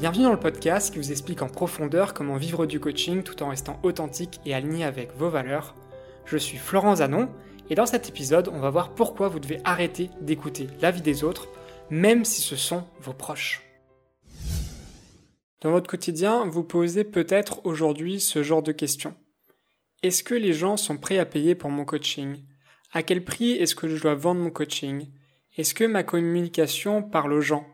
Bienvenue 0.00 0.24
dans 0.24 0.32
le 0.32 0.40
podcast 0.40 0.90
qui 0.90 0.98
vous 0.98 1.10
explique 1.10 1.42
en 1.42 1.48
profondeur 1.50 2.14
comment 2.14 2.38
vivre 2.38 2.64
du 2.64 2.80
coaching 2.80 3.22
tout 3.22 3.42
en 3.42 3.50
restant 3.50 3.78
authentique 3.82 4.40
et 4.46 4.54
aligné 4.54 4.82
avec 4.82 5.12
vos 5.12 5.28
valeurs. 5.28 5.74
Je 6.24 6.38
suis 6.38 6.56
Florent 6.56 6.96
Zanon 6.96 7.28
et 7.68 7.74
dans 7.74 7.84
cet 7.84 8.08
épisode, 8.08 8.48
on 8.48 8.60
va 8.60 8.70
voir 8.70 8.94
pourquoi 8.94 9.28
vous 9.28 9.40
devez 9.40 9.60
arrêter 9.62 10.08
d'écouter 10.22 10.68
la 10.80 10.90
vie 10.90 11.02
des 11.02 11.22
autres, 11.22 11.48
même 11.90 12.24
si 12.24 12.40
ce 12.40 12.56
sont 12.56 12.84
vos 13.02 13.12
proches. 13.12 13.60
Dans 15.60 15.70
votre 15.70 15.90
quotidien, 15.90 16.46
vous 16.46 16.64
posez 16.64 17.04
peut-être 17.04 17.60
aujourd'hui 17.66 18.20
ce 18.20 18.42
genre 18.42 18.62
de 18.62 18.72
questions. 18.72 19.14
Est-ce 20.02 20.24
que 20.24 20.34
les 20.34 20.54
gens 20.54 20.78
sont 20.78 20.96
prêts 20.96 21.18
à 21.18 21.26
payer 21.26 21.54
pour 21.54 21.68
mon 21.68 21.84
coaching? 21.84 22.38
À 22.94 23.02
quel 23.02 23.22
prix 23.22 23.50
est-ce 23.50 23.74
que 23.74 23.86
je 23.86 24.00
dois 24.00 24.14
vendre 24.14 24.40
mon 24.40 24.50
coaching? 24.50 25.08
Est-ce 25.58 25.74
que 25.74 25.84
ma 25.84 26.04
communication 26.04 27.02
parle 27.02 27.34
aux 27.34 27.42
gens? 27.42 27.66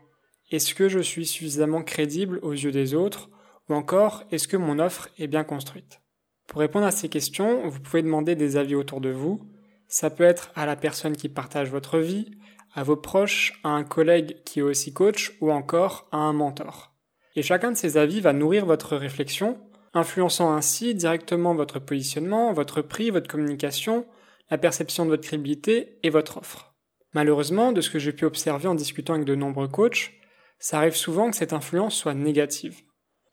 Est-ce 0.49 0.73
que 0.73 0.87
je 0.87 0.99
suis 0.99 1.25
suffisamment 1.25 1.83
crédible 1.83 2.39
aux 2.41 2.53
yeux 2.53 2.71
des 2.71 2.93
autres 2.93 3.29
Ou 3.69 3.73
encore, 3.73 4.23
est-ce 4.31 4.47
que 4.47 4.55
mon 4.55 4.79
offre 4.79 5.09
est 5.17 5.27
bien 5.27 5.43
construite? 5.43 6.01
Pour 6.47 6.61
répondre 6.61 6.85
à 6.85 6.91
ces 6.91 7.09
questions, 7.09 7.67
vous 7.67 7.81
pouvez 7.81 8.01
demander 8.01 8.35
des 8.35 8.55
avis 8.55 8.75
autour 8.75 9.01
de 9.01 9.09
vous. 9.09 9.41
Ça 9.89 10.09
peut 10.09 10.23
être 10.23 10.51
à 10.55 10.65
la 10.65 10.77
personne 10.77 11.17
qui 11.17 11.27
partage 11.27 11.69
votre 11.69 11.99
vie, 11.99 12.31
à 12.73 12.83
vos 12.83 12.95
proches, 12.95 13.59
à 13.65 13.69
un 13.69 13.83
collègue 13.83 14.41
qui 14.45 14.59
est 14.59 14.63
aussi 14.63 14.93
coach 14.93 15.35
ou 15.41 15.51
encore 15.51 16.07
à 16.13 16.17
un 16.17 16.31
mentor. 16.31 16.95
Et 17.35 17.41
chacun 17.41 17.71
de 17.71 17.77
ces 17.77 17.97
avis 17.97 18.21
va 18.21 18.31
nourrir 18.31 18.65
votre 18.65 18.95
réflexion, 18.95 19.59
influençant 19.93 20.53
ainsi 20.53 20.95
directement 20.95 21.55
votre 21.55 21.79
positionnement, 21.79 22.53
votre 22.53 22.81
prix, 22.81 23.09
votre 23.09 23.27
communication, 23.27 24.05
la 24.49 24.57
perception 24.57 25.03
de 25.03 25.09
votre 25.09 25.27
crédibilité 25.27 25.99
et 26.03 26.09
votre 26.09 26.37
offre. 26.37 26.73
Malheureusement, 27.13 27.73
de 27.73 27.81
ce 27.81 27.89
que 27.89 27.99
j'ai 27.99 28.13
pu 28.13 28.25
observer 28.25 28.67
en 28.67 28.75
discutant 28.75 29.15
avec 29.15 29.25
de 29.25 29.35
nombreux 29.35 29.67
coachs, 29.67 30.13
ça 30.59 30.77
arrive 30.77 30.95
souvent 30.95 31.29
que 31.29 31.35
cette 31.35 31.53
influence 31.53 31.95
soit 31.95 32.13
négative. 32.13 32.81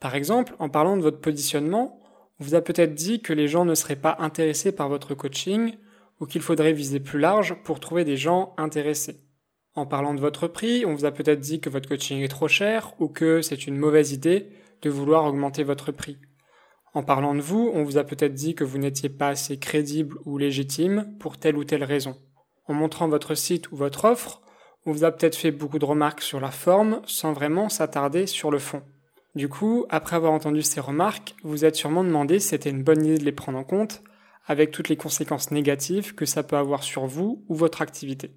Par 0.00 0.14
exemple, 0.14 0.54
en 0.58 0.68
parlant 0.68 0.96
de 0.96 1.02
votre 1.02 1.20
positionnement, 1.20 2.00
on 2.38 2.44
vous 2.44 2.54
a 2.54 2.60
peut-être 2.60 2.94
dit 2.94 3.22
que 3.22 3.32
les 3.32 3.48
gens 3.48 3.64
ne 3.64 3.74
seraient 3.74 3.96
pas 3.96 4.16
intéressés 4.18 4.72
par 4.72 4.88
votre 4.88 5.14
coaching 5.14 5.76
ou 6.20 6.26
qu'il 6.26 6.42
faudrait 6.42 6.72
viser 6.72 7.00
plus 7.00 7.18
large 7.18 7.54
pour 7.64 7.80
trouver 7.80 8.04
des 8.04 8.16
gens 8.16 8.54
intéressés. 8.56 9.20
En 9.74 9.86
parlant 9.86 10.14
de 10.14 10.20
votre 10.20 10.46
prix, 10.46 10.84
on 10.86 10.94
vous 10.94 11.04
a 11.04 11.10
peut-être 11.10 11.40
dit 11.40 11.60
que 11.60 11.70
votre 11.70 11.88
coaching 11.88 12.20
est 12.20 12.28
trop 12.28 12.48
cher 12.48 12.94
ou 13.00 13.08
que 13.08 13.42
c'est 13.42 13.66
une 13.66 13.76
mauvaise 13.76 14.12
idée 14.12 14.50
de 14.82 14.90
vouloir 14.90 15.24
augmenter 15.24 15.64
votre 15.64 15.90
prix. 15.90 16.18
En 16.92 17.02
parlant 17.02 17.34
de 17.34 17.40
vous, 17.40 17.72
on 17.74 17.82
vous 17.82 17.98
a 17.98 18.04
peut-être 18.04 18.34
dit 18.34 18.54
que 18.54 18.62
vous 18.62 18.78
n'étiez 18.78 19.08
pas 19.08 19.28
assez 19.28 19.58
crédible 19.58 20.16
ou 20.24 20.38
légitime 20.38 21.16
pour 21.18 21.38
telle 21.38 21.56
ou 21.56 21.64
telle 21.64 21.82
raison. 21.82 22.16
En 22.68 22.74
montrant 22.74 23.08
votre 23.08 23.34
site 23.34 23.72
ou 23.72 23.76
votre 23.76 24.04
offre, 24.04 24.42
on 24.86 24.92
vous 24.92 25.04
a 25.04 25.12
peut-être 25.12 25.36
fait 25.36 25.50
beaucoup 25.50 25.78
de 25.78 25.84
remarques 25.84 26.22
sur 26.22 26.40
la 26.40 26.50
forme 26.50 27.00
sans 27.06 27.32
vraiment 27.32 27.68
s'attarder 27.68 28.26
sur 28.26 28.50
le 28.50 28.58
fond. 28.58 28.82
Du 29.34 29.48
coup, 29.48 29.86
après 29.88 30.16
avoir 30.16 30.32
entendu 30.32 30.62
ces 30.62 30.80
remarques, 30.80 31.34
vous 31.42 31.64
êtes 31.64 31.74
sûrement 31.74 32.04
demandé 32.04 32.38
si 32.38 32.48
c'était 32.48 32.70
une 32.70 32.84
bonne 32.84 33.04
idée 33.04 33.18
de 33.18 33.24
les 33.24 33.32
prendre 33.32 33.58
en 33.58 33.64
compte, 33.64 34.02
avec 34.46 34.70
toutes 34.70 34.88
les 34.88 34.96
conséquences 34.96 35.50
négatives 35.50 36.14
que 36.14 36.26
ça 36.26 36.42
peut 36.42 36.56
avoir 36.56 36.82
sur 36.82 37.06
vous 37.06 37.44
ou 37.48 37.54
votre 37.54 37.82
activité. 37.82 38.36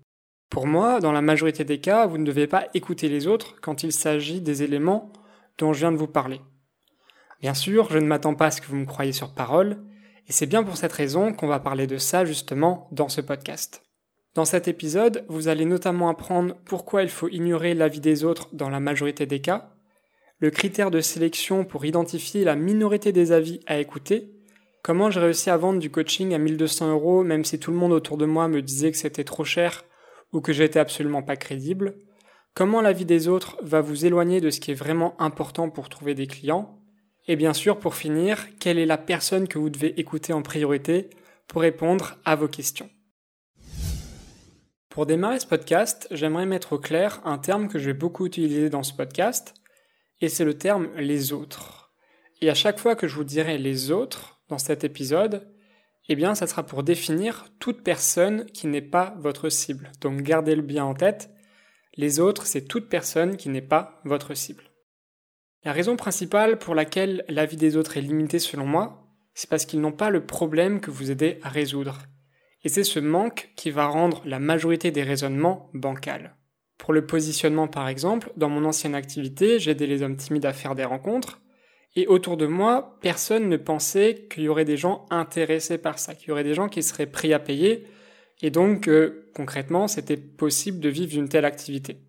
Pour 0.50 0.66
moi, 0.66 1.00
dans 1.00 1.12
la 1.12 1.22
majorité 1.22 1.66
des 1.66 1.80
cas, 1.80 2.08
vous 2.08 2.18
ne 2.18 2.26
devez 2.26 2.48
pas 2.48 2.68
écouter 2.74 3.10
les 3.10 3.28
autres 3.28 3.60
quand 3.62 3.84
il 3.84 3.92
s'agit 3.92 4.42
des 4.42 4.64
éléments 4.64 5.12
dont 5.58 5.74
je 5.74 5.80
viens 5.80 5.92
de 5.92 5.98
vous 5.98 6.08
parler. 6.08 6.42
Bien 7.42 7.54
sûr, 7.54 7.92
je 7.92 8.00
ne 8.00 8.08
m'attends 8.08 8.36
pas 8.36 8.48
à 8.48 8.52
ce 8.52 8.62
que 8.62 8.68
vous 8.68 8.78
me 8.78 8.86
croyez 8.86 9.12
sur 9.12 9.34
parole, 9.34 9.84
et 10.28 10.32
c'est 10.32 10.46
bien 10.46 10.64
pour 10.64 10.78
cette 10.78 10.94
raison 10.94 11.34
qu'on 11.34 11.48
va 11.48 11.60
parler 11.60 11.88
de 11.88 11.98
ça 11.98 12.26
justement 12.26 12.88
dans 12.92 13.10
ce 13.10 13.22
podcast. 13.22 13.87
Dans 14.38 14.46
cet 14.46 14.68
épisode, 14.68 15.26
vous 15.30 15.48
allez 15.48 15.66
notamment 15.66 16.10
apprendre 16.10 16.58
pourquoi 16.64 17.02
il 17.02 17.10
faut 17.10 17.28
ignorer 17.28 17.74
l'avis 17.74 18.00
des 18.00 18.24
autres 18.24 18.50
dans 18.54 18.70
la 18.70 18.80
majorité 18.80 19.26
des 19.26 19.42
cas, 19.42 19.72
le 20.38 20.52
critère 20.52 20.92
de 20.92 21.02
sélection 21.02 21.66
pour 21.66 21.86
identifier 21.86 22.44
la 22.44 22.56
minorité 22.56 23.12
des 23.12 23.32
avis 23.32 23.62
à 23.66 23.80
écouter, 23.80 24.30
comment 24.84 25.10
j'ai 25.10 25.22
réussi 25.22 25.50
à 25.50 25.58
vendre 25.58 25.80
du 25.80 25.90
coaching 25.90 26.36
à 26.36 26.38
1200 26.38 26.92
euros 26.92 27.24
même 27.24 27.46
si 27.46 27.58
tout 27.58 27.72
le 27.72 27.78
monde 27.78 27.94
autour 27.94 28.16
de 28.16 28.28
moi 28.28 28.48
me 28.48 28.62
disait 28.62 28.92
que 28.92 28.98
c'était 29.00 29.24
trop 29.24 29.44
cher 29.44 29.86
ou 30.32 30.40
que 30.40 30.54
j'étais 30.54 30.78
absolument 30.78 31.24
pas 31.24 31.36
crédible, 31.36 31.96
comment 32.54 32.82
l'avis 32.82 33.06
des 33.06 33.28
autres 33.28 33.58
va 33.64 33.82
vous 33.82 34.06
éloigner 34.06 34.40
de 34.40 34.52
ce 34.52 34.60
qui 34.60 34.70
est 34.70 34.76
vraiment 34.76 35.20
important 35.20 35.72
pour 35.72 35.90
trouver 35.90 36.14
des 36.14 36.28
clients, 36.28 36.80
et 37.28 37.38
bien 37.38 37.54
sûr 37.54 37.80
pour 37.80 37.96
finir, 37.96 38.46
quelle 38.60 38.78
est 38.78 38.86
la 38.86 39.00
personne 39.00 39.48
que 39.48 39.58
vous 39.58 39.72
devez 39.72 40.00
écouter 40.00 40.32
en 40.32 40.44
priorité 40.44 41.10
pour 41.48 41.64
répondre 41.64 42.18
à 42.24 42.36
vos 42.36 42.48
questions. 42.48 42.92
Pour 44.98 45.06
démarrer 45.06 45.40
ce 45.40 45.46
podcast, 45.46 46.08
j'aimerais 46.10 46.48
mettre 46.48 46.74
au 46.74 46.80
clair 46.80 47.22
un 47.24 47.38
terme 47.38 47.68
que 47.68 47.78
je 47.78 47.86
vais 47.86 47.94
beaucoup 47.94 48.26
utiliser 48.26 48.72
dans 48.72 48.82
ce 48.82 48.94
podcast, 48.94 49.54
et 50.22 50.28
c'est 50.28 50.44
le 50.44 50.58
terme 50.58 50.90
les 50.98 51.34
autres. 51.34 51.94
Et 52.42 52.50
à 52.50 52.56
chaque 52.56 52.80
fois 52.80 52.96
que 52.96 53.08
je 53.08 53.14
vous 53.14 53.24
dirai 53.24 53.60
les 53.60 53.92
autres 53.92 54.42
dans 54.50 54.58
cet 54.58 54.84
épisode, 54.84 55.54
eh 56.10 56.16
bien, 56.16 56.34
ça 56.34 56.48
sera 56.48 56.66
pour 56.66 56.82
définir 56.82 57.46
toute 57.60 57.84
personne 57.84 58.48
qui 58.48 58.66
n'est 58.66 58.82
pas 58.82 59.14
votre 59.20 59.50
cible. 59.50 59.92
Donc, 60.02 60.24
gardez-le 60.24 60.64
bien 60.64 60.86
en 60.86 60.96
tête. 60.96 61.30
Les 61.96 62.20
autres, 62.20 62.48
c'est 62.48 62.66
toute 62.66 62.90
personne 62.90 63.38
qui 63.38 63.50
n'est 63.50 63.62
pas 63.62 64.02
votre 64.04 64.34
cible. 64.34 64.64
La 65.64 65.74
raison 65.74 65.96
principale 65.96 66.58
pour 66.58 66.74
laquelle 66.74 67.24
la 67.30 67.46
vie 67.46 67.58
des 67.58 67.78
autres 67.78 67.98
est 67.98 68.02
limitée 68.02 68.40
selon 68.40 68.66
moi, 68.66 69.08
c'est 69.36 69.48
parce 69.48 69.68
qu'ils 69.68 69.80
n'ont 69.80 69.92
pas 69.92 70.10
le 70.10 70.26
problème 70.26 70.82
que 70.82 70.90
vous 70.90 71.12
aidez 71.12 71.38
à 71.44 71.50
résoudre. 71.50 72.00
Et 72.68 72.70
c'est 72.70 72.84
ce 72.84 73.00
manque 73.00 73.50
qui 73.56 73.72
va 73.72 73.88
rendre 73.88 74.22
la 74.26 74.40
majorité 74.40 74.92
des 74.92 75.04
raisonnements 75.04 75.70
bancals. 75.74 76.36
Pour 76.78 76.92
le 76.92 77.06
positionnement 77.06 77.70
par 77.70 77.88
exemple, 77.88 78.30
dans 78.36 78.50
mon 78.50 78.66
ancienne 78.66 78.94
activité, 78.94 79.58
j'aidais 79.58 79.86
les 79.86 80.02
hommes 80.02 80.18
timides 80.18 80.46
à 80.46 80.52
faire 80.52 80.76
des 80.76 80.84
rencontres, 80.84 81.40
et 81.96 82.08
autour 82.08 82.36
de 82.36 82.46
moi, 82.46 82.98
personne 83.02 83.48
ne 83.48 83.56
pensait 83.56 84.28
qu'il 84.30 84.44
y 84.44 84.50
aurait 84.50 84.66
des 84.66 84.76
gens 84.76 85.06
intéressés 85.12 85.78
par 85.78 85.98
ça, 85.98 86.14
qu'il 86.14 86.28
y 86.28 86.32
aurait 86.34 86.44
des 86.44 86.56
gens 86.56 86.68
qui 86.68 86.84
seraient 86.84 87.06
prêts 87.06 87.32
à 87.32 87.40
payer, 87.40 87.88
et 88.42 88.52
donc 88.52 88.90
concrètement 89.34 89.88
c'était 89.88 90.18
possible 90.18 90.82
de 90.82 90.90
vivre 90.90 91.12
d'une 91.12 91.30
telle 91.30 91.46
activité. 91.46 92.02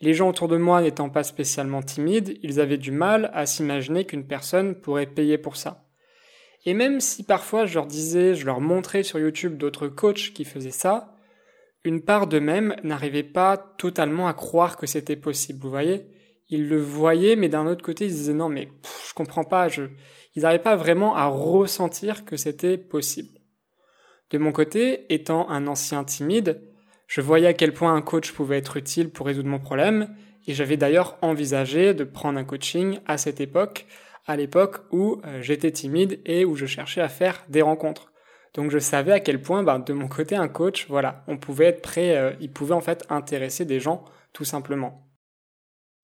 Les 0.00 0.14
gens 0.14 0.30
autour 0.30 0.48
de 0.48 0.56
moi 0.56 0.80
n'étant 0.80 1.10
pas 1.10 1.24
spécialement 1.24 1.82
timides, 1.82 2.38
ils 2.42 2.58
avaient 2.58 2.78
du 2.78 2.90
mal 2.90 3.30
à 3.34 3.44
s'imaginer 3.44 4.06
qu'une 4.06 4.26
personne 4.26 4.80
pourrait 4.80 5.04
payer 5.04 5.36
pour 5.36 5.56
ça. 5.56 5.83
Et 6.66 6.74
même 6.74 7.00
si 7.00 7.22
parfois 7.24 7.66
je 7.66 7.74
leur 7.74 7.86
disais, 7.86 8.34
je 8.34 8.46
leur 8.46 8.60
montrais 8.60 9.02
sur 9.02 9.18
YouTube 9.18 9.56
d'autres 9.56 9.88
coachs 9.88 10.32
qui 10.32 10.44
faisaient 10.44 10.70
ça, 10.70 11.14
une 11.84 12.00
part 12.00 12.26
d'eux-mêmes 12.26 12.74
n'arrivait 12.82 13.22
pas 13.22 13.58
totalement 13.58 14.26
à 14.26 14.32
croire 14.32 14.76
que 14.76 14.86
c'était 14.86 15.16
possible, 15.16 15.60
vous 15.62 15.70
voyez 15.70 16.06
Ils 16.48 16.68
le 16.68 16.80
voyaient, 16.80 17.36
mais 17.36 17.50
d'un 17.50 17.66
autre 17.66 17.84
côté, 17.84 18.06
ils 18.06 18.12
disaient 18.12 18.32
non, 18.32 18.48
mais 18.48 18.68
je 19.06 19.12
comprends 19.12 19.44
pas, 19.44 19.68
je... 19.68 19.82
ils 20.34 20.42
n'arrivaient 20.42 20.62
pas 20.62 20.76
vraiment 20.76 21.14
à 21.14 21.26
ressentir 21.26 22.24
que 22.24 22.38
c'était 22.38 22.78
possible. 22.78 23.38
De 24.30 24.38
mon 24.38 24.52
côté, 24.52 25.12
étant 25.12 25.50
un 25.50 25.66
ancien 25.66 26.02
timide, 26.04 26.62
je 27.06 27.20
voyais 27.20 27.46
à 27.48 27.52
quel 27.52 27.74
point 27.74 27.94
un 27.94 28.00
coach 28.00 28.32
pouvait 28.32 28.56
être 28.56 28.78
utile 28.78 29.10
pour 29.10 29.26
résoudre 29.26 29.50
mon 29.50 29.58
problème, 29.58 30.16
et 30.46 30.54
j'avais 30.54 30.78
d'ailleurs 30.78 31.18
envisagé 31.20 31.92
de 31.92 32.04
prendre 32.04 32.38
un 32.38 32.44
coaching 32.44 32.98
à 33.06 33.18
cette 33.18 33.40
époque 33.40 33.86
à 34.26 34.36
l'époque 34.36 34.78
où 34.90 35.20
euh, 35.24 35.42
j'étais 35.42 35.70
timide 35.70 36.20
et 36.24 36.44
où 36.44 36.56
je 36.56 36.66
cherchais 36.66 37.00
à 37.00 37.08
faire 37.08 37.44
des 37.48 37.62
rencontres. 37.62 38.12
Donc 38.54 38.70
je 38.70 38.78
savais 38.78 39.12
à 39.12 39.20
quel 39.20 39.42
point, 39.42 39.62
ben, 39.62 39.80
de 39.80 39.92
mon 39.92 40.08
côté, 40.08 40.36
un 40.36 40.48
coach, 40.48 40.86
voilà, 40.88 41.24
on 41.26 41.36
pouvait 41.36 41.66
être 41.66 41.82
prêt, 41.82 42.16
euh, 42.16 42.32
il 42.40 42.52
pouvait 42.52 42.74
en 42.74 42.80
fait 42.80 43.04
intéresser 43.10 43.64
des 43.64 43.80
gens, 43.80 44.04
tout 44.32 44.44
simplement. 44.44 45.08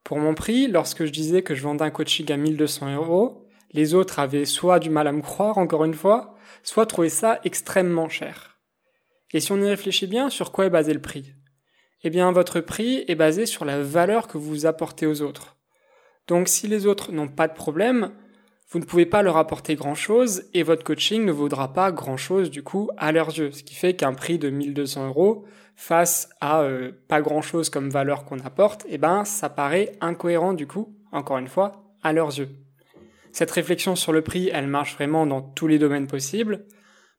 Pour 0.04 0.19
mon 0.19 0.34
prix, 0.34 0.66
lorsque 0.66 1.04
je 1.04 1.12
disais 1.12 1.42
que 1.42 1.54
je 1.54 1.62
vendais 1.62 1.84
un 1.84 1.91
coaching 1.91 2.31
à 2.32 2.36
1200 2.36 2.97
euros, 2.97 3.47
les 3.72 3.94
autres 3.94 4.19
avaient 4.19 4.47
soit 4.47 4.81
du 4.81 4.91
mal 4.91 5.06
à 5.06 5.12
me 5.12 5.22
croire, 5.22 5.58
encore 5.58 5.84
une 5.84 5.94
fois, 5.94 6.34
soit 6.62 6.87
trouvé 6.87 7.08
ça 7.08 7.38
extrêmement 7.44 8.08
cher. 8.08 8.58
Et 9.32 9.38
si 9.38 9.52
on 9.52 9.62
y 9.62 9.69
réfléchit 9.69 10.08
bien, 10.08 10.28
sur 10.28 10.50
quoi 10.50 10.66
est 10.66 10.70
basé 10.70 10.92
le 10.92 11.00
prix? 11.00 11.34
Eh 12.02 12.10
bien, 12.10 12.32
votre 12.32 12.60
prix 12.60 13.04
est 13.06 13.14
basé 13.14 13.47
sur 13.47 13.64
la 13.64 13.81
valeur 13.81 14.26
que 14.26 14.38
vous 14.38 14.67
apportez 14.67 15.06
aux 15.06 15.22
autres. 15.22 15.59
Donc 16.31 16.47
si 16.47 16.69
les 16.69 16.87
autres 16.87 17.11
n'ont 17.11 17.27
pas 17.27 17.49
de 17.49 17.55
problème, 17.55 18.12
vous 18.71 18.79
ne 18.79 18.85
pouvez 18.85 19.05
pas 19.05 19.21
leur 19.23 19.37
apporter 19.37 19.75
grand-chose 19.75 20.44
et 20.55 20.62
votre 20.62 20.85
coaching 20.85 21.25
ne 21.25 21.32
vaudra 21.32 21.73
pas 21.73 21.91
grand-chose 21.91 22.53
du 22.53 22.62
coup 22.62 22.88
à 22.99 23.11
leurs 23.11 23.37
yeux. 23.37 23.50
Ce 23.50 23.65
qui 23.65 23.75
fait 23.75 23.94
qu'un 23.94 24.15
prix 24.15 24.38
de 24.38 24.49
1200 24.49 25.09
euros 25.09 25.44
face 25.75 26.31
à 26.41 26.61
euh, 26.61 26.93
pas 27.09 27.21
grand-chose 27.21 27.69
comme 27.69 27.91
valeur 27.91 28.25
qu'on 28.25 28.38
apporte, 28.38 28.87
eh 28.88 28.97
ben 28.97 29.25
ça 29.25 29.49
paraît 29.49 29.91
incohérent 30.00 30.53
du 30.53 30.69
coup, 30.69 30.94
encore 31.11 31.38
une 31.38 31.49
fois, 31.49 31.82
à 32.05 32.12
leurs 32.12 32.38
yeux. 32.38 32.50
Cette 33.32 33.50
réflexion 33.50 33.97
sur 33.97 34.12
le 34.12 34.23
prix, 34.23 34.50
elle 34.53 34.69
marche 34.69 34.94
vraiment 34.94 35.27
dans 35.27 35.43
tous 35.43 35.67
les 35.67 35.81
domaines 35.81 36.06
possibles. 36.06 36.65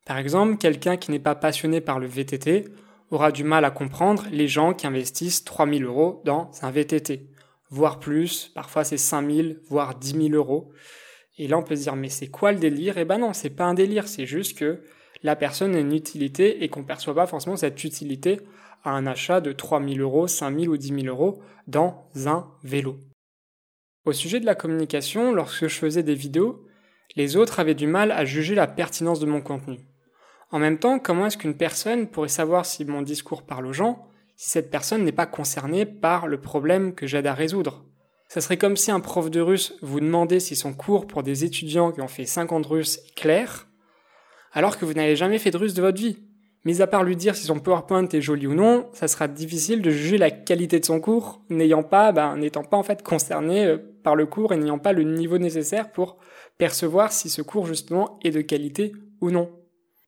Par 0.05 0.19
exemple, 0.19 0.55
quelqu'un 0.55 0.95
qui 0.95 1.11
n'est 1.11 1.19
pas 1.19 1.35
passionné 1.35 1.81
par 1.81 1.99
le 1.99 2.07
VTT 2.07 2.69
aura 3.09 3.33
du 3.33 3.43
mal 3.43 3.65
à 3.65 3.71
comprendre 3.71 4.23
les 4.31 4.47
gens 4.47 4.73
qui 4.73 4.87
investissent 4.87 5.43
3000 5.43 5.83
euros 5.83 6.21
dans 6.23 6.49
un 6.61 6.71
VTT 6.71 7.30
voire 7.71 7.99
plus. 7.99 8.51
Parfois 8.53 8.83
c'est 8.83 8.97
5000, 8.97 9.59
voire 9.67 9.95
10 9.95 10.29
000 10.29 10.35
euros. 10.35 10.71
Et 11.37 11.47
là 11.47 11.57
on 11.57 11.63
peut 11.63 11.75
se 11.75 11.83
dire 11.83 11.95
mais 11.95 12.09
c'est 12.09 12.27
quoi 12.27 12.51
le 12.51 12.59
délire? 12.59 12.99
Eh 12.99 13.05
ben 13.05 13.17
non, 13.17 13.33
c'est 13.33 13.49
pas 13.49 13.65
un 13.65 13.73
délire, 13.73 14.07
c'est 14.07 14.27
juste 14.27 14.57
que 14.57 14.83
la 15.23 15.35
personne 15.35 15.75
a 15.75 15.79
une 15.79 15.93
utilité 15.93 16.63
et 16.63 16.69
qu'on 16.69 16.83
perçoit 16.83 17.15
pas 17.15 17.27
forcément 17.27 17.55
cette 17.55 17.83
utilité 17.83 18.41
à 18.83 18.91
un 18.91 19.05
achat 19.07 19.41
de 19.41 19.51
3000 19.51 20.01
euros, 20.01 20.27
5000 20.27 20.69
ou 20.69 20.77
10 20.77 21.01
000 21.01 21.05
euros 21.07 21.41
dans 21.67 22.09
un 22.25 22.47
vélo. 22.63 22.97
Au 24.05 24.13
sujet 24.13 24.39
de 24.39 24.45
la 24.45 24.55
communication, 24.55 25.31
lorsque 25.31 25.67
je 25.67 25.75
faisais 25.75 26.01
des 26.01 26.15
vidéos, 26.15 26.65
les 27.15 27.37
autres 27.37 27.59
avaient 27.59 27.75
du 27.75 27.85
mal 27.85 28.11
à 28.11 28.25
juger 28.25 28.55
la 28.55 28.65
pertinence 28.65 29.19
de 29.19 29.27
mon 29.27 29.41
contenu. 29.41 29.79
En 30.49 30.59
même 30.59 30.79
temps, 30.79 30.97
comment 30.97 31.27
est-ce 31.27 31.37
qu'une 31.37 31.55
personne 31.55 32.07
pourrait 32.07 32.27
savoir 32.27 32.65
si 32.65 32.83
mon 32.83 33.03
discours 33.03 33.43
parle 33.43 33.67
aux 33.67 33.73
gens? 33.73 34.07
Si 34.41 34.49
cette 34.49 34.71
personne 34.71 35.03
n'est 35.03 35.11
pas 35.11 35.27
concernée 35.27 35.85
par 35.85 36.25
le 36.25 36.41
problème 36.41 36.95
que 36.95 37.05
j'aide 37.05 37.27
à 37.27 37.35
résoudre 37.35 37.85
Ça 38.27 38.41
serait 38.41 38.57
comme 38.57 38.75
si 38.75 38.89
un 38.89 38.99
prof 38.99 39.29
de 39.29 39.39
russe 39.39 39.75
vous 39.83 39.99
demandait 39.99 40.39
si 40.39 40.55
son 40.55 40.73
cours 40.73 41.05
pour 41.05 41.21
des 41.21 41.45
étudiants 41.45 41.91
qui 41.91 42.01
ont 42.01 42.07
fait 42.07 42.25
50 42.25 42.65
russes 42.65 42.97
est 43.05 43.13
clair, 43.13 43.67
alors 44.51 44.79
que 44.79 44.85
vous 44.85 44.95
n'avez 44.95 45.15
jamais 45.15 45.37
fait 45.37 45.51
de 45.51 45.57
russe 45.57 45.75
de 45.75 45.83
votre 45.83 46.01
vie. 46.01 46.17
Mis 46.65 46.81
à 46.81 46.87
part 46.87 47.03
lui 47.03 47.15
dire 47.15 47.35
si 47.35 47.45
son 47.45 47.59
PowerPoint 47.59 48.07
est 48.07 48.21
joli 48.21 48.47
ou 48.47 48.55
non, 48.55 48.89
ça 48.93 49.07
sera 49.07 49.27
difficile 49.27 49.83
de 49.83 49.91
juger 49.91 50.17
la 50.17 50.31
qualité 50.31 50.79
de 50.79 50.85
son 50.85 50.99
cours, 50.99 51.43
n'ayant 51.51 51.83
pas, 51.83 52.11
ben, 52.11 52.35
n'étant 52.37 52.63
pas 52.63 52.77
en 52.77 52.83
fait 52.83 53.03
concerné 53.03 53.65
euh, 53.65 53.77
par 54.03 54.15
le 54.15 54.25
cours 54.25 54.53
et 54.53 54.57
n'ayant 54.57 54.79
pas 54.79 54.93
le 54.93 55.03
niveau 55.03 55.37
nécessaire 55.37 55.91
pour 55.91 56.17
percevoir 56.57 57.11
si 57.11 57.29
ce 57.29 57.43
cours 57.43 57.67
justement 57.67 58.17
est 58.23 58.31
de 58.31 58.41
qualité 58.41 58.91
ou 59.21 59.29
non. 59.29 59.51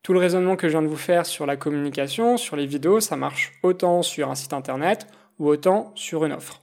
Tout 0.03 0.11
le 0.11 0.19
raisonnement 0.19 0.57
que 0.57 0.67
je 0.67 0.73
viens 0.73 0.81
de 0.81 0.87
vous 0.87 0.97
faire 0.97 1.25
sur 1.25 1.45
la 1.45 1.55
communication, 1.55 2.35
sur 2.35 2.57
les 2.57 2.65
vidéos, 2.65 2.99
ça 2.99 3.15
marche 3.15 3.53
autant 3.63 4.01
sur 4.01 4.29
un 4.29 4.35
site 4.35 4.51
internet 4.51 5.07
ou 5.39 5.47
autant 5.47 5.93
sur 5.95 6.25
une 6.25 6.33
offre. 6.33 6.61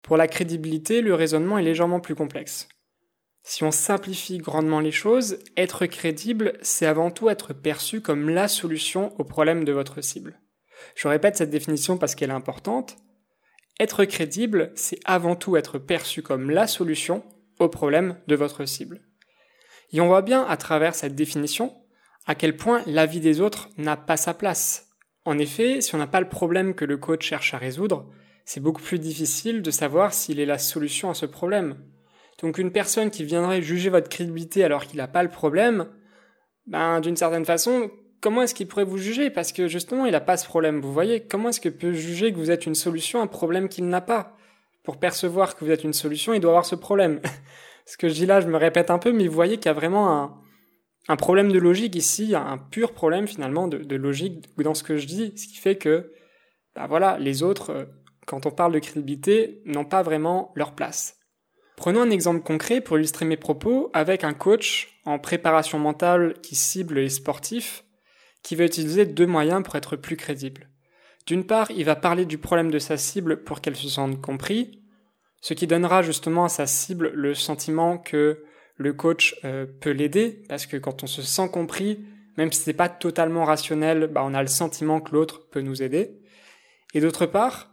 Pour 0.00 0.16
la 0.16 0.28
crédibilité, 0.28 1.00
le 1.00 1.14
raisonnement 1.14 1.58
est 1.58 1.64
légèrement 1.64 1.98
plus 1.98 2.14
complexe. 2.14 2.68
Si 3.42 3.64
on 3.64 3.72
simplifie 3.72 4.38
grandement 4.38 4.78
les 4.78 4.92
choses, 4.92 5.38
être 5.56 5.86
crédible, 5.86 6.52
c'est 6.62 6.86
avant 6.86 7.10
tout 7.10 7.28
être 7.30 7.52
perçu 7.52 8.00
comme 8.00 8.30
la 8.30 8.46
solution 8.46 9.12
au 9.18 9.24
problème 9.24 9.64
de 9.64 9.72
votre 9.72 10.00
cible. 10.00 10.40
Je 10.94 11.08
répète 11.08 11.36
cette 11.36 11.50
définition 11.50 11.98
parce 11.98 12.14
qu'elle 12.14 12.30
est 12.30 12.32
importante. 12.34 12.96
Être 13.80 14.04
crédible, 14.04 14.70
c'est 14.76 15.00
avant 15.04 15.34
tout 15.34 15.56
être 15.56 15.78
perçu 15.78 16.22
comme 16.22 16.50
la 16.50 16.68
solution 16.68 17.24
au 17.58 17.68
problème 17.68 18.16
de 18.28 18.36
votre 18.36 18.66
cible. 18.66 19.00
Et 19.92 20.00
on 20.00 20.06
voit 20.06 20.22
bien 20.22 20.44
à 20.44 20.56
travers 20.56 20.94
cette 20.94 21.16
définition 21.16 21.74
à 22.26 22.34
quel 22.34 22.56
point 22.56 22.82
l'avis 22.86 23.20
des 23.20 23.40
autres 23.40 23.68
n'a 23.78 23.96
pas 23.96 24.16
sa 24.16 24.34
place. 24.34 24.88
En 25.24 25.38
effet, 25.38 25.80
si 25.80 25.94
on 25.94 25.98
n'a 25.98 26.06
pas 26.06 26.20
le 26.20 26.28
problème 26.28 26.74
que 26.74 26.84
le 26.84 26.96
coach 26.96 27.26
cherche 27.26 27.54
à 27.54 27.58
résoudre, 27.58 28.06
c'est 28.44 28.60
beaucoup 28.60 28.82
plus 28.82 28.98
difficile 28.98 29.62
de 29.62 29.70
savoir 29.70 30.12
s'il 30.14 30.38
est 30.38 30.46
la 30.46 30.58
solution 30.58 31.10
à 31.10 31.14
ce 31.14 31.26
problème. 31.26 31.76
Donc 32.40 32.58
une 32.58 32.70
personne 32.70 33.10
qui 33.10 33.24
viendrait 33.24 33.62
juger 33.62 33.90
votre 33.90 34.08
crédibilité 34.08 34.62
alors 34.62 34.86
qu'il 34.86 34.98
n'a 34.98 35.08
pas 35.08 35.22
le 35.22 35.28
problème, 35.28 35.88
ben 36.66 37.00
d'une 37.00 37.16
certaine 37.16 37.44
façon, 37.44 37.90
comment 38.20 38.42
est-ce 38.42 38.54
qu'il 38.54 38.68
pourrait 38.68 38.84
vous 38.84 38.98
juger? 38.98 39.30
Parce 39.30 39.52
que 39.52 39.68
justement, 39.68 40.06
il 40.06 40.12
n'a 40.12 40.20
pas 40.20 40.36
ce 40.36 40.46
problème. 40.46 40.80
Vous 40.80 40.92
voyez, 40.92 41.20
comment 41.20 41.48
est-ce 41.48 41.60
qu'il 41.60 41.76
peut 41.76 41.92
juger 41.92 42.32
que 42.32 42.38
vous 42.38 42.50
êtes 42.50 42.66
une 42.66 42.74
solution 42.74 43.20
à 43.20 43.22
un 43.22 43.28
problème 43.28 43.68
qu'il 43.68 43.88
n'a 43.88 44.00
pas? 44.00 44.36
Pour 44.84 44.98
percevoir 44.98 45.56
que 45.56 45.64
vous 45.64 45.70
êtes 45.70 45.82
une 45.82 45.92
solution, 45.92 46.34
il 46.34 46.40
doit 46.40 46.52
avoir 46.52 46.66
ce 46.66 46.76
problème. 46.76 47.20
ce 47.86 47.96
que 47.96 48.08
je 48.08 48.14
dis 48.14 48.26
là, 48.26 48.40
je 48.40 48.48
me 48.48 48.56
répète 48.56 48.90
un 48.90 48.98
peu, 48.98 49.12
mais 49.12 49.26
vous 49.26 49.34
voyez 49.34 49.56
qu'il 49.56 49.66
y 49.66 49.70
a 49.70 49.72
vraiment 49.72 50.10
un, 50.10 50.34
un 51.08 51.16
problème 51.16 51.52
de 51.52 51.58
logique 51.58 51.94
ici, 51.94 52.34
un 52.34 52.58
pur 52.58 52.92
problème 52.92 53.28
finalement 53.28 53.68
de, 53.68 53.96
logique 53.96 54.44
dans 54.58 54.74
ce 54.74 54.82
que 54.82 54.96
je 54.96 55.06
dis, 55.06 55.32
ce 55.36 55.46
qui 55.46 55.56
fait 55.56 55.76
que, 55.76 56.12
ben 56.74 56.86
voilà, 56.86 57.18
les 57.18 57.42
autres, 57.42 57.70
euh, 57.70 57.84
quand 58.26 58.46
on 58.46 58.50
parle 58.50 58.72
de 58.72 58.78
crédibilité, 58.80 59.62
n'ont 59.64 59.84
pas 59.84 60.02
vraiment 60.02 60.52
leur 60.56 60.74
place. 60.74 61.16
Prenons 61.76 62.00
un 62.00 62.10
exemple 62.10 62.42
concret 62.42 62.80
pour 62.80 62.98
illustrer 62.98 63.24
mes 63.24 63.36
propos 63.36 63.90
avec 63.92 64.24
un 64.24 64.32
coach 64.32 65.00
en 65.04 65.18
préparation 65.18 65.78
mentale 65.78 66.34
qui 66.42 66.54
cible 66.54 66.96
les 66.96 67.10
sportifs, 67.10 67.84
qui 68.42 68.56
va 68.56 68.64
utiliser 68.64 69.06
deux 69.06 69.26
moyens 69.26 69.62
pour 69.62 69.76
être 69.76 69.96
plus 69.96 70.16
crédible. 70.16 70.70
D'une 71.26 71.44
part, 71.44 71.70
il 71.70 71.84
va 71.84 71.96
parler 71.96 72.24
du 72.24 72.38
problème 72.38 72.70
de 72.70 72.78
sa 72.78 72.96
cible 72.96 73.44
pour 73.44 73.60
qu'elle 73.60 73.76
se 73.76 73.88
sente 73.88 74.20
compris, 74.20 74.82
ce 75.40 75.54
qui 75.54 75.66
donnera 75.66 76.02
justement 76.02 76.44
à 76.44 76.48
sa 76.48 76.66
cible 76.66 77.10
le 77.14 77.34
sentiment 77.34 77.98
que 77.98 78.44
le 78.76 78.92
coach 78.92 79.36
euh, 79.44 79.66
peut 79.80 79.90
l'aider, 79.90 80.42
parce 80.48 80.66
que 80.66 80.76
quand 80.76 81.02
on 81.02 81.06
se 81.06 81.22
sent 81.22 81.48
compris, 81.50 82.04
même 82.36 82.52
si 82.52 82.60
c'est 82.60 82.72
pas 82.72 82.88
totalement 82.88 83.44
rationnel, 83.44 84.08
bah 84.08 84.22
on 84.24 84.34
a 84.34 84.42
le 84.42 84.48
sentiment 84.48 85.00
que 85.00 85.12
l'autre 85.12 85.48
peut 85.50 85.62
nous 85.62 85.82
aider. 85.82 86.18
Et 86.94 87.00
d'autre 87.00 87.26
part, 87.26 87.70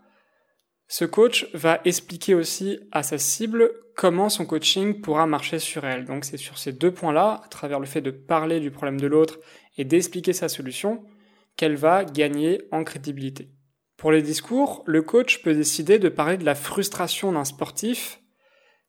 ce 0.88 1.06
coach 1.06 1.48
va 1.54 1.82
expliquer 1.86 2.36
aussi 2.36 2.80
à 2.92 3.04
sa 3.04 3.18
cible 3.18 3.72
comment 3.96 4.30
son 4.30 4.46
coaching 4.46 5.02
pourra 5.02 5.28
marcher 5.28 5.60
sur 5.60 5.86
elle. 5.86 6.06
Donc 6.06 6.26
c'est 6.26 6.38
sur 6.38 6.58
ces 6.58 6.72
deux 6.72 6.92
points-là, 6.92 7.42
à 7.44 7.48
travers 7.48 7.80
le 7.80 7.86
fait 7.86 8.02
de 8.02 8.12
parler 8.12 8.60
du 8.60 8.72
problème 8.72 9.00
de 9.00 9.08
l'autre 9.08 9.40
et 9.78 9.86
d'expliquer 9.86 10.34
sa 10.34 10.50
solution, 10.50 11.04
qu'elle 11.58 11.76
va 11.76 12.06
gagner 12.06 12.62
en 12.72 12.84
crédibilité. 12.84 13.50
Pour 13.98 14.12
les 14.12 14.22
discours, 14.22 14.84
le 14.86 15.02
coach 15.02 15.42
peut 15.44 15.54
décider 15.54 16.00
de 16.00 16.10
parler 16.10 16.38
de 16.38 16.46
la 16.46 16.56
frustration 16.56 17.32
d'un 17.32 17.46
sportif 17.46 18.23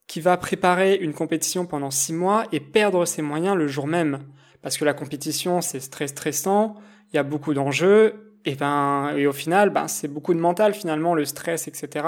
qui 0.07 0.21
va 0.21 0.37
préparer 0.37 0.95
une 0.95 1.13
compétition 1.13 1.65
pendant 1.65 1.91
six 1.91 2.13
mois 2.13 2.45
et 2.51 2.59
perdre 2.59 3.05
ses 3.05 3.21
moyens 3.21 3.55
le 3.55 3.67
jour 3.67 3.87
même. 3.87 4.19
Parce 4.61 4.77
que 4.77 4.85
la 4.85 4.93
compétition, 4.93 5.61
c'est 5.61 5.79
très 5.89 6.07
stressant, 6.07 6.75
il 7.11 7.15
y 7.15 7.19
a 7.19 7.23
beaucoup 7.23 7.53
d'enjeux, 7.53 8.35
et 8.45 8.55
ben, 8.55 9.13
et 9.15 9.27
au 9.27 9.33
final, 9.33 9.71
ben, 9.71 9.87
c'est 9.87 10.07
beaucoup 10.07 10.33
de 10.33 10.39
mental 10.39 10.73
finalement, 10.73 11.15
le 11.15 11.25
stress, 11.25 11.67
etc. 11.67 12.05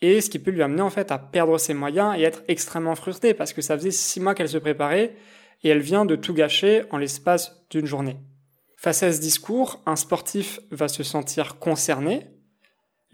Et 0.00 0.20
ce 0.20 0.28
qui 0.28 0.38
peut 0.38 0.50
lui 0.50 0.62
amener 0.62 0.82
en 0.82 0.90
fait 0.90 1.12
à 1.12 1.18
perdre 1.18 1.56
ses 1.58 1.74
moyens 1.74 2.14
et 2.18 2.22
être 2.22 2.42
extrêmement 2.48 2.94
frustrée 2.94 3.34
parce 3.34 3.52
que 3.52 3.62
ça 3.62 3.76
faisait 3.76 3.90
six 3.90 4.20
mois 4.20 4.34
qu'elle 4.34 4.48
se 4.48 4.58
préparait 4.58 5.16
et 5.62 5.68
elle 5.68 5.80
vient 5.80 6.04
de 6.04 6.16
tout 6.16 6.34
gâcher 6.34 6.84
en 6.90 6.98
l'espace 6.98 7.64
d'une 7.70 7.86
journée. 7.86 8.18
Face 8.76 9.02
à 9.02 9.12
ce 9.12 9.20
discours, 9.20 9.82
un 9.86 9.96
sportif 9.96 10.60
va 10.70 10.88
se 10.88 11.02
sentir 11.02 11.58
concerné, 11.58 12.26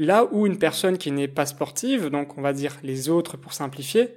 là 0.00 0.26
où 0.32 0.47
une 0.47 0.58
personne 0.58 0.97
qui 0.97 1.11
n'est 1.11 1.29
pas 1.29 1.44
sportive, 1.44 2.06
donc 2.06 2.38
on 2.38 2.41
va 2.41 2.55
dire 2.55 2.79
les 2.82 3.11
autres 3.11 3.37
pour 3.37 3.52
simplifier, 3.52 4.08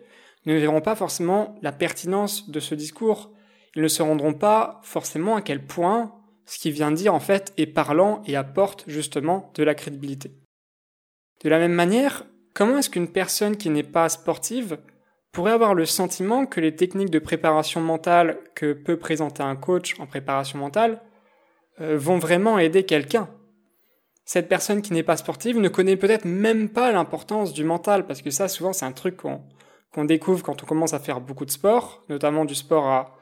ne 0.46 0.58
verront 0.58 0.80
pas 0.80 0.96
forcément 0.96 1.56
la 1.62 1.74
pertinence 1.74 2.50
de 2.50 2.60
ce 2.62 2.74
discours. 2.74 3.32
Ils 3.76 3.82
ne 3.82 3.90
se 3.90 4.02
rendront 4.02 4.34
pas 4.34 4.80
forcément 4.84 5.36
à 5.36 5.42
quel 5.42 5.66
point 5.66 6.16
ce 6.46 6.58
qu'il 6.58 6.72
vient 6.72 6.92
dire 6.92 7.14
en 7.14 7.20
fait 7.20 7.54
est 7.58 7.66
parlant 7.66 8.24
et 8.26 8.38
apporte 8.38 8.86
justement 8.88 9.52
de 9.56 9.64
la 9.64 9.76
crédibilité. 9.76 10.32
De 11.44 11.50
la 11.50 11.60
même 11.60 11.74
manière, 11.74 12.26
comment 12.54 12.78
est-ce 12.78 12.90
qu'une 12.90 13.12
personne 13.12 13.58
qui 13.58 13.70
n'est 13.70 13.84
pas 13.84 14.08
sportive 14.08 14.78
pourrait 15.34 15.52
avoir 15.52 15.74
le 15.74 15.86
sentiment 15.86 16.46
que 16.46 16.62
les 16.62 16.78
techniques 16.78 17.10
de 17.10 17.20
préparation 17.20 17.82
mentale 17.82 18.38
que 18.56 18.72
peut 18.72 18.98
présenter 18.98 19.44
un 19.44 19.58
coach 19.58 20.00
en 20.00 20.06
préparation 20.06 20.60
mentale 20.60 21.02
euh, 21.82 21.98
vont 21.98 22.20
vraiment 22.20 22.58
aider 22.58 22.86
quelqu'un? 22.86 23.28
Cette 24.26 24.48
personne 24.48 24.82
qui 24.82 24.94
n'est 24.94 25.04
pas 25.04 25.18
sportive 25.18 25.60
ne 25.60 25.68
connaît 25.68 25.98
peut-être 25.98 26.26
même 26.26 26.70
pas 26.70 26.92
l'importance 26.92 27.54
du 27.54 27.64
mental, 27.64 28.06
parce 28.06 28.22
que 28.22 28.30
ça 28.30 28.48
souvent 28.48 28.72
c'est 28.74 28.86
un 28.86 28.94
truc 28.94 29.18
qu'on 29.18 30.06
découvre 30.06 30.44
quand 30.44 30.64
on 30.64 30.66
commence 30.66 30.94
à 30.94 31.00
faire 31.00 31.20
beaucoup 31.20 31.46
de 31.46 31.52
sport, 31.52 32.04
notamment 32.10 32.46
du 32.46 32.56
sport 32.56 32.88
à 32.88 33.18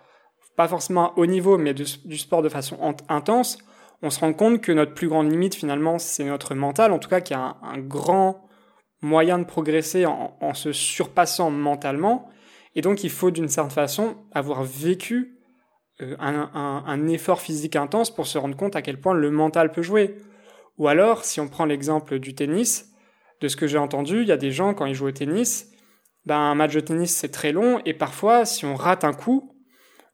pas 0.55 0.67
forcément 0.67 1.11
à 1.11 1.13
haut 1.17 1.25
niveau, 1.25 1.57
mais 1.57 1.73
du, 1.73 1.85
sport 2.17 2.41
de 2.41 2.49
façon 2.49 2.77
intense, 3.09 3.57
on 4.01 4.09
se 4.09 4.19
rend 4.19 4.33
compte 4.33 4.61
que 4.61 4.71
notre 4.71 4.93
plus 4.93 5.07
grande 5.07 5.31
limite 5.31 5.55
finalement 5.55 5.97
c'est 5.97 6.25
notre 6.25 6.55
mental, 6.55 6.91
en 6.91 6.99
tout 6.99 7.09
cas 7.09 7.21
qu'il 7.21 7.35
y 7.35 7.39
a 7.39 7.57
un, 7.63 7.79
grand 7.79 8.47
moyen 9.01 9.39
de 9.39 9.45
progresser 9.45 10.05
en, 10.05 10.53
se 10.53 10.71
surpassant 10.71 11.49
mentalement, 11.49 12.29
et 12.75 12.81
donc 12.81 13.03
il 13.03 13.09
faut 13.09 13.31
d'une 13.31 13.49
certaine 13.49 13.71
façon 13.71 14.17
avoir 14.33 14.63
vécu 14.63 15.39
euh, 16.01 16.15
un, 16.19 17.07
effort 17.07 17.41
physique 17.41 17.75
intense 17.75 18.13
pour 18.13 18.27
se 18.27 18.37
rendre 18.37 18.55
compte 18.55 18.75
à 18.75 18.83
quel 18.83 18.99
point 18.99 19.13
le 19.13 19.31
mental 19.31 19.71
peut 19.71 19.81
jouer. 19.81 20.15
Ou 20.81 20.87
alors, 20.87 21.25
si 21.25 21.39
on 21.39 21.47
prend 21.47 21.65
l'exemple 21.65 22.17
du 22.17 22.33
tennis, 22.33 22.91
de 23.39 23.47
ce 23.47 23.55
que 23.55 23.67
j'ai 23.67 23.77
entendu, 23.77 24.23
il 24.23 24.27
y 24.27 24.31
a 24.31 24.37
des 24.37 24.49
gens 24.49 24.73
quand 24.73 24.87
ils 24.87 24.95
jouent 24.95 25.09
au 25.09 25.11
tennis, 25.11 25.67
ben, 26.25 26.35
un 26.35 26.55
match 26.55 26.73
de 26.73 26.79
tennis 26.79 27.15
c'est 27.15 27.29
très 27.29 27.51
long, 27.51 27.79
et 27.85 27.93
parfois 27.93 28.45
si 28.45 28.65
on 28.65 28.73
rate 28.73 29.03
un 29.03 29.13
coup, 29.13 29.55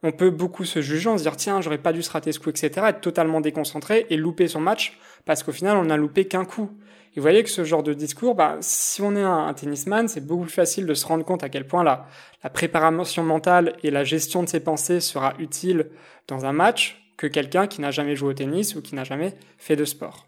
on 0.03 0.11
peut 0.11 0.29
beaucoup 0.29 0.65
se 0.65 0.81
juger, 0.81 1.07
en 1.07 1.17
se 1.17 1.23
dire 1.23 1.37
tiens, 1.37 1.61
j'aurais 1.61 1.77
pas 1.77 1.93
dû 1.93 2.03
se 2.03 2.11
rater 2.11 2.33
ce 2.33 2.41
coup, 2.41 2.49
etc., 2.49 2.69
être 2.87 2.99
totalement 2.99 3.39
déconcentré 3.39 4.07
et 4.09 4.17
louper 4.17 4.49
son 4.49 4.59
match 4.59 4.99
parce 5.23 5.41
qu'au 5.41 5.53
final, 5.53 5.77
on 5.77 5.85
n'a 5.85 5.95
loupé 5.95 6.27
qu'un 6.27 6.43
coup. 6.43 6.69
Et 7.13 7.15
vous 7.15 7.21
voyez 7.21 7.43
que 7.45 7.49
ce 7.49 7.63
genre 7.63 7.81
de 7.81 7.93
discours, 7.93 8.35
bah, 8.35 8.57
si 8.59 9.01
on 9.01 9.15
est 9.15 9.23
un, 9.23 9.53
tennisman, 9.53 10.09
c'est 10.09 10.27
beaucoup 10.27 10.43
plus 10.43 10.51
facile 10.51 10.85
de 10.85 10.93
se 10.93 11.05
rendre 11.05 11.23
compte 11.23 11.45
à 11.45 11.49
quel 11.49 11.65
point 11.65 11.85
la, 11.85 12.07
la 12.43 12.49
préparation 12.49 13.23
mentale 13.23 13.77
et 13.83 13.89
la 13.89 14.03
gestion 14.03 14.43
de 14.43 14.49
ses 14.49 14.59
pensées 14.59 14.99
sera 14.99 15.33
utile 15.39 15.91
dans 16.27 16.45
un 16.45 16.51
match 16.51 17.09
que 17.15 17.25
quelqu'un 17.25 17.67
qui 17.67 17.79
n'a 17.79 17.91
jamais 17.91 18.17
joué 18.17 18.31
au 18.31 18.33
tennis 18.33 18.75
ou 18.75 18.81
qui 18.81 18.95
n'a 18.95 19.05
jamais 19.05 19.33
fait 19.57 19.77
de 19.77 19.85
sport. 19.85 20.26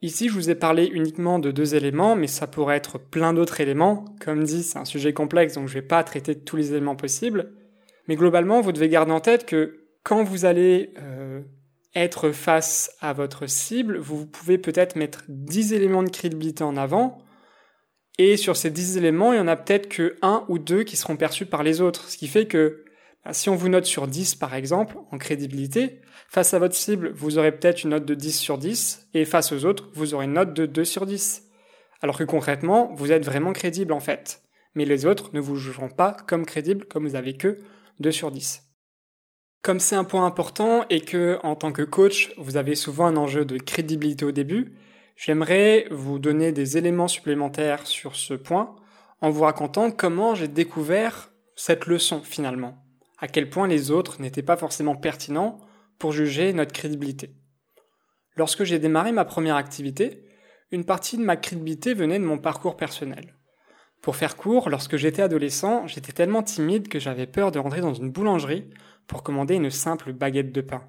Ici, 0.00 0.28
je 0.28 0.34
vous 0.34 0.48
ai 0.48 0.54
parlé 0.54 0.86
uniquement 0.86 1.40
de 1.40 1.50
deux 1.50 1.74
éléments, 1.74 2.14
mais 2.14 2.28
ça 2.28 2.46
pourrait 2.46 2.76
être 2.76 2.98
plein 2.98 3.32
d'autres 3.32 3.60
éléments. 3.60 4.04
Comme 4.20 4.44
dit, 4.44 4.62
c'est 4.62 4.78
un 4.78 4.84
sujet 4.84 5.12
complexe, 5.12 5.54
donc 5.54 5.66
je 5.66 5.74
vais 5.74 5.82
pas 5.82 6.04
traiter 6.04 6.38
tous 6.38 6.56
les 6.56 6.70
éléments 6.70 6.94
possibles. 6.94 7.52
Mais 8.06 8.14
globalement, 8.14 8.60
vous 8.60 8.70
devez 8.70 8.88
garder 8.88 9.10
en 9.10 9.20
tête 9.20 9.44
que 9.44 9.88
quand 10.04 10.22
vous 10.22 10.44
allez 10.44 10.94
euh, 10.98 11.42
être 11.96 12.30
face 12.30 12.92
à 13.00 13.12
votre 13.12 13.48
cible, 13.48 13.98
vous 13.98 14.24
pouvez 14.24 14.56
peut-être 14.56 14.94
mettre 14.94 15.24
10 15.28 15.72
éléments 15.72 16.04
de 16.04 16.10
crédibilité 16.10 16.62
en 16.62 16.76
avant. 16.76 17.18
Et 18.18 18.36
sur 18.36 18.56
ces 18.56 18.70
10 18.70 18.98
éléments, 18.98 19.32
il 19.32 19.38
y 19.38 19.40
en 19.40 19.48
a 19.48 19.56
peut-être 19.56 19.88
que 19.88 20.16
un 20.22 20.44
ou 20.48 20.58
deux 20.58 20.84
qui 20.84 20.96
seront 20.96 21.16
perçus 21.16 21.46
par 21.46 21.64
les 21.64 21.80
autres. 21.80 22.08
Ce 22.08 22.16
qui 22.16 22.28
fait 22.28 22.46
que 22.46 22.84
bah, 23.24 23.32
si 23.32 23.48
on 23.50 23.56
vous 23.56 23.68
note 23.68 23.84
sur 23.84 24.06
10 24.06 24.36
par 24.36 24.54
exemple 24.54 24.96
en 25.10 25.18
crédibilité, 25.18 26.00
face 26.28 26.54
à 26.54 26.58
votre 26.58 26.76
cible, 26.76 27.10
vous 27.14 27.38
aurez 27.38 27.52
peut-être 27.52 27.82
une 27.82 27.90
note 27.90 28.04
de 28.04 28.14
10 28.14 28.38
sur 28.38 28.58
10 28.58 29.08
et 29.14 29.24
face 29.24 29.52
aux 29.52 29.64
autres, 29.64 29.90
vous 29.94 30.14
aurez 30.14 30.26
une 30.26 30.34
note 30.34 30.54
de 30.54 30.66
2 30.66 30.84
sur 30.84 31.04
10. 31.04 31.42
Alors 32.00 32.16
que 32.16 32.24
concrètement, 32.24 32.92
vous 32.94 33.10
êtes 33.10 33.24
vraiment 33.24 33.52
crédible 33.52 33.92
en 33.92 34.00
fait 34.00 34.42
mais 34.78 34.84
les 34.84 35.06
autres 35.06 35.30
ne 35.32 35.40
vous 35.40 35.56
jugeront 35.56 35.88
pas 35.88 36.16
comme 36.28 36.46
crédible 36.46 36.84
comme 36.86 37.06
vous 37.06 37.16
avez 37.16 37.36
que 37.36 37.58
2 37.98 38.12
sur 38.12 38.30
10. 38.30 38.62
Comme 39.60 39.80
c'est 39.80 39.96
un 39.96 40.04
point 40.04 40.24
important 40.24 40.84
et 40.88 41.00
que, 41.00 41.38
en 41.42 41.56
tant 41.56 41.72
que 41.72 41.82
coach, 41.82 42.32
vous 42.38 42.56
avez 42.56 42.76
souvent 42.76 43.06
un 43.06 43.16
enjeu 43.16 43.44
de 43.44 43.58
crédibilité 43.58 44.24
au 44.24 44.30
début, 44.30 44.76
j'aimerais 45.16 45.88
vous 45.90 46.20
donner 46.20 46.52
des 46.52 46.78
éléments 46.78 47.08
supplémentaires 47.08 47.88
sur 47.88 48.14
ce 48.14 48.34
point 48.34 48.76
en 49.20 49.30
vous 49.30 49.42
racontant 49.42 49.90
comment 49.90 50.36
j'ai 50.36 50.46
découvert 50.46 51.32
cette 51.56 51.86
leçon 51.86 52.22
finalement, 52.22 52.76
à 53.18 53.26
quel 53.26 53.50
point 53.50 53.66
les 53.66 53.90
autres 53.90 54.22
n'étaient 54.22 54.42
pas 54.42 54.56
forcément 54.56 54.94
pertinents 54.94 55.58
pour 55.98 56.12
juger 56.12 56.52
notre 56.52 56.72
crédibilité. 56.72 57.30
Lorsque 58.36 58.64
j'ai 58.64 58.78
démarré 58.78 59.12
ma 59.12 59.24
première 59.24 59.56
activité, 59.56 60.24
une 60.70 60.84
partie 60.84 61.16
de 61.16 61.22
ma 61.22 61.36
crédibilité 61.36 61.94
venait 61.94 62.18
de 62.18 62.24
mon 62.24 62.38
parcours 62.38 62.76
personnel. 62.76 63.34
Pour 64.02 64.16
faire 64.16 64.36
court, 64.36 64.70
lorsque 64.70 64.96
j'étais 64.96 65.22
adolescent, 65.22 65.86
j'étais 65.86 66.12
tellement 66.12 66.42
timide 66.42 66.88
que 66.88 67.00
j'avais 67.00 67.26
peur 67.26 67.50
de 67.50 67.58
rentrer 67.58 67.80
dans 67.80 67.94
une 67.94 68.10
boulangerie 68.10 68.70
pour 69.06 69.22
commander 69.22 69.56
une 69.56 69.70
simple 69.70 70.12
baguette 70.12 70.52
de 70.52 70.60
pain. 70.60 70.84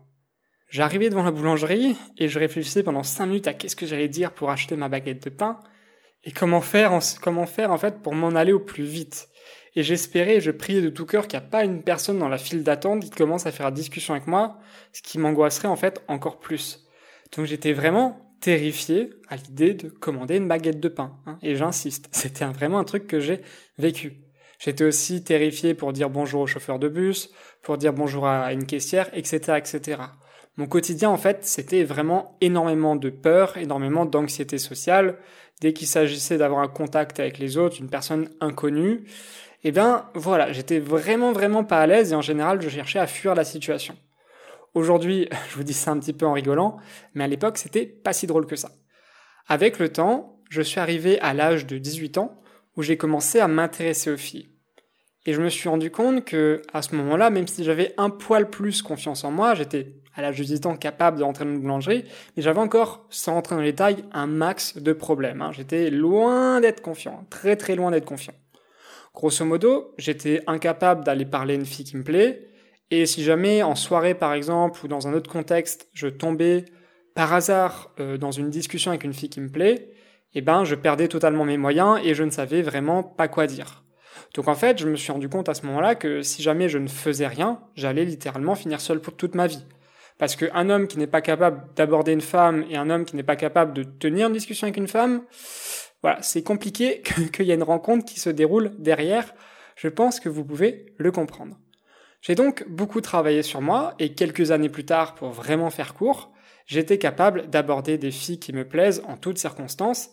J'arrivais 0.69 1.09
devant 1.09 1.23
la 1.23 1.31
boulangerie 1.31 1.97
et 2.17 2.27
je 2.27 2.37
réfléchissais 2.37 2.83
pendant 2.83 3.01
cinq 3.01 3.25
minutes 3.25 3.47
à 3.47 3.53
qu'est-ce 3.53 3.75
que 3.75 3.87
j'allais 3.87 4.09
dire 4.09 4.31
pour 4.33 4.51
acheter 4.51 4.75
ma 4.75 4.89
baguette 4.89 5.23
de 5.23 5.31
pain 5.31 5.59
et 6.23 6.31
comment 6.31 6.61
faire 6.61 6.93
en, 6.93 6.99
comment 7.21 7.47
faire 7.47 7.71
en 7.71 7.77
fait 7.77 8.01
pour 8.03 8.13
m'en 8.13 8.29
aller 8.29 8.53
au 8.53 8.59
plus 8.59 8.83
vite. 8.83 9.29
Et 9.75 9.83
j'espérais 9.83 10.41
je 10.41 10.51
priais 10.51 10.81
de 10.81 10.89
tout 10.89 11.05
cœur 11.05 11.27
qu'il 11.27 11.39
n'y 11.39 11.45
a 11.45 11.49
pas 11.49 11.63
une 11.63 11.83
personne 11.83 12.19
dans 12.19 12.29
la 12.29 12.37
file 12.37 12.63
d'attente 12.63 13.03
qui 13.03 13.09
commence 13.09 13.45
à 13.45 13.51
faire 13.51 13.67
la 13.67 13.71
discussion 13.71 14.13
avec 14.13 14.27
moi, 14.27 14.59
ce 14.93 15.01
qui 15.01 15.17
m'angoisserait 15.19 15.67
en 15.67 15.75
fait 15.75 16.01
encore 16.07 16.39
plus. 16.39 16.87
Donc 17.35 17.45
j'étais 17.45 17.73
vraiment 17.73 18.29
terrifié 18.41 19.11
à 19.27 19.35
l'idée 19.35 19.73
de 19.73 19.89
commander 19.89 20.37
une 20.37 20.47
baguette 20.47 20.79
de 20.79 20.89
pain. 20.89 21.17
Hein, 21.25 21.37
et 21.41 21.55
j'insiste, 21.55 22.07
c'était 22.11 22.45
vraiment 22.45 22.79
un 22.79 22.83
truc 22.83 23.07
que 23.07 23.19
j'ai 23.19 23.41
vécu. 23.77 24.21
J'étais 24.59 24.83
aussi 24.83 25.23
terrifié 25.23 25.73
pour 25.73 25.93
dire 25.93 26.09
bonjour 26.09 26.41
au 26.41 26.47
chauffeur 26.47 26.79
de 26.79 26.89
bus, 26.89 27.31
pour 27.61 27.77
dire 27.77 27.93
bonjour 27.93 28.27
à 28.27 28.51
une 28.51 28.65
caissière, 28.65 29.09
etc., 29.13 29.57
etc. 29.57 30.01
Mon 30.57 30.67
quotidien, 30.67 31.09
en 31.09 31.17
fait, 31.17 31.45
c'était 31.45 31.85
vraiment 31.85 32.37
énormément 32.41 32.97
de 32.97 33.09
peur, 33.09 33.55
énormément 33.55 34.05
d'anxiété 34.05 34.57
sociale. 34.57 35.17
Dès 35.61 35.71
qu'il 35.71 35.87
s'agissait 35.87 36.37
d'avoir 36.37 36.59
un 36.59 36.67
contact 36.67 37.21
avec 37.21 37.37
les 37.37 37.55
autres, 37.55 37.77
une 37.79 37.89
personne 37.89 38.29
inconnue, 38.41 39.05
eh 39.63 39.71
bien, 39.71 40.05
voilà, 40.13 40.51
j'étais 40.51 40.79
vraiment, 40.79 41.31
vraiment 41.31 41.63
pas 41.63 41.81
à 41.81 41.87
l'aise 41.87 42.13
et 42.13 42.15
en 42.15 42.21
général, 42.21 42.61
je 42.61 42.69
cherchais 42.69 42.99
à 42.99 43.07
fuir 43.07 43.35
la 43.35 43.43
situation. 43.43 43.95
Aujourd'hui, 44.73 45.27
je 45.49 45.55
vous 45.55 45.63
dis 45.63 45.73
ça 45.73 45.91
un 45.91 45.99
petit 45.99 46.13
peu 46.13 46.25
en 46.25 46.33
rigolant, 46.33 46.77
mais 47.13 47.23
à 47.23 47.27
l'époque, 47.27 47.57
c'était 47.57 47.85
pas 47.85 48.13
si 48.13 48.27
drôle 48.27 48.45
que 48.45 48.55
ça. 48.55 48.71
Avec 49.47 49.79
le 49.79 49.89
temps, 49.89 50.39
je 50.49 50.61
suis 50.61 50.79
arrivé 50.79 51.19
à 51.21 51.33
l'âge 51.33 51.65
de 51.65 51.77
18 51.77 52.17
ans 52.19 52.41
où 52.77 52.83
j'ai 52.83 52.97
commencé 52.97 53.39
à 53.39 53.47
m'intéresser 53.47 54.11
aux 54.11 54.17
filles. 54.17 54.49
Et 55.25 55.33
je 55.33 55.41
me 55.41 55.49
suis 55.49 55.67
rendu 55.67 55.91
compte 55.91 56.23
que, 56.23 56.61
à 56.73 56.81
ce 56.81 56.95
moment-là, 56.95 57.29
même 57.29 57.47
si 57.47 57.63
j'avais 57.63 57.93
un 57.97 58.09
poil 58.09 58.49
plus 58.49 58.81
confiance 58.81 59.23
en 59.23 59.31
moi, 59.31 59.53
j'étais 59.53 59.95
à 60.15 60.21
l'âge 60.21 60.37
de 60.37 60.43
18 60.43 60.65
ans 60.65 60.75
capable 60.75 61.19
d'entrer 61.19 61.45
dans 61.45 61.51
une 61.51 61.59
boulangerie, 61.59 62.05
mais 62.35 62.43
j'avais 62.43 62.59
encore, 62.59 63.05
sans 63.09 63.33
rentrer 63.33 63.55
dans 63.55 63.61
les 63.61 63.71
détails, 63.71 64.05
un 64.11 64.27
max 64.27 64.77
de 64.77 64.93
problèmes. 64.93 65.41
Hein. 65.41 65.51
J'étais 65.51 65.89
loin 65.89 66.61
d'être 66.61 66.81
confiant, 66.81 67.25
très 67.29 67.57
très 67.57 67.75
loin 67.75 67.91
d'être 67.91 68.05
confiant. 68.05 68.33
Grosso 69.19 69.43
modo, 69.43 69.93
j'étais 69.97 70.41
incapable 70.47 71.03
d'aller 71.03 71.25
parler 71.25 71.55
à 71.55 71.57
une 71.57 71.65
fille 71.65 71.83
qui 71.83 71.97
me 71.97 72.05
plaît, 72.05 72.47
et 72.89 73.05
si 73.05 73.21
jamais 73.21 73.63
en 73.63 73.75
soirée 73.75 74.15
par 74.15 74.31
exemple 74.31 74.79
ou 74.81 74.87
dans 74.87 75.09
un 75.09 75.13
autre 75.13 75.29
contexte, 75.29 75.89
je 75.91 76.07
tombais 76.07 76.63
par 77.15 77.33
hasard 77.33 77.93
euh, 77.99 78.17
dans 78.17 78.31
une 78.31 78.49
discussion 78.49 78.91
avec 78.91 79.03
une 79.03 79.11
fille 79.13 79.29
qui 79.29 79.41
me 79.41 79.49
plaît, 79.49 79.91
eh 80.35 80.39
ben 80.39 80.63
je 80.63 80.73
perdais 80.73 81.09
totalement 81.09 81.43
mes 81.43 81.57
moyens 81.57 81.99
et 82.01 82.13
je 82.13 82.23
ne 82.23 82.29
savais 82.29 82.61
vraiment 82.61 83.03
pas 83.03 83.27
quoi 83.27 83.45
dire. 83.45 83.83
Donc 84.35 84.47
en 84.47 84.55
fait, 84.55 84.79
je 84.79 84.87
me 84.87 84.95
suis 84.95 85.11
rendu 85.11 85.27
compte 85.27 85.49
à 85.49 85.53
ce 85.53 85.65
moment-là 85.65 85.95
que 85.95 86.21
si 86.21 86.41
jamais 86.41 86.69
je 86.69 86.77
ne 86.77 86.87
faisais 86.87 87.27
rien, 87.27 87.59
j'allais 87.75 88.05
littéralement 88.05 88.55
finir 88.55 88.79
seul 88.79 89.01
pour 89.01 89.17
toute 89.17 89.35
ma 89.35 89.47
vie. 89.47 89.65
Parce 90.17 90.37
qu'un 90.37 90.69
homme 90.69 90.87
qui 90.87 90.97
n'est 90.97 91.07
pas 91.07 91.21
capable 91.21 91.63
d'aborder 91.75 92.13
une 92.13 92.21
femme 92.21 92.63
et 92.69 92.77
un 92.77 92.89
homme 92.89 93.03
qui 93.03 93.17
n'est 93.17 93.23
pas 93.23 93.35
capable 93.35 93.73
de 93.73 93.83
tenir 93.83 94.27
une 94.27 94.33
discussion 94.33 94.65
avec 94.67 94.77
une 94.77 94.87
femme, 94.87 95.23
voilà, 96.01 96.21
c'est 96.21 96.43
compliqué 96.43 97.01
qu'il 97.33 97.45
y 97.45 97.51
ait 97.51 97.55
une 97.55 97.63
rencontre 97.63 98.05
qui 98.05 98.19
se 98.19 98.29
déroule 98.29 98.71
derrière. 98.77 99.33
Je 99.75 99.87
pense 99.87 100.19
que 100.19 100.29
vous 100.29 100.45
pouvez 100.45 100.93
le 100.97 101.11
comprendre. 101.11 101.57
J'ai 102.21 102.35
donc 102.35 102.67
beaucoup 102.67 103.01
travaillé 103.01 103.43
sur 103.43 103.61
moi 103.61 103.95
et 103.99 104.13
quelques 104.13 104.51
années 104.51 104.69
plus 104.69 104.85
tard, 104.85 105.15
pour 105.15 105.29
vraiment 105.29 105.69
faire 105.69 105.93
court, 105.93 106.33
j'étais 106.65 106.97
capable 106.97 107.49
d'aborder 107.49 107.97
des 107.97 108.11
filles 108.11 108.39
qui 108.39 108.51
me 108.51 108.67
plaisent 108.67 109.01
en 109.07 109.15
toutes 109.15 109.37
circonstances 109.37 110.09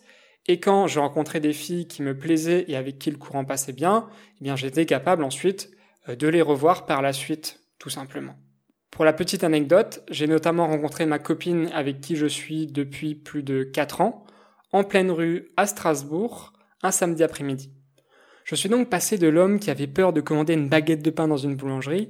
et 0.47 0.59
quand 0.61 0.87
je 0.87 0.99
rencontrais 0.99 1.41
des 1.41 1.51
filles 1.51 1.87
qui 1.87 2.01
me 2.01 2.17
plaisaient 2.17 2.65
et 2.69 2.77
avec 2.77 2.97
qui 2.97 3.11
le 3.11 3.17
courant 3.17 3.43
passait 3.43 3.73
bien, 3.73 4.07
eh 4.39 4.43
bien 4.43 4.55
j'étais 4.55 4.85
capable 4.85 5.23
ensuite 5.23 5.71
euh, 6.07 6.15
de 6.15 6.27
les 6.27 6.41
revoir 6.41 6.85
par 6.85 7.01
la 7.01 7.11
suite, 7.11 7.59
tout 7.79 7.89
simplement. 7.89 8.35
Pour 8.89 9.03
la 9.03 9.11
petite 9.11 9.43
anecdote, 9.43 10.03
j'ai 10.09 10.27
notamment 10.27 10.67
rencontré 10.67 11.05
ma 11.05 11.19
copine 11.19 11.69
avec 11.73 11.99
qui 11.99 12.15
je 12.15 12.25
suis 12.25 12.67
depuis 12.67 13.15
plus 13.15 13.43
de 13.43 13.63
4 13.63 13.99
ans, 14.01 14.25
en 14.71 14.83
pleine 14.83 15.11
rue 15.11 15.49
à 15.57 15.65
Strasbourg, 15.65 16.53
un 16.83 16.91
samedi 16.91 17.23
après-midi. 17.23 17.71
Je 18.43 18.55
suis 18.55 18.69
donc 18.69 18.89
passé 18.89 19.17
de 19.17 19.27
l'homme 19.27 19.59
qui 19.59 19.69
avait 19.69 19.87
peur 19.87 20.13
de 20.13 20.21
commander 20.21 20.53
une 20.53 20.69
baguette 20.69 21.03
de 21.03 21.09
pain 21.09 21.27
dans 21.27 21.37
une 21.37 21.55
boulangerie 21.55 22.09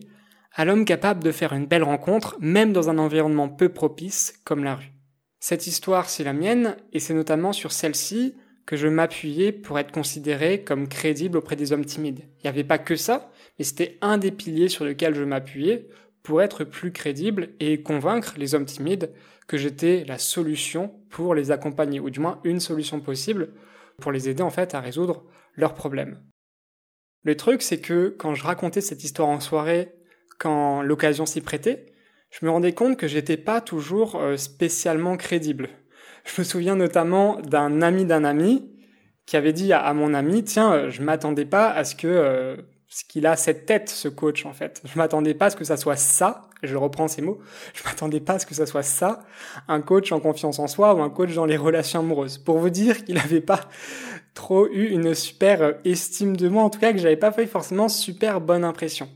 à 0.53 0.65
l'homme 0.65 0.85
capable 0.85 1.23
de 1.23 1.31
faire 1.31 1.53
une 1.53 1.67
belle 1.67 1.83
rencontre, 1.83 2.35
même 2.39 2.73
dans 2.73 2.89
un 2.89 2.97
environnement 2.97 3.47
peu 3.47 3.69
propice 3.69 4.33
comme 4.43 4.63
la 4.63 4.75
rue. 4.75 4.91
Cette 5.39 5.67
histoire, 5.67 6.09
c'est 6.09 6.23
la 6.23 6.33
mienne, 6.33 6.77
et 6.93 6.99
c'est 6.99 7.13
notamment 7.13 7.53
sur 7.53 7.71
celle-ci 7.71 8.35
que 8.65 8.75
je 8.75 8.87
m'appuyais 8.87 9.51
pour 9.51 9.77
être 9.77 9.91
considéré 9.91 10.63
comme 10.63 10.89
crédible 10.89 11.37
auprès 11.37 11.55
des 11.55 11.73
hommes 11.73 11.85
timides. 11.85 12.23
Il 12.39 12.41
n'y 12.43 12.49
avait 12.49 12.63
pas 12.63 12.79
que 12.79 12.95
ça, 12.95 13.31
mais 13.57 13.65
c'était 13.65 13.97
un 14.01 14.17
des 14.17 14.31
piliers 14.31 14.67
sur 14.67 14.83
lequel 14.83 15.13
je 15.13 15.23
m'appuyais 15.23 15.87
pour 16.27 16.41
être 16.41 16.65
plus 16.65 16.91
crédible 16.91 17.51
et 17.62 17.81
convaincre 17.81 18.34
les 18.36 18.53
hommes 18.53 18.65
timides 18.65 19.13
que 19.48 19.55
j'étais 19.55 20.03
la 20.03 20.17
solution 20.17 20.93
pour 21.10 21.34
les 21.34 21.51
accompagner, 21.51 22.01
ou 22.01 22.10
du 22.10 22.19
moins 22.19 22.41
une 22.43 22.60
solution 22.60 23.00
possible 23.00 23.53
pour 24.01 24.12
les 24.12 24.27
aider 24.27 24.43
en 24.43 24.50
fait 24.50 24.75
à 24.75 24.81
résoudre 24.81 25.24
leurs 25.55 25.74
problèmes. 25.74 26.22
Le 27.24 27.38
truc, 27.38 27.62
c'est 27.62 27.79
que 27.79 28.10
quand 28.19 28.36
je 28.36 28.43
racontais 28.43 28.81
cette 28.81 29.05
histoire 29.05 29.29
en 29.29 29.39
soirée, 29.39 29.93
quand 30.38 30.81
l'occasion 30.81 31.25
s'y 31.25 31.39
prêtait, 31.39 31.93
je 32.29 32.46
me 32.46 32.51
rendais 32.51 32.74
compte 32.74 32.98
que 32.98 33.07
j'étais 33.07 33.38
pas 33.38 33.62
toujours 33.62 34.17
euh, 34.17 34.36
spécialement 34.36 35.15
crédible. 35.15 35.69
Je 36.25 36.41
me 36.41 36.43
souviens 36.43 36.75
notamment 36.75 37.39
d'un 37.39 37.81
ami 37.81 38.03
d'un 38.03 38.25
ami 38.25 38.69
qui 39.25 39.38
avait 39.38 39.53
dit 39.53 39.72
à, 39.72 39.93
mon 39.93 40.13
ami, 40.13 40.43
tiens, 40.43 40.74
euh, 40.74 40.89
je 40.89 41.01
m'attendais 41.03 41.46
pas 41.46 41.69
à 41.69 41.86
ce 41.86 41.96
que 41.96 42.07
euh, 42.07 42.57
ce 42.89 43.03
qu'il 43.03 43.25
a 43.27 43.36
cette 43.36 43.65
tête, 43.65 43.89
ce 43.89 44.08
coach 44.08 44.46
en 44.46 44.53
fait. 44.53 44.82
Je 44.86 44.98
m'attendais 44.98 45.34
pas 45.34 45.48
à 45.48 45.50
ce 45.50 45.56
que 45.56 45.65
ça 45.65 45.77
soit 45.77 45.98
ça. 45.98 46.44
Je 46.63 46.75
reprends 46.75 47.08
ces 47.08 47.22
mots. 47.22 47.39
Je 47.74 47.84
m'attendais 47.84 48.20
pas 48.20 48.34
à 48.34 48.39
ce 48.39 48.46
que 48.46 48.56
ça 48.56 48.65
soit 48.65 48.84
ça, 48.84 49.24
un 49.67 49.82
coach 49.82 50.12
en 50.12 50.20
confiance 50.20 50.58
en 50.58 50.67
soi 50.67 50.96
ou 50.96 51.01
un 51.01 51.10
coach 51.10 51.34
dans 51.36 51.46
les 51.46 51.58
relations 51.58 52.00
amoureuses. 52.00 52.38
Pour 52.39 52.58
vous 52.58 52.70
dire 52.70 53.06
qu'il 53.06 53.15
n'avait 53.15 53.41
pas 53.41 53.62
trop 54.34 54.67
eu 54.67 54.88
une 54.88 55.13
super 55.13 55.75
estime 55.86 56.36
de 56.36 56.48
moi, 56.48 56.63
en 56.63 56.70
tout 56.70 56.79
cas 56.79 56.94
que 56.94 57.00
j'avais 57.00 57.17
pas 57.17 57.32
fait 57.32 57.46
forcément 57.46 57.89
super 57.89 58.41
bonne 58.41 58.63
impression. 58.63 59.10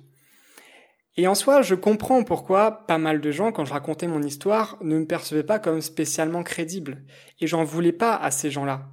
Et 1.18 1.28
en 1.28 1.36
soi, 1.36 1.62
je 1.62 1.76
comprends 1.76 2.24
pourquoi 2.24 2.86
pas 2.88 2.98
mal 2.98 3.20
de 3.22 3.32
gens, 3.32 3.52
quand 3.52 3.66
je 3.66 3.74
racontais 3.74 4.08
mon 4.08 4.22
histoire, 4.22 4.78
ne 4.82 5.00
me 5.00 5.06
percevaient 5.06 5.44
pas 5.44 5.60
comme 5.60 5.82
spécialement 5.82 6.44
crédible. 6.44 7.04
Et 7.40 7.48
j'en 7.48 7.64
voulais 7.64 7.92
pas 7.92 8.16
à 8.16 8.32
ces 8.32 8.50
gens-là. 8.50 8.88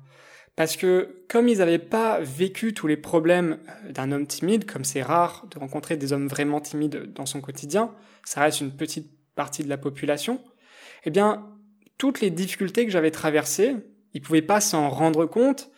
Parce 0.58 0.76
que 0.76 1.22
comme 1.28 1.46
ils 1.46 1.58
n'avaient 1.58 1.78
pas 1.78 2.18
vécu 2.18 2.74
tous 2.74 2.88
les 2.88 2.96
problèmes 2.96 3.58
d'un 3.90 4.10
homme 4.10 4.26
timide, 4.26 4.66
comme 4.68 4.82
c'est 4.82 5.02
rare 5.02 5.46
de 5.52 5.56
rencontrer 5.56 5.96
des 5.96 6.12
hommes 6.12 6.26
vraiment 6.26 6.60
timides 6.60 7.12
dans 7.14 7.26
son 7.26 7.40
quotidien, 7.40 7.94
ça 8.24 8.40
reste 8.40 8.60
une 8.60 8.72
petite 8.72 9.08
partie 9.36 9.62
de 9.62 9.68
la 9.68 9.78
population, 9.78 10.42
eh 11.04 11.10
bien, 11.10 11.46
toutes 11.96 12.20
les 12.20 12.30
difficultés 12.30 12.84
que 12.84 12.90
j'avais 12.90 13.12
traversées, 13.12 13.76
ils 14.14 14.20
pouvaient 14.20 14.42
pas 14.42 14.60
s'en 14.60 14.90
rendre 14.90 15.26
compte, 15.26 15.70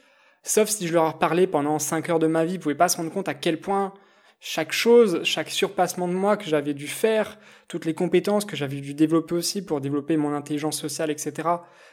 sauf 0.44 0.70
si 0.70 0.88
je 0.88 0.94
leur 0.94 1.18
parlais 1.18 1.46
pendant 1.46 1.78
5 1.78 2.08
heures 2.08 2.18
de 2.18 2.26
ma 2.26 2.46
vie, 2.46 2.54
ils 2.54 2.58
pouvaient 2.58 2.74
pas 2.74 2.88
se 2.88 2.96
rendre 2.96 3.12
compte 3.12 3.28
à 3.28 3.34
quel 3.34 3.60
point 3.60 3.92
chaque 4.40 4.72
chose, 4.72 5.20
chaque 5.22 5.50
surpassement 5.50 6.08
de 6.08 6.14
moi 6.14 6.38
que 6.38 6.46
j'avais 6.46 6.72
dû 6.72 6.88
faire, 6.88 7.38
toutes 7.68 7.84
les 7.84 7.92
compétences 7.92 8.46
que 8.46 8.56
j'avais 8.56 8.80
dû 8.80 8.94
développer 8.94 9.34
aussi 9.34 9.62
pour 9.62 9.82
développer 9.82 10.16
mon 10.16 10.32
intelligence 10.32 10.80
sociale, 10.80 11.10
etc., 11.10 11.48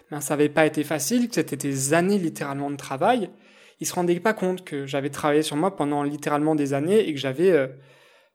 ben, 0.10 0.22
ça 0.22 0.36
n'avait 0.36 0.48
pas 0.48 0.66
été 0.66 0.86
facile, 0.86 1.27
c'était 1.30 1.58
des 1.58 1.94
années 1.94 2.18
littéralement 2.18 2.72
de 2.72 2.77
travail. 2.77 3.30
Ils 3.82 3.86
se 3.86 3.94
rendaient 3.94 4.20
pas 4.22 4.34
compte 4.34 4.63
que 4.63 4.88
j'avais 4.88 5.10
travaillé 5.10 5.44
sur 5.44 5.58
moi 5.58 5.75
pendant 5.75 6.04
littéralement 6.04 6.56
des 6.56 6.74
années 6.74 7.08
et 7.08 7.13
que 7.13 7.20
j'avais 7.20 7.51
euh, 7.51 7.68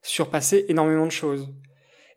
surpassé 0.02 0.66
énormément 0.68 1.06
de 1.06 1.10
choses. 1.10 1.48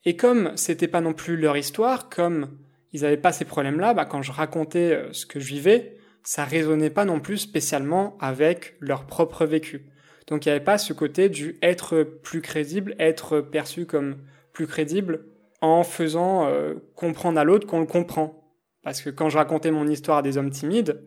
Et 0.04 0.18
comme 0.18 0.52
c'était 0.58 0.90
pas 0.90 1.02
non 1.02 1.14
plus 1.14 1.38
leur 1.38 1.56
histoire, 1.56 2.10
comme 2.10 2.60
ils 2.92 3.02
n'avaient 3.02 3.18
pas 3.18 3.32
ces 3.32 3.46
problèmes-là, 3.46 3.94
bah, 3.94 4.06
quand 4.06 4.22
je 4.22 4.34
racontais 4.34 4.92
euh, 4.92 5.14
ce 5.14 5.26
que 5.26 5.40
je 5.40 5.48
vivais, 5.48 5.98
ça 6.24 6.44
résonnait 6.44 6.90
pas 6.90 7.06
non 7.06 7.22
plus 7.22 7.38
spécialement 7.38 8.18
avec 8.20 8.76
leur 8.82 9.06
propre 9.06 9.46
vécu. 9.46 9.86
Donc 10.28 10.46
il 10.46 10.50
n'y 10.50 10.56
avait 10.56 10.64
pas 10.64 10.78
ce 10.78 10.94
côté 10.94 11.30
du 11.30 11.58
être 11.62 12.04
plus 12.04 12.42
crédible, 12.42 12.96
être 13.00 13.42
perçu 13.42 13.86
comme 13.86 14.18
plus 14.54 14.68
crédible 14.68 15.26
en 15.62 15.84
faisant 15.84 16.48
euh, 16.48 16.76
comprendre 16.96 17.40
à 17.40 17.44
l'autre 17.44 17.68
qu'on 17.68 17.80
le 17.80 17.86
comprend. 17.86 18.44
Parce 18.84 19.02
que 19.02 19.10
quand 19.10 19.30
je 19.30 19.38
racontais 19.38 19.72
mon 19.72 19.88
histoire 19.88 20.20
à 20.20 20.22
des 20.22 20.38
hommes 20.38 20.52
timides, 20.52 21.04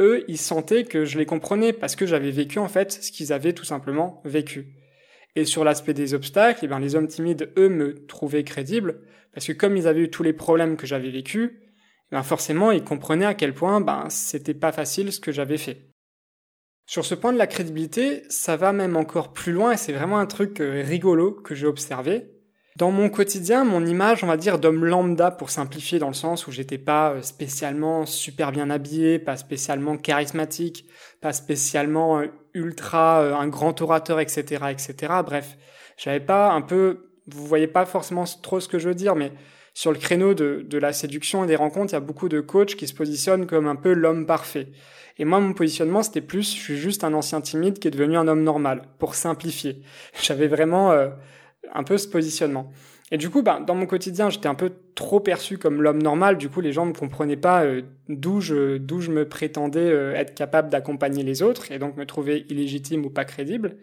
eux, 0.00 0.24
ils 0.28 0.38
sentaient 0.38 0.84
que 0.84 1.04
je 1.04 1.18
les 1.18 1.26
comprenais 1.26 1.72
parce 1.72 1.96
que 1.96 2.06
j'avais 2.06 2.30
vécu 2.30 2.58
en 2.58 2.68
fait 2.68 2.92
ce 2.92 3.12
qu'ils 3.12 3.32
avaient 3.32 3.52
tout 3.52 3.64
simplement 3.64 4.22
vécu. 4.24 4.74
Et 5.36 5.44
sur 5.44 5.62
l'aspect 5.62 5.94
des 5.94 6.14
obstacles, 6.14 6.60
eh 6.64 6.68
bien, 6.68 6.80
les 6.80 6.96
hommes 6.96 7.06
timides, 7.06 7.52
eux, 7.56 7.68
me 7.68 8.06
trouvaient 8.06 8.44
crédible 8.44 9.02
parce 9.32 9.46
que 9.46 9.52
comme 9.52 9.76
ils 9.76 9.86
avaient 9.86 10.02
eu 10.02 10.10
tous 10.10 10.22
les 10.22 10.32
problèmes 10.32 10.76
que 10.76 10.86
j'avais 10.86 11.10
vécus, 11.10 11.50
eh 11.52 12.14
bien, 12.14 12.22
forcément, 12.22 12.72
ils 12.72 12.82
comprenaient 12.82 13.26
à 13.26 13.34
quel 13.34 13.54
point 13.54 13.80
ben, 13.80 14.06
c'était 14.08 14.54
pas 14.54 14.72
facile 14.72 15.12
ce 15.12 15.20
que 15.20 15.30
j'avais 15.30 15.58
fait. 15.58 15.89
Sur 16.90 17.04
ce 17.04 17.14
point 17.14 17.32
de 17.32 17.38
la 17.38 17.46
crédibilité, 17.46 18.24
ça 18.30 18.56
va 18.56 18.72
même 18.72 18.96
encore 18.96 19.32
plus 19.32 19.52
loin 19.52 19.70
et 19.70 19.76
c'est 19.76 19.92
vraiment 19.92 20.18
un 20.18 20.26
truc 20.26 20.60
euh, 20.60 20.82
rigolo 20.84 21.30
que 21.30 21.54
j'ai 21.54 21.68
observé. 21.68 22.32
Dans 22.74 22.90
mon 22.90 23.08
quotidien, 23.10 23.62
mon 23.62 23.86
image, 23.86 24.24
on 24.24 24.26
va 24.26 24.36
dire, 24.36 24.58
d'homme 24.58 24.84
lambda 24.84 25.30
pour 25.30 25.50
simplifier 25.50 26.00
dans 26.00 26.08
le 26.08 26.14
sens 26.14 26.48
où 26.48 26.50
j'étais 26.50 26.78
pas 26.78 27.12
euh, 27.12 27.22
spécialement 27.22 28.06
super 28.06 28.50
bien 28.50 28.70
habillé, 28.70 29.20
pas 29.20 29.36
spécialement 29.36 29.96
charismatique, 29.98 30.84
pas 31.20 31.32
spécialement 31.32 32.18
euh, 32.18 32.26
ultra 32.54 33.20
un 33.38 33.46
grand 33.46 33.80
orateur, 33.80 34.18
etc., 34.18 34.64
etc. 34.70 35.14
Bref, 35.24 35.58
j'avais 35.96 36.18
pas 36.18 36.50
un 36.50 36.60
peu, 36.60 37.12
vous 37.28 37.46
voyez 37.46 37.68
pas 37.68 37.86
forcément 37.86 38.24
trop 38.42 38.58
ce 38.58 38.66
que 38.66 38.80
je 38.80 38.88
veux 38.88 38.96
dire, 38.96 39.14
mais 39.14 39.30
sur 39.74 39.92
le 39.92 39.98
créneau 39.98 40.34
de, 40.34 40.64
de 40.68 40.78
la 40.78 40.92
séduction 40.92 41.44
et 41.44 41.46
des 41.46 41.56
rencontres, 41.56 41.92
il 41.92 41.96
y 41.96 41.96
a 41.96 42.00
beaucoup 42.00 42.28
de 42.28 42.40
coachs 42.40 42.74
qui 42.74 42.86
se 42.88 42.94
positionnent 42.94 43.46
comme 43.46 43.66
un 43.66 43.76
peu 43.76 43.92
l'homme 43.92 44.26
parfait. 44.26 44.68
Et 45.18 45.24
moi, 45.24 45.38
mon 45.38 45.52
positionnement, 45.52 46.02
c'était 46.02 46.22
plus, 46.22 46.54
je 46.54 46.60
suis 46.60 46.76
juste 46.78 47.04
un 47.04 47.12
ancien 47.12 47.40
timide 47.40 47.78
qui 47.78 47.88
est 47.88 47.90
devenu 47.90 48.16
un 48.16 48.26
homme 48.26 48.42
normal, 48.42 48.82
pour 48.98 49.14
simplifier. 49.14 49.82
J'avais 50.22 50.48
vraiment 50.48 50.92
euh, 50.92 51.08
un 51.72 51.84
peu 51.84 51.98
ce 51.98 52.08
positionnement. 52.08 52.72
Et 53.12 53.18
du 53.18 53.28
coup, 53.28 53.42
bah, 53.42 53.60
dans 53.60 53.74
mon 53.74 53.86
quotidien, 53.86 54.30
j'étais 54.30 54.46
un 54.46 54.54
peu 54.54 54.72
trop 54.94 55.18
perçu 55.20 55.58
comme 55.58 55.82
l'homme 55.82 56.00
normal. 56.00 56.38
Du 56.38 56.48
coup, 56.48 56.60
les 56.60 56.72
gens 56.72 56.86
ne 56.86 56.92
comprenaient 56.92 57.36
pas 57.36 57.64
euh, 57.64 57.82
d'où 58.08 58.40
je, 58.40 58.78
d'où 58.78 59.00
je 59.00 59.10
me 59.10 59.28
prétendais 59.28 59.80
euh, 59.80 60.14
être 60.14 60.34
capable 60.34 60.70
d'accompagner 60.70 61.24
les 61.24 61.42
autres 61.42 61.72
et 61.72 61.78
donc 61.78 61.96
me 61.96 62.06
trouver 62.06 62.46
illégitime 62.48 63.04
ou 63.04 63.10
pas 63.10 63.24
crédible. 63.24 63.76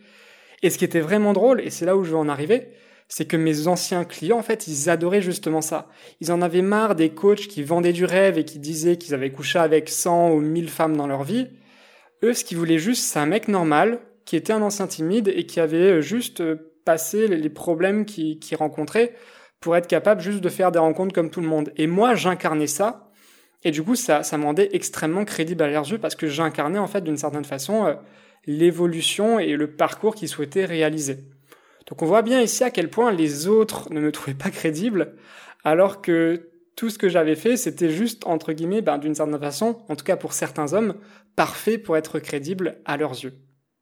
Et 0.64 0.70
ce 0.70 0.78
qui 0.78 0.86
était 0.86 1.02
vraiment 1.02 1.34
drôle, 1.34 1.62
et 1.62 1.70
c'est 1.70 1.86
là 1.86 1.96
où 1.96 2.04
je 2.04 2.12
veux 2.12 2.18
en 2.18 2.30
arriver, 2.30 2.70
c'est 3.08 3.26
que 3.26 3.38
mes 3.38 3.68
anciens 3.68 4.04
clients, 4.04 4.38
en 4.38 4.44
fait, 4.44 4.68
ils 4.68 4.90
adoraient 4.90 5.22
justement 5.22 5.62
ça. 5.62 5.88
Ils 6.20 6.32
en 6.32 6.42
avaient 6.42 6.62
marre 6.62 6.96
des 6.96 7.10
coachs 7.10 7.48
qui 7.48 7.64
vendaient 7.64 7.94
du 7.94 8.06
rêve 8.06 8.38
et 8.38 8.46
qui 8.46 8.60
disaient 8.60 8.98
qu'ils 8.98 9.14
avaient 9.14 9.32
couché 9.32 9.60
avec 9.60 9.90
100 9.90 10.32
ou 10.32 10.42
1000 10.42 10.70
femmes 10.70 10.98
dans 10.98 11.08
leur 11.08 11.24
vie. 11.24 11.48
Eux, 12.24 12.34
ce 12.34 12.44
qu'ils 12.44 12.58
voulaient 12.58 12.80
juste, 12.80 13.04
c'est 13.04 13.20
un 13.20 13.26
mec 13.26 13.48
normal, 13.48 14.00
qui 14.26 14.36
était 14.36 14.54
un 14.54 14.62
ancien 14.62 14.88
timide 14.88 15.32
et 15.34 15.46
qui 15.46 15.60
avait 15.60 15.92
euh, 15.92 16.02
juste 16.02 16.42
euh, 16.42 16.74
passé 16.84 17.28
les 17.28 17.50
problèmes 17.50 18.06
qu'il 18.06 18.40
rencontrait 18.58 19.14
pour 19.60 19.76
être 19.76 19.88
capable 19.88 20.22
juste 20.22 20.42
de 20.42 20.50
faire 20.50 20.72
des 20.72 20.80
rencontres 20.80 21.14
comme 21.14 21.30
tout 21.30 21.42
le 21.42 21.48
monde. 21.48 21.72
Et 21.78 21.88
moi, 21.88 22.16
j'incarnais 22.16 22.68
ça. 22.68 23.12
Et 23.64 23.72
du 23.72 23.84
coup, 23.84 23.96
ça, 23.96 24.24
ça 24.24 24.38
me 24.38 24.44
rendait 24.44 24.70
extrêmement 24.74 25.26
crédible 25.26 25.64
à 25.64 25.68
leurs 25.68 25.90
yeux 25.90 25.98
parce 25.98 26.16
que 26.16 26.28
j'incarnais, 26.28 26.78
en 26.78 26.88
fait, 26.88 27.02
d'une 27.02 27.18
certaine 27.18 27.46
façon, 27.46 27.86
euh, 27.86 27.94
l'évolution 28.46 29.40
et 29.40 29.56
le 29.56 29.72
parcours 29.76 30.16
qu'ils 30.16 30.30
souhaitaient 30.30 30.66
réaliser. 30.66 31.20
Donc 31.88 32.02
on 32.02 32.06
voit 32.06 32.22
bien 32.22 32.42
ici 32.42 32.64
à 32.64 32.70
quel 32.70 32.90
point 32.90 33.12
les 33.12 33.48
autres 33.48 33.92
ne 33.92 34.00
me 34.00 34.12
trouvaient 34.12 34.38
pas 34.38 34.50
crédible, 34.52 35.16
alors 35.64 36.02
que 36.02 36.52
tout 36.76 36.90
ce 36.90 37.00
que 37.00 37.10
j'avais 37.10 37.36
fait, 37.36 37.58
c'était 37.58 37.90
juste, 37.90 38.28
entre 38.28 38.54
guillemets, 38.54 38.82
ben, 38.82 39.00
d'une 39.00 39.16
certaine 39.16 39.40
façon, 39.40 39.80
en 39.90 39.96
tout 39.96 40.06
cas 40.06 40.16
pour 40.16 40.34
certains 40.34 40.74
hommes, 40.74 40.96
parfait 41.36 41.78
pour 41.78 41.98
être 41.98 42.20
crédible 42.20 42.78
à 42.86 42.98
leurs 42.98 43.24
yeux. 43.24 43.34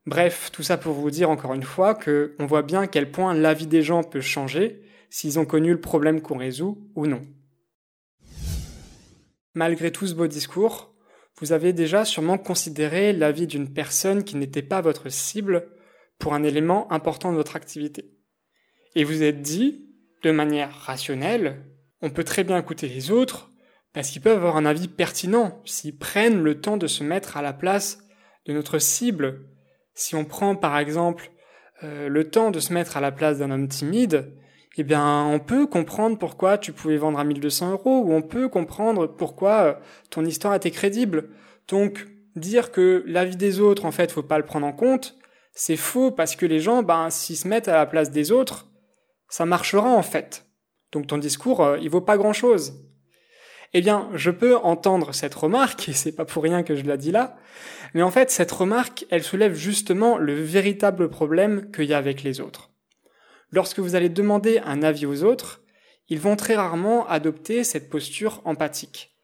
Bref, 0.05 0.49
tout 0.53 0.63
ça 0.63 0.77
pour 0.77 0.93
vous 0.93 1.09
dire 1.09 1.29
encore 1.29 1.55
une 1.55 1.63
fois 1.63 1.95
que 1.95 2.35
on 2.39 2.45
voit 2.45 2.61
bien 2.61 2.81
à 2.81 2.87
quel 2.87 3.11
point 3.11 3.33
la 3.33 3.53
vie 3.53 3.67
des 3.67 3.81
gens 3.81 4.03
peut 4.03 4.21
changer 4.21 4.81
s'ils 5.09 5.39
ont 5.39 5.45
connu 5.45 5.71
le 5.71 5.81
problème 5.81 6.21
qu'on 6.21 6.37
résout 6.37 6.87
ou 6.95 7.07
non. 7.07 7.21
Malgré 9.55 9.91
tout 9.91 10.05
ce 10.05 10.13
beau 10.13 10.27
discours, 10.27 10.93
vous 11.39 11.53
avez 11.53 11.73
déjà 11.73 12.05
sûrement 12.05 12.37
considéré 12.37 13.13
la 13.13 13.31
vie 13.31 13.47
d'une 13.47 13.73
personne 13.73 14.23
qui 14.23 14.35
n'était 14.35 14.61
pas 14.61 14.81
votre 14.81 15.09
cible 15.09 15.67
pour 16.19 16.33
un 16.33 16.43
élément 16.43 16.91
important 16.91 17.31
de 17.31 17.37
votre 17.37 17.55
activité. 17.55 18.11
Et 18.95 19.03
vous 19.03 19.23
êtes 19.23 19.41
dit, 19.41 19.85
de 20.23 20.31
manière 20.31 20.73
rationnelle, 20.73 21.65
on 22.01 22.09
peut 22.09 22.23
très 22.23 22.43
bien 22.43 22.57
écouter 22.57 22.87
les 22.87 23.11
autres 23.11 23.51
parce 23.93 24.09
qu'ils 24.09 24.21
peuvent 24.21 24.37
avoir 24.37 24.57
un 24.57 24.65
avis 24.65 24.87
pertinent 24.87 25.61
s'ils 25.65 25.97
prennent 25.97 26.43
le 26.43 26.59
temps 26.59 26.77
de 26.77 26.87
se 26.87 27.03
mettre 27.03 27.37
à 27.37 27.41
la 27.41 27.53
place 27.53 27.99
de 28.45 28.53
notre 28.53 28.79
cible. 28.79 29.41
Si 29.93 30.15
on 30.15 30.25
prend 30.25 30.55
par 30.55 30.77
exemple 30.77 31.31
euh, 31.83 32.09
le 32.09 32.29
temps 32.29 32.51
de 32.51 32.59
se 32.59 32.73
mettre 32.73 32.97
à 32.97 33.01
la 33.01 33.11
place 33.11 33.39
d'un 33.39 33.51
homme 33.51 33.67
timide, 33.67 34.33
eh 34.77 34.83
bien, 34.83 35.23
on 35.25 35.39
peut 35.39 35.67
comprendre 35.67 36.17
pourquoi 36.17 36.57
tu 36.57 36.73
pouvais 36.73 36.97
vendre 36.97 37.19
à 37.19 37.23
1200 37.23 37.71
euros, 37.71 38.01
ou 38.05 38.13
on 38.13 38.21
peut 38.21 38.49
comprendre 38.49 39.07
pourquoi 39.07 39.61
euh, 39.61 39.73
ton 40.09 40.25
histoire 40.25 40.53
était 40.53 40.71
crédible. 40.71 41.29
Donc, 41.69 42.07
dire 42.35 42.71
que 42.71 43.03
l'avis 43.07 43.37
des 43.37 43.61
autres, 43.61 43.85
en 43.85 43.91
fait, 43.91 44.11
faut 44.11 44.21
pas 44.21 44.37
le 44.37 44.45
prendre 44.45 44.67
en 44.67 44.73
compte, 44.73 45.17
c'est 45.55 45.77
faux 45.77 46.11
parce 46.11 46.35
que 46.35 46.45
les 46.45 46.59
gens, 46.59 46.83
ben, 46.83 47.09
s'ils 47.09 47.37
se 47.37 47.47
mettent 47.47 47.69
à 47.69 47.75
la 47.75 47.85
place 47.85 48.11
des 48.11 48.31
autres, 48.31 48.67
ça 49.29 49.45
marchera 49.45 49.89
en 49.89 50.03
fait. 50.03 50.45
Donc 50.91 51.07
ton 51.07 51.17
discours, 51.17 51.61
euh, 51.63 51.77
il 51.81 51.89
vaut 51.89 52.01
pas 52.01 52.17
grand 52.17 52.33
chose. 52.33 52.85
Eh 53.73 53.81
bien, 53.81 54.09
je 54.13 54.31
peux 54.31 54.55
entendre 54.57 55.13
cette 55.13 55.33
remarque, 55.33 55.89
et 55.89 55.93
c'est 55.93 56.11
pas 56.13 56.25
pour 56.25 56.43
rien 56.43 56.63
que 56.63 56.75
je 56.75 56.83
la 56.83 56.97
dis 56.97 57.11
là, 57.11 57.35
mais 57.93 58.03
en 58.03 58.11
fait, 58.11 58.29
cette 58.31 58.51
remarque, 58.51 59.05
elle 59.09 59.23
soulève 59.23 59.55
justement 59.55 60.17
le 60.17 60.33
véritable 60.33 61.09
problème 61.09 61.71
qu'il 61.71 61.85
y 61.85 61.93
a 61.93 61.97
avec 61.97 62.23
les 62.23 62.39
autres. 62.39 62.71
Lorsque 63.51 63.79
vous 63.79 63.95
allez 63.95 64.09
demander 64.09 64.59
un 64.59 64.83
avis 64.83 65.05
aux 65.05 65.23
autres, 65.23 65.61
ils 66.07 66.19
vont 66.19 66.35
très 66.35 66.55
rarement 66.55 67.07
adopter 67.07 67.63
cette 67.63 67.89
posture 67.89 68.41
empathique. 68.45 69.15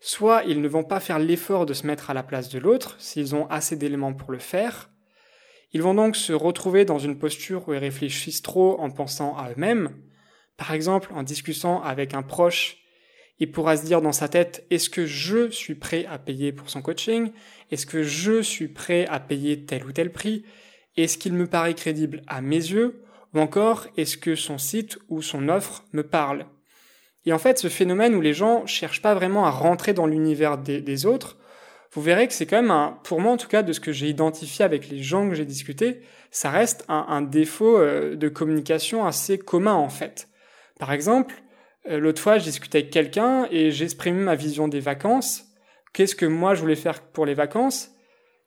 Soit 0.00 0.44
ils 0.44 0.60
ne 0.60 0.68
vont 0.68 0.84
pas 0.84 1.00
faire 1.00 1.18
l'effort 1.18 1.66
de 1.66 1.72
se 1.72 1.86
mettre 1.86 2.10
à 2.10 2.14
la 2.14 2.22
place 2.22 2.48
de 2.48 2.58
l'autre, 2.58 2.96
s'ils 2.98 3.34
ont 3.34 3.46
assez 3.48 3.76
d'éléments 3.76 4.12
pour 4.12 4.32
le 4.32 4.38
faire, 4.38 4.90
ils 5.72 5.82
vont 5.82 5.94
donc 5.94 6.16
se 6.16 6.32
retrouver 6.32 6.84
dans 6.84 6.98
une 6.98 7.18
posture 7.18 7.68
où 7.68 7.74
ils 7.74 7.78
réfléchissent 7.78 8.42
trop 8.42 8.80
en 8.80 8.90
pensant 8.90 9.36
à 9.36 9.50
eux-mêmes. 9.50 9.90
Par 10.56 10.72
exemple, 10.72 11.10
en 11.14 11.22
discutant 11.22 11.82
avec 11.82 12.14
un 12.14 12.22
proche, 12.22 12.78
il 13.38 13.50
pourra 13.50 13.76
se 13.76 13.84
dire 13.84 14.00
dans 14.00 14.12
sa 14.12 14.28
tête, 14.28 14.66
est-ce 14.70 14.88
que 14.88 15.04
je 15.04 15.50
suis 15.50 15.74
prêt 15.74 16.06
à 16.06 16.18
payer 16.18 16.52
pour 16.52 16.70
son 16.70 16.80
coaching? 16.80 17.32
Est-ce 17.70 17.84
que 17.84 18.02
je 18.02 18.40
suis 18.40 18.68
prêt 18.68 19.06
à 19.06 19.20
payer 19.20 19.66
tel 19.66 19.84
ou 19.84 19.92
tel 19.92 20.10
prix? 20.10 20.44
Est-ce 20.96 21.18
qu'il 21.18 21.34
me 21.34 21.46
paraît 21.46 21.74
crédible 21.74 22.22
à 22.26 22.40
mes 22.40 22.56
yeux? 22.56 23.02
Ou 23.34 23.40
encore, 23.40 23.86
est-ce 23.98 24.16
que 24.16 24.34
son 24.34 24.56
site 24.56 24.98
ou 25.08 25.20
son 25.20 25.50
offre 25.50 25.84
me 25.92 26.02
parle? 26.02 26.46
Et 27.26 27.32
en 27.32 27.38
fait, 27.38 27.58
ce 27.58 27.68
phénomène 27.68 28.14
où 28.14 28.22
les 28.22 28.32
gens 28.32 28.64
cherchent 28.66 29.02
pas 29.02 29.14
vraiment 29.14 29.44
à 29.44 29.50
rentrer 29.50 29.92
dans 29.92 30.06
l'univers 30.06 30.56
des, 30.56 30.80
des 30.80 31.04
autres, 31.04 31.36
vous 31.92 32.02
verrez 32.02 32.26
que 32.26 32.34
c'est 32.34 32.46
quand 32.46 32.60
même 32.60 32.70
un, 32.70 32.98
pour 33.04 33.20
moi 33.20 33.32
en 33.32 33.36
tout 33.36 33.48
cas, 33.48 33.62
de 33.62 33.72
ce 33.72 33.80
que 33.80 33.92
j'ai 33.92 34.08
identifié 34.08 34.64
avec 34.64 34.88
les 34.88 35.02
gens 35.02 35.28
que 35.28 35.34
j'ai 35.34 35.44
discuté, 35.44 36.02
ça 36.30 36.50
reste 36.50 36.84
un, 36.88 37.22
défaut 37.22 37.78
euh, 37.78 38.16
de 38.16 38.28
communication 38.28 39.06
assez 39.06 39.38
commun 39.38 39.74
en 39.74 39.88
fait. 39.88 40.28
Par 40.78 40.92
exemple, 40.92 41.34
euh, 41.88 41.98
l'autre 41.98 42.20
fois, 42.20 42.38
je 42.38 42.44
discutais 42.44 42.78
avec 42.78 42.90
quelqu'un 42.90 43.46
et 43.50 43.70
j'exprimais 43.70 44.22
ma 44.22 44.34
vision 44.34 44.68
des 44.68 44.80
vacances. 44.80 45.44
Qu'est-ce 45.92 46.14
que 46.14 46.26
moi 46.26 46.54
je 46.54 46.60
voulais 46.60 46.76
faire 46.76 47.00
pour 47.00 47.24
les 47.24 47.34
vacances? 47.34 47.95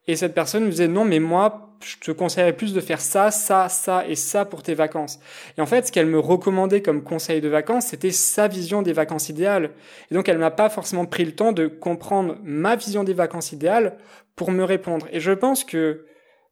Et 0.06 0.16
cette 0.16 0.34
personne 0.34 0.64
me 0.64 0.70
disait 0.70 0.88
non, 0.88 1.04
mais 1.04 1.20
moi, 1.20 1.76
je 1.82 1.96
te 1.98 2.10
conseillerais 2.10 2.52
plus 2.52 2.74
de 2.74 2.80
faire 2.80 3.00
ça, 3.00 3.30
ça, 3.30 3.68
ça 3.68 4.06
et 4.06 4.16
ça 4.16 4.44
pour 4.44 4.62
tes 4.62 4.74
vacances. 4.74 5.18
Et 5.56 5.60
en 5.60 5.66
fait, 5.66 5.86
ce 5.86 5.92
qu'elle 5.92 6.06
me 6.06 6.18
recommandait 6.18 6.82
comme 6.82 7.02
conseil 7.02 7.40
de 7.40 7.48
vacances, 7.48 7.86
c'était 7.86 8.10
sa 8.10 8.48
vision 8.48 8.82
des 8.82 8.92
vacances 8.92 9.28
idéales. 9.28 9.70
Et 10.10 10.14
donc, 10.14 10.28
elle 10.28 10.38
m'a 10.38 10.50
pas 10.50 10.68
forcément 10.68 11.06
pris 11.06 11.24
le 11.24 11.32
temps 11.32 11.52
de 11.52 11.66
comprendre 11.66 12.36
ma 12.42 12.76
vision 12.76 13.04
des 13.04 13.14
vacances 13.14 13.52
idéales 13.52 13.96
pour 14.36 14.50
me 14.50 14.64
répondre. 14.64 15.06
Et 15.12 15.20
je 15.20 15.32
pense 15.32 15.64
que 15.64 16.06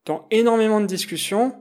dans 0.04 0.26
énormément 0.30 0.80
de 0.80 0.86
discussions, 0.86 1.54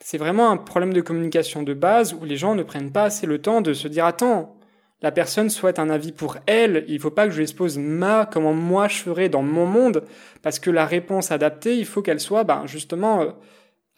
c'est 0.00 0.18
vraiment 0.18 0.50
un 0.50 0.56
problème 0.56 0.92
de 0.92 1.00
communication 1.00 1.62
de 1.62 1.74
base 1.74 2.14
où 2.14 2.24
les 2.24 2.36
gens 2.36 2.54
ne 2.54 2.62
prennent 2.62 2.92
pas 2.92 3.04
assez 3.04 3.26
le 3.26 3.40
temps 3.40 3.60
de 3.60 3.72
se 3.72 3.88
dire 3.88 4.04
attends, 4.04 4.56
la 5.02 5.10
personne 5.10 5.50
souhaite 5.50 5.78
un 5.78 5.90
avis 5.90 6.12
pour 6.12 6.38
elle, 6.46 6.84
il 6.88 7.00
faut 7.00 7.10
pas 7.10 7.26
que 7.26 7.32
je 7.32 7.36
lui 7.36 7.42
expose 7.42 7.76
ma, 7.76 8.28
comment 8.32 8.54
moi 8.54 8.88
je 8.88 8.98
ferais 8.98 9.28
dans 9.28 9.42
mon 9.42 9.66
monde, 9.66 10.04
parce 10.42 10.58
que 10.60 10.70
la 10.70 10.86
réponse 10.86 11.32
adaptée, 11.32 11.76
il 11.76 11.86
faut 11.86 12.02
qu'elle 12.02 12.20
soit 12.20 12.44
ben, 12.44 12.66
justement 12.66 13.22
euh, 13.22 13.30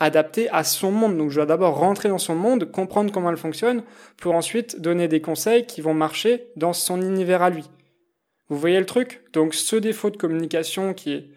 adaptée 0.00 0.48
à 0.50 0.64
son 0.64 0.90
monde. 0.90 1.18
Donc 1.18 1.30
je 1.30 1.36
dois 1.36 1.46
d'abord 1.46 1.78
rentrer 1.78 2.08
dans 2.08 2.18
son 2.18 2.34
monde, 2.34 2.70
comprendre 2.70 3.12
comment 3.12 3.30
elle 3.30 3.36
fonctionne, 3.36 3.82
pour 4.16 4.34
ensuite 4.34 4.80
donner 4.80 5.06
des 5.06 5.20
conseils 5.20 5.66
qui 5.66 5.82
vont 5.82 5.94
marcher 5.94 6.48
dans 6.56 6.72
son 6.72 7.02
univers 7.02 7.42
à 7.42 7.50
lui. 7.50 7.64
Vous 8.48 8.58
voyez 8.58 8.78
le 8.78 8.86
truc? 8.86 9.22
Donc 9.32 9.54
ce 9.54 9.76
défaut 9.76 10.10
de 10.10 10.16
communication 10.16 10.94
qui 10.94 11.12
est 11.12 11.28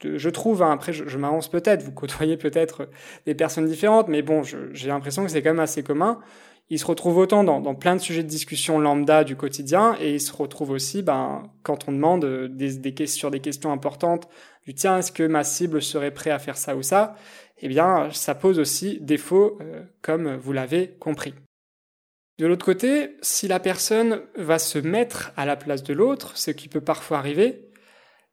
je 0.00 0.28
trouve, 0.28 0.62
hein, 0.62 0.70
après 0.70 0.92
je, 0.92 1.08
je 1.08 1.18
m'avance 1.18 1.50
peut-être, 1.50 1.82
vous 1.82 1.90
côtoyez 1.90 2.36
peut-être 2.36 2.88
des 3.26 3.34
personnes 3.34 3.66
différentes, 3.66 4.06
mais 4.06 4.22
bon, 4.22 4.44
j'ai 4.44 4.88
l'impression 4.88 5.24
que 5.24 5.30
c'est 5.30 5.42
quand 5.42 5.50
même 5.50 5.58
assez 5.58 5.82
commun 5.82 6.20
il 6.70 6.78
se 6.78 6.84
retrouve 6.84 7.16
autant 7.16 7.44
dans, 7.44 7.74
plein 7.74 7.96
de 7.96 8.00
sujets 8.00 8.22
de 8.22 8.28
discussion 8.28 8.78
lambda 8.78 9.24
du 9.24 9.36
quotidien 9.36 9.96
et 10.00 10.14
il 10.14 10.20
se 10.20 10.32
retrouve 10.32 10.70
aussi 10.70 11.02
ben, 11.02 11.50
quand 11.62 11.88
on 11.88 11.92
demande 11.92 12.26
des, 12.48 13.06
sur 13.06 13.30
des 13.30 13.40
questions 13.40 13.72
importantes 13.72 14.28
du 14.66 14.74
tiens, 14.74 14.98
est-ce 14.98 15.12
que 15.12 15.22
ma 15.22 15.44
cible 15.44 15.80
serait 15.80 16.10
prêt 16.10 16.30
à 16.30 16.38
faire 16.38 16.58
ça 16.58 16.76
ou 16.76 16.82
ça? 16.82 17.16
Eh 17.60 17.68
bien, 17.68 18.10
ça 18.12 18.34
pose 18.34 18.58
aussi 18.58 18.98
défaut, 19.00 19.58
euh, 19.62 19.82
comme 20.02 20.36
vous 20.36 20.52
l'avez 20.52 20.96
compris. 21.00 21.34
De 22.38 22.46
l'autre 22.46 22.66
côté, 22.66 23.16
si 23.22 23.48
la 23.48 23.60
personne 23.60 24.20
va 24.36 24.58
se 24.58 24.78
mettre 24.78 25.32
à 25.36 25.46
la 25.46 25.56
place 25.56 25.82
de 25.82 25.94
l'autre, 25.94 26.36
ce 26.36 26.50
qui 26.50 26.68
peut 26.68 26.82
parfois 26.82 27.18
arriver, 27.18 27.68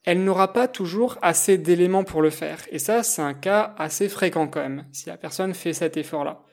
elle 0.03 0.23
n'aura 0.23 0.53
pas 0.53 0.67
toujours 0.67 1.17
assez 1.21 1.57
d'éléments 1.57 2.03
pour 2.03 2.21
le 2.21 2.29
faire. 2.29 2.59
Et 2.69 2.79
ça, 2.79 3.01
c'est 3.01 3.23
un 3.23 3.33
cas 3.33 3.73
assez 3.77 4.09
fréquent 4.09 4.47
quand 4.47 4.61
même, 4.61 4.85
si 4.91 5.07
la 5.07 5.17
personne 5.17 5.53
fait 5.53 5.73
cet 5.73 5.97
effort-là. 5.97 6.43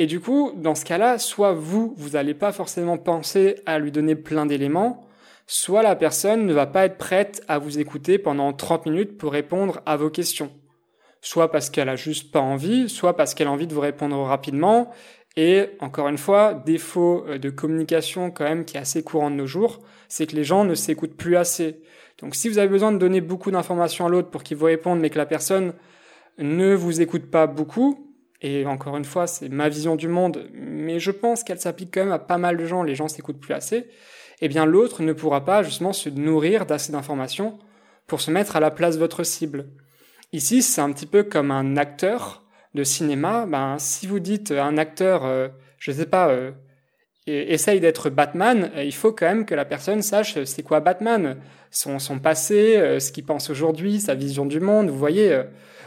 Et 0.00 0.06
du 0.06 0.18
coup, 0.18 0.52
dans 0.56 0.74
ce 0.74 0.86
cas-là, 0.86 1.18
soit 1.18 1.52
vous, 1.52 1.92
vous 1.98 2.10
n'allez 2.10 2.32
pas 2.32 2.52
forcément 2.52 2.96
penser 2.96 3.56
à 3.66 3.78
lui 3.78 3.92
donner 3.92 4.14
plein 4.14 4.46
d'éléments, 4.46 5.06
soit 5.46 5.82
la 5.82 5.94
personne 5.94 6.46
ne 6.46 6.54
va 6.54 6.66
pas 6.66 6.86
être 6.86 6.96
prête 6.96 7.44
à 7.48 7.58
vous 7.58 7.78
écouter 7.78 8.16
pendant 8.16 8.54
30 8.54 8.86
minutes 8.86 9.18
pour 9.18 9.30
répondre 9.30 9.82
à 9.84 9.98
vos 9.98 10.08
questions. 10.08 10.50
Soit 11.20 11.52
parce 11.52 11.68
qu'elle 11.68 11.90
a 11.90 11.96
juste 11.96 12.32
pas 12.32 12.40
envie, 12.40 12.88
soit 12.88 13.14
parce 13.14 13.34
qu'elle 13.34 13.48
a 13.48 13.50
envie 13.50 13.66
de 13.66 13.74
vous 13.74 13.82
répondre 13.82 14.16
rapidement. 14.22 14.90
Et 15.36 15.66
encore 15.80 16.08
une 16.08 16.16
fois, 16.16 16.54
défaut 16.54 17.26
euh, 17.28 17.36
de 17.36 17.50
communication 17.50 18.30
quand 18.30 18.44
même 18.44 18.64
qui 18.64 18.78
est 18.78 18.80
assez 18.80 19.02
courant 19.02 19.30
de 19.30 19.36
nos 19.36 19.46
jours, 19.46 19.80
c'est 20.08 20.26
que 20.26 20.34
les 20.34 20.44
gens 20.44 20.64
ne 20.64 20.74
s'écoutent 20.74 21.18
plus 21.18 21.36
assez. 21.36 21.82
Donc 22.22 22.36
si 22.36 22.48
vous 22.48 22.56
avez 22.56 22.68
besoin 22.68 22.90
de 22.90 22.96
donner 22.96 23.20
beaucoup 23.20 23.50
d'informations 23.50 24.06
à 24.06 24.08
l'autre 24.08 24.30
pour 24.30 24.44
qu'il 24.44 24.56
vous 24.56 24.64
réponde, 24.64 24.98
mais 24.98 25.10
que 25.10 25.18
la 25.18 25.26
personne 25.26 25.74
ne 26.38 26.74
vous 26.74 27.02
écoute 27.02 27.30
pas 27.30 27.46
beaucoup, 27.46 28.09
et 28.40 28.66
encore 28.66 28.96
une 28.96 29.04
fois, 29.04 29.26
c'est 29.26 29.48
ma 29.48 29.68
vision 29.68 29.96
du 29.96 30.08
monde, 30.08 30.48
mais 30.54 30.98
je 30.98 31.10
pense 31.10 31.44
qu'elle 31.44 31.60
s'applique 31.60 31.92
quand 31.92 32.00
même 32.00 32.12
à 32.12 32.18
pas 32.18 32.38
mal 32.38 32.56
de 32.56 32.64
gens, 32.64 32.82
les 32.82 32.94
gens 32.94 33.08
s'écoutent 33.08 33.40
plus 33.40 33.54
assez, 33.54 33.88
eh 34.40 34.48
bien 34.48 34.64
l'autre 34.64 35.02
ne 35.02 35.12
pourra 35.12 35.44
pas 35.44 35.62
justement 35.62 35.92
se 35.92 36.08
nourrir 36.08 36.66
d'assez 36.66 36.92
d'informations 36.92 37.58
pour 38.06 38.20
se 38.20 38.30
mettre 38.30 38.56
à 38.56 38.60
la 38.60 38.70
place 38.70 38.94
de 38.94 39.00
votre 39.00 39.24
cible. 39.24 39.68
Ici, 40.32 40.62
c'est 40.62 40.80
un 40.80 40.92
petit 40.92 41.06
peu 41.06 41.22
comme 41.22 41.50
un 41.50 41.76
acteur 41.76 42.44
de 42.74 42.84
cinéma. 42.84 43.46
Ben, 43.46 43.76
si 43.78 44.06
vous 44.06 44.20
dites 44.20 44.52
un 44.52 44.78
acteur, 44.78 45.24
euh, 45.24 45.48
je 45.78 45.92
sais 45.92 46.06
pas, 46.06 46.28
euh, 46.30 46.52
essaye 47.26 47.80
d'être 47.80 48.10
Batman, 48.10 48.70
euh, 48.76 48.84
il 48.84 48.94
faut 48.94 49.12
quand 49.12 49.26
même 49.26 49.44
que 49.44 49.54
la 49.54 49.64
personne 49.64 50.02
sache 50.02 50.36
euh, 50.36 50.44
c'est 50.44 50.62
quoi 50.62 50.80
Batman, 50.80 51.36
son, 51.70 51.98
son 51.98 52.18
passé, 52.18 52.76
euh, 52.76 53.00
ce 53.00 53.12
qu'il 53.12 53.24
pense 53.24 53.50
aujourd'hui, 53.50 54.00
sa 54.00 54.14
vision 54.14 54.46
du 54.46 54.60
monde. 54.60 54.88
Vous 54.88 54.98
voyez, 54.98 55.42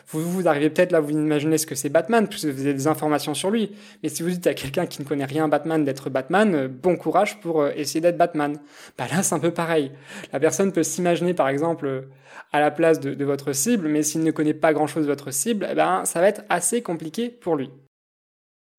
vous, 0.07 0.21
vous 0.21 0.47
arrivez 0.47 0.69
peut-être 0.69 0.91
là, 0.91 0.99
vous 0.99 1.11
imaginez 1.11 1.57
ce 1.57 1.65
que 1.65 1.75
c'est 1.75 1.89
Batman, 1.89 2.27
puisque 2.27 2.45
vous 2.45 2.61
avez 2.61 2.73
des 2.73 2.87
informations 2.87 3.33
sur 3.33 3.49
lui. 3.49 3.71
Mais 4.01 4.09
si 4.09 4.23
vous 4.23 4.29
dites 4.29 4.47
à 4.47 4.53
quelqu'un 4.53 4.85
qui 4.85 5.01
ne 5.01 5.07
connaît 5.07 5.25
rien 5.25 5.47
Batman 5.47 5.83
d'être 5.83 6.09
Batman, 6.09 6.67
bon 6.67 6.95
courage 6.95 7.39
pour 7.39 7.67
essayer 7.67 8.01
d'être 8.01 8.17
Batman. 8.17 8.59
Bah 8.97 9.05
là, 9.11 9.23
c'est 9.23 9.35
un 9.35 9.39
peu 9.39 9.51
pareil. 9.51 9.91
La 10.31 10.39
personne 10.39 10.71
peut 10.71 10.83
s'imaginer, 10.83 11.33
par 11.33 11.49
exemple, 11.49 12.07
à 12.51 12.59
la 12.59 12.71
place 12.71 12.99
de, 12.99 13.13
de 13.13 13.25
votre 13.25 13.53
cible, 13.53 13.87
mais 13.87 14.03
s'il 14.03 14.23
ne 14.23 14.31
connaît 14.31 14.53
pas 14.53 14.73
grand-chose 14.73 15.03
de 15.03 15.09
votre 15.09 15.31
cible, 15.31 15.67
eh 15.71 15.75
ben, 15.75 16.05
ça 16.05 16.21
va 16.21 16.27
être 16.27 16.43
assez 16.49 16.81
compliqué 16.81 17.29
pour 17.29 17.55
lui. 17.55 17.69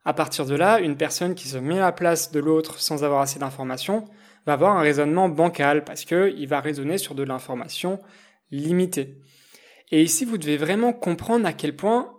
À 0.05 0.13
partir 0.13 0.45
de 0.45 0.55
là, 0.55 0.81
une 0.81 0.97
personne 0.97 1.35
qui 1.35 1.49
se 1.49 1.57
met 1.57 1.79
à 1.79 1.87
la 1.87 1.93
place 1.93 2.31
de 2.31 2.39
l'autre 2.39 2.79
sans 2.79 3.05
avoir 3.05 3.23
assez 3.23 3.39
d'informations 3.39 4.05
va 4.47 4.53
avoir 4.53 4.77
un 4.77 4.83
raisonnement 4.83 5.31
bancal 5.31 5.85
parce 5.85 6.05
qu'il 6.05 6.47
va 6.47 6.61
raisonner 6.61 6.99
sur 6.99 7.15
de 7.15 7.23
l'information 7.23 7.99
limitée. 8.51 9.19
Et 9.95 10.03
ici, 10.03 10.25
vous 10.25 10.39
devez 10.39 10.57
vraiment 10.57 10.93
comprendre 10.93 11.47
à 11.47 11.53
quel 11.53 11.77
point 11.77 12.19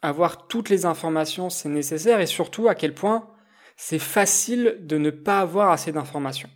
avoir 0.00 0.46
toutes 0.46 0.70
les 0.70 0.86
informations 0.86 1.50
c'est 1.50 1.68
nécessaire 1.68 2.20
et 2.20 2.26
surtout 2.26 2.68
à 2.68 2.74
quel 2.74 2.94
point 2.94 3.28
c'est 3.76 3.98
facile 3.98 4.78
de 4.80 4.96
ne 4.96 5.10
pas 5.10 5.40
avoir 5.40 5.72
assez 5.72 5.92
d'informations. 5.92 6.48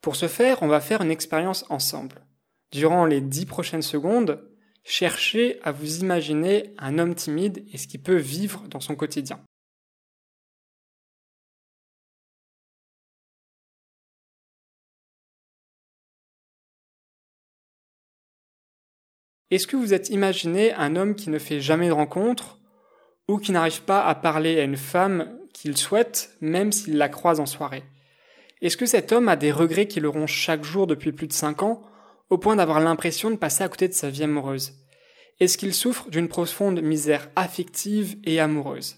Pour 0.00 0.16
ce 0.16 0.26
faire, 0.26 0.62
on 0.62 0.66
va 0.66 0.80
faire 0.80 1.02
une 1.02 1.10
expérience 1.10 1.66
ensemble. 1.68 2.24
Durant 2.72 3.04
les 3.04 3.20
dix 3.20 3.44
prochaines 3.44 3.82
secondes, 3.82 4.50
cherchez 4.82 5.60
à 5.62 5.72
vous 5.72 5.98
imaginer 5.98 6.72
un 6.78 6.98
homme 6.98 7.14
timide 7.14 7.66
et 7.70 7.76
ce 7.76 7.86
qu'il 7.86 8.00
peut 8.00 8.16
vivre 8.16 8.66
dans 8.70 8.80
son 8.80 8.96
quotidien. 8.96 9.38
Est-ce 19.50 19.66
que 19.66 19.76
vous 19.76 19.94
êtes 19.94 20.10
imaginé 20.10 20.74
un 20.74 20.94
homme 20.94 21.14
qui 21.14 21.30
ne 21.30 21.38
fait 21.38 21.60
jamais 21.60 21.88
de 21.88 21.92
rencontre 21.92 22.58
ou 23.28 23.38
qui 23.38 23.52
n'arrive 23.52 23.82
pas 23.82 24.04
à 24.04 24.14
parler 24.14 24.60
à 24.60 24.64
une 24.64 24.76
femme 24.76 25.38
qu'il 25.54 25.74
souhaite 25.78 26.36
même 26.42 26.70
s'il 26.70 26.98
la 26.98 27.08
croise 27.08 27.40
en 27.40 27.46
soirée? 27.46 27.82
Est-ce 28.60 28.76
que 28.76 28.84
cet 28.84 29.10
homme 29.10 29.28
a 29.28 29.36
des 29.36 29.50
regrets 29.50 29.88
qui 29.88 30.00
le 30.00 30.10
rongent 30.10 30.34
chaque 30.34 30.64
jour 30.64 30.86
depuis 30.86 31.12
plus 31.12 31.28
de 31.28 31.32
cinq 31.32 31.62
ans 31.62 31.82
au 32.28 32.36
point 32.36 32.56
d'avoir 32.56 32.78
l'impression 32.78 33.30
de 33.30 33.36
passer 33.36 33.64
à 33.64 33.68
côté 33.68 33.88
de 33.88 33.94
sa 33.94 34.10
vie 34.10 34.24
amoureuse? 34.24 34.74
Est-ce 35.40 35.56
qu'il 35.56 35.72
souffre 35.72 36.10
d'une 36.10 36.28
profonde 36.28 36.82
misère 36.82 37.30
affective 37.34 38.16
et 38.24 38.40
amoureuse? 38.40 38.96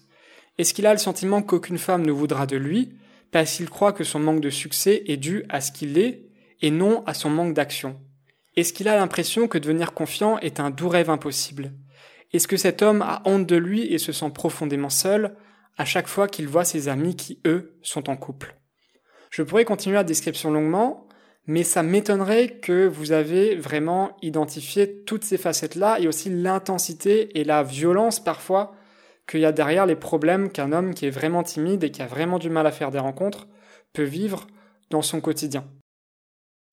Est-ce 0.57 0.73
qu'il 0.73 0.85
a 0.85 0.91
le 0.91 0.99
sentiment 0.99 1.41
qu'aucune 1.41 1.77
femme 1.77 2.05
ne 2.05 2.11
voudra 2.11 2.45
de 2.45 2.57
lui 2.57 2.91
parce 3.31 3.55
qu'il 3.55 3.69
croit 3.69 3.93
que 3.93 4.03
son 4.03 4.19
manque 4.19 4.41
de 4.41 4.49
succès 4.49 5.03
est 5.07 5.15
dû 5.15 5.45
à 5.47 5.61
ce 5.61 5.71
qu'il 5.71 5.97
est 5.97 6.25
et 6.61 6.71
non 6.71 7.05
à 7.05 7.13
son 7.13 7.29
manque 7.29 7.53
d'action? 7.53 7.97
Est-ce 8.57 8.73
qu'il 8.73 8.89
a 8.89 8.97
l'impression 8.97 9.47
que 9.47 9.57
devenir 9.57 9.93
confiant 9.93 10.37
est 10.39 10.59
un 10.59 10.71
doux 10.71 10.89
rêve 10.89 11.09
impossible? 11.09 11.71
Est-ce 12.33 12.47
que 12.47 12.57
cet 12.57 12.81
homme 12.81 13.01
a 13.01 13.21
honte 13.25 13.47
de 13.47 13.55
lui 13.55 13.93
et 13.93 13.97
se 13.97 14.11
sent 14.11 14.29
profondément 14.33 14.89
seul 14.89 15.35
à 15.77 15.85
chaque 15.85 16.07
fois 16.07 16.27
qu'il 16.27 16.47
voit 16.47 16.65
ses 16.65 16.89
amis 16.89 17.15
qui, 17.15 17.39
eux, 17.45 17.77
sont 17.81 18.09
en 18.09 18.17
couple? 18.17 18.57
Je 19.29 19.41
pourrais 19.41 19.63
continuer 19.63 19.95
la 19.95 20.03
description 20.03 20.51
longuement, 20.51 21.07
mais 21.47 21.63
ça 21.63 21.81
m'étonnerait 21.81 22.59
que 22.59 22.87
vous 22.87 23.13
avez 23.13 23.55
vraiment 23.55 24.17
identifié 24.21 25.03
toutes 25.03 25.23
ces 25.23 25.37
facettes-là 25.37 25.99
et 26.01 26.07
aussi 26.07 26.29
l'intensité 26.29 27.39
et 27.39 27.45
la 27.45 27.63
violence 27.63 28.21
parfois 28.21 28.75
qu'il 29.27 29.39
y 29.39 29.45
a 29.45 29.53
derrière 29.53 29.85
les 29.85 29.95
problèmes 29.95 30.51
qu'un 30.51 30.73
homme 30.73 30.93
qui 30.93 31.05
est 31.05 31.09
vraiment 31.09 31.43
timide 31.43 31.85
et 31.85 31.91
qui 31.91 32.01
a 32.01 32.07
vraiment 32.07 32.37
du 32.37 32.49
mal 32.49 32.67
à 32.67 32.71
faire 32.71 32.91
des 32.91 32.99
rencontres 32.99 33.47
peut 33.93 34.03
vivre 34.03 34.47
dans 34.89 35.01
son 35.01 35.21
quotidien. 35.21 35.65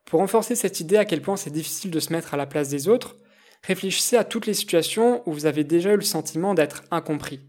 Pour 0.08 0.20
renforcer 0.20 0.54
cette 0.54 0.80
idée 0.80 0.96
à 0.96 1.04
quel 1.04 1.20
point 1.20 1.36
c'est 1.36 1.50
difficile 1.50 1.90
de 1.90 2.00
se 2.00 2.12
mettre 2.12 2.32
à 2.32 2.38
la 2.38 2.46
place 2.46 2.70
des 2.70 2.88
autres, 2.88 3.16
réfléchissez 3.62 4.16
à 4.16 4.24
toutes 4.24 4.46
les 4.46 4.54
situations 4.54 5.22
où 5.26 5.32
vous 5.32 5.44
avez 5.44 5.64
déjà 5.64 5.92
eu 5.92 5.96
le 5.96 6.02
sentiment 6.02 6.54
d'être 6.54 6.82
incompris. 6.90 7.40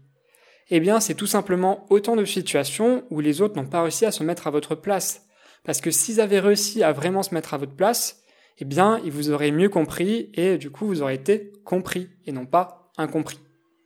Eh 0.68 0.78
bien, 0.78 1.00
c'est 1.00 1.14
tout 1.14 1.26
simplement 1.26 1.86
autant 1.88 2.16
de 2.16 2.24
situations 2.24 3.04
où 3.10 3.20
les 3.20 3.40
autres 3.40 3.56
n'ont 3.56 3.66
pas 3.66 3.82
réussi 3.82 4.04
à 4.04 4.12
se 4.12 4.22
mettre 4.22 4.46
à 4.46 4.50
votre 4.50 4.74
place. 4.74 5.26
Parce 5.64 5.80
que 5.80 5.90
s'ils 5.90 6.20
avaient 6.20 6.38
réussi 6.38 6.82
à 6.82 6.92
vraiment 6.92 7.22
se 7.22 7.34
mettre 7.34 7.54
à 7.54 7.58
votre 7.58 7.74
place, 7.74 8.22
eh 8.58 8.64
bien, 8.66 9.00
ils 9.04 9.10
vous 9.10 9.30
auraient 9.30 9.50
mieux 9.50 9.70
compris 9.70 10.30
et 10.34 10.58
du 10.58 10.70
coup, 10.70 10.86
vous 10.86 11.00
aurez 11.00 11.14
été 11.14 11.52
compris 11.64 12.10
et 12.26 12.32
non 12.32 12.44
pas 12.44 12.92
incompris. 12.98 13.40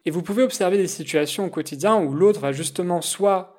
Et 0.05 0.11
vous 0.11 0.23
pouvez 0.23 0.43
observer 0.43 0.77
des 0.77 0.89
situations 0.89 1.47
au 1.47 1.51
quotidien 1.51 1.97
où 1.97 2.13
l'autre 2.13 2.41
va 2.41 2.53
justement 2.53 3.01
soit 3.01 3.57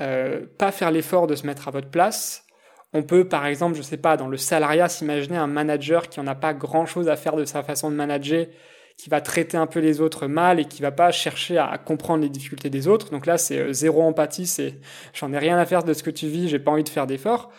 euh, 0.00 0.46
pas 0.58 0.70
faire 0.72 0.90
l'effort 0.90 1.26
de 1.26 1.34
se 1.34 1.46
mettre 1.46 1.68
à 1.68 1.70
votre 1.70 1.90
place, 1.90 2.44
on 2.92 3.02
peut, 3.02 3.28
par 3.28 3.46
exemple, 3.46 3.76
je 3.76 3.82
sais 3.82 3.96
pas, 3.98 4.16
dans 4.16 4.28
le 4.28 4.36
salariat, 4.36 4.88
s'imaginer 4.88 5.36
un 5.36 5.46
manager 5.46 6.08
qui 6.08 6.20
en 6.20 6.26
a 6.26 6.34
pas 6.34 6.54
grand 6.54 6.86
chose 6.86 7.08
à 7.08 7.16
faire 7.16 7.36
de 7.36 7.44
sa 7.44 7.62
façon 7.62 7.90
de 7.90 7.96
manager, 7.96 8.46
qui 8.96 9.10
va 9.10 9.20
traiter 9.20 9.56
un 9.56 9.66
peu 9.66 9.78
les 9.78 10.00
autres 10.00 10.26
mal 10.26 10.58
et 10.58 10.64
qui 10.64 10.82
va 10.82 10.90
pas 10.90 11.12
chercher 11.12 11.56
à 11.58 11.78
comprendre 11.78 12.22
les 12.22 12.28
difficultés 12.28 12.70
des 12.70 12.88
autres. 12.88 13.10
Donc 13.10 13.26
là, 13.26 13.38
c'est 13.38 13.58
euh, 13.58 13.72
zéro 13.72 14.02
empathie, 14.02 14.46
c'est 14.46 14.74
j'en 15.14 15.32
ai 15.32 15.38
rien 15.38 15.56
à 15.56 15.66
faire 15.66 15.84
de 15.84 15.92
ce 15.92 16.02
que 16.02 16.10
tu 16.10 16.26
vis, 16.26 16.48
j'ai 16.48 16.58
pas 16.58 16.72
envie 16.72 16.84
de 16.84 16.88
faire 16.88 17.06
d'efforts. 17.06 17.50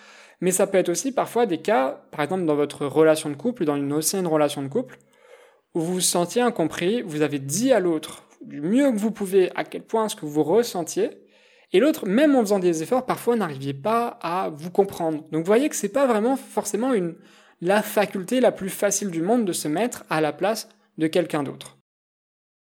Mais 0.42 0.52
ça 0.52 0.68
peut 0.68 0.78
être 0.78 0.89
aussi 0.89 1.12
parfois 1.13 1.46
des 1.46 1.60
cas, 1.60 2.02
par 2.12 2.22
exemple 2.22 2.46
dans 2.46 2.56
votre 2.56 2.86
relation 2.86 3.30
de 3.30 3.36
couple, 3.36 3.65
dans 3.65 3.76
une 3.76 3.92
ancienne 3.94 4.28
relation 4.28 4.62
de 4.62 4.68
couple, 4.68 4.98
où 5.74 5.80
vous 5.80 5.94
vous 5.96 6.02
sentiez 6.02 6.42
incompris, 6.42 7.02
vous 7.02 7.22
avez 7.22 7.39
dit 7.39 7.72
à 7.72 7.80
l'autre 7.80 8.24
du 8.42 8.62
mieux 8.62 8.92
que 8.92 8.98
vous 8.98 9.12
pouvez 9.12 9.52
à 9.56 9.63
quel 9.63 9.84
point 9.84 10.10
ce 10.10 10.15
que 10.15 10.26
vous 10.26 10.44
ressentiez, 10.44 11.10
et 11.71 11.79
l'autre, 11.79 12.08
même 12.08 12.36
en 12.36 12.41
faisant 12.41 12.60
des 12.60 12.82
efforts, 12.82 13.05
parfois 13.05 13.36
n'arriviez 13.36 13.73
pas 13.73 14.19
à 14.21 14.49
vous 14.49 14.71
comprendre. 14.71 15.23
Donc 15.32 15.41
vous 15.41 15.45
voyez 15.45 15.69
que 15.69 15.75
c'est 15.75 15.89
pas 15.89 16.08
vraiment 16.08 16.36
forcément 16.36 16.93
une, 16.93 17.15
la 17.62 17.84
faculté 17.84 18.39
la 18.39 18.51
plus 18.51 18.69
facile 18.69 19.12
du 19.12 19.21
monde 19.21 19.45
de 19.45 19.53
se 19.53 19.67
mettre 19.67 20.03
à 20.10 20.19
la 20.21 20.34
place 20.34 20.69
de 20.97 21.08
quelqu'un 21.08 21.43
d'autre. 21.43 21.77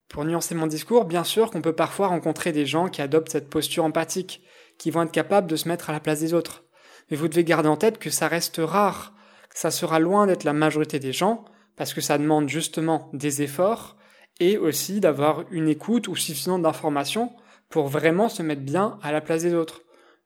Pour 0.09 0.25
nuancer 0.25 0.55
mon 0.55 0.67
discours, 0.67 1.05
bien 1.05 1.23
sûr 1.23 1.51
qu'on 1.51 1.61
peut 1.61 1.73
parfois 1.73 2.07
rencontrer 2.07 2.51
des 2.51 2.65
gens 2.65 2.87
qui 2.87 3.01
adoptent 3.01 3.31
cette 3.31 3.49
posture 3.49 3.83
empathique, 3.83 4.41
qui 4.77 4.89
vont 4.89 5.03
être 5.03 5.11
capables 5.11 5.47
de 5.47 5.55
se 5.55 5.67
mettre 5.67 5.89
à 5.89 5.93
la 5.93 5.99
place 5.99 6.21
des 6.21 6.33
autres. 6.33 6.63
Mais 7.09 7.17
vous 7.17 7.27
devez 7.27 7.43
garder 7.43 7.69
en 7.69 7.77
tête 7.77 7.99
que 7.99 8.09
ça 8.09 8.27
reste 8.27 8.59
rare, 8.63 9.13
que 9.49 9.59
ça 9.59 9.69
sera 9.69 9.99
loin 9.99 10.25
d'être 10.25 10.43
la 10.43 10.53
majorité 10.53 10.99
des 10.99 11.13
gens, 11.13 11.45
parce 11.75 11.93
que 11.93 12.01
ça 12.01 12.17
demande 12.17 12.49
justement 12.49 13.09
des 13.13 13.41
efforts 13.41 13.97
et 14.39 14.57
aussi 14.57 14.99
d'avoir 14.99 15.43
une 15.51 15.67
écoute 15.67 16.07
ou 16.07 16.15
suffisamment 16.15 16.59
d'informations 16.59 17.31
pour 17.69 17.87
vraiment 17.87 18.29
se 18.29 18.43
mettre 18.43 18.61
bien 18.61 18.97
à 19.01 19.11
la 19.11 19.21
place 19.21 19.43
des 19.43 19.53
autres. 19.53 19.81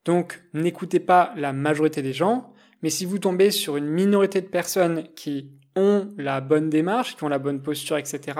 Donc 0.05 0.41
n'écoutez 0.53 0.99
pas 0.99 1.33
la 1.35 1.53
majorité 1.53 2.01
des 2.01 2.13
gens, 2.13 2.53
mais 2.81 2.89
si 2.89 3.05
vous 3.05 3.19
tombez 3.19 3.51
sur 3.51 3.77
une 3.77 3.87
minorité 3.87 4.41
de 4.41 4.47
personnes 4.47 5.07
qui 5.15 5.51
ont 5.75 6.09
la 6.17 6.41
bonne 6.41 6.69
démarche, 6.69 7.15
qui 7.15 7.23
ont 7.23 7.29
la 7.29 7.39
bonne 7.39 7.61
posture, 7.61 7.97
etc., 7.97 8.39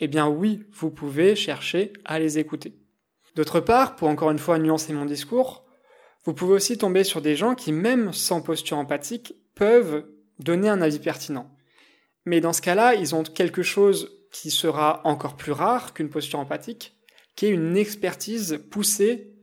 eh 0.00 0.08
bien 0.08 0.28
oui, 0.28 0.64
vous 0.72 0.90
pouvez 0.90 1.36
chercher 1.36 1.92
à 2.04 2.18
les 2.18 2.38
écouter. 2.38 2.76
D'autre 3.36 3.60
part, 3.60 3.96
pour 3.96 4.08
encore 4.08 4.30
une 4.30 4.38
fois 4.38 4.58
nuancer 4.58 4.92
mon 4.92 5.04
discours, 5.04 5.64
vous 6.24 6.34
pouvez 6.34 6.54
aussi 6.54 6.78
tomber 6.78 7.04
sur 7.04 7.20
des 7.20 7.36
gens 7.36 7.54
qui, 7.54 7.72
même 7.72 8.12
sans 8.12 8.40
posture 8.40 8.78
empathique, 8.78 9.34
peuvent 9.54 10.06
donner 10.38 10.68
un 10.68 10.80
avis 10.80 10.98
pertinent. 10.98 11.50
Mais 12.24 12.40
dans 12.40 12.52
ce 12.52 12.62
cas-là, 12.62 12.94
ils 12.94 13.14
ont 13.14 13.22
quelque 13.22 13.62
chose 13.62 14.10
qui 14.32 14.50
sera 14.50 15.00
encore 15.04 15.36
plus 15.36 15.52
rare 15.52 15.94
qu'une 15.94 16.08
posture 16.08 16.38
empathique, 16.38 16.93
qui 17.36 17.46
est 17.46 17.50
une 17.50 17.76
expertise 17.76 18.60
poussée 18.70 19.34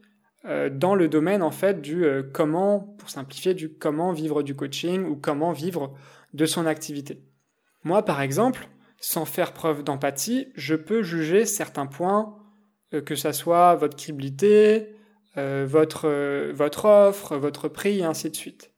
euh, 0.45 0.69
dans 0.71 0.95
le 0.95 1.07
domaine 1.07 1.43
en 1.43 1.51
fait 1.51 1.81
du 1.81 2.03
euh, 2.03 2.23
comment, 2.23 2.79
pour 2.97 3.11
simplifier, 3.11 3.53
du 3.53 3.71
comment 3.71 4.11
vivre 4.11 4.41
du 4.41 4.55
coaching 4.55 5.05
ou 5.05 5.15
comment 5.15 5.51
vivre 5.51 5.93
de 6.33 6.47
son 6.47 6.65
activité. 6.65 7.21
Moi, 7.83 8.03
par 8.03 8.21
exemple, 8.21 8.67
sans 8.99 9.25
faire 9.25 9.53
preuve 9.53 9.83
d'empathie, 9.83 10.47
je 10.55 10.73
peux 10.73 11.03
juger 11.03 11.45
certains 11.45 11.85
points, 11.85 12.37
euh, 12.95 13.01
que 13.01 13.15
ça 13.15 13.33
soit 13.33 13.75
votre 13.75 13.95
criblité, 13.95 14.95
votre 15.37 16.83
offre, 16.83 17.37
votre 17.37 17.69
prix, 17.69 17.99
et 17.99 18.03
ainsi 18.03 18.29
de 18.29 18.35
suite. 18.35 18.71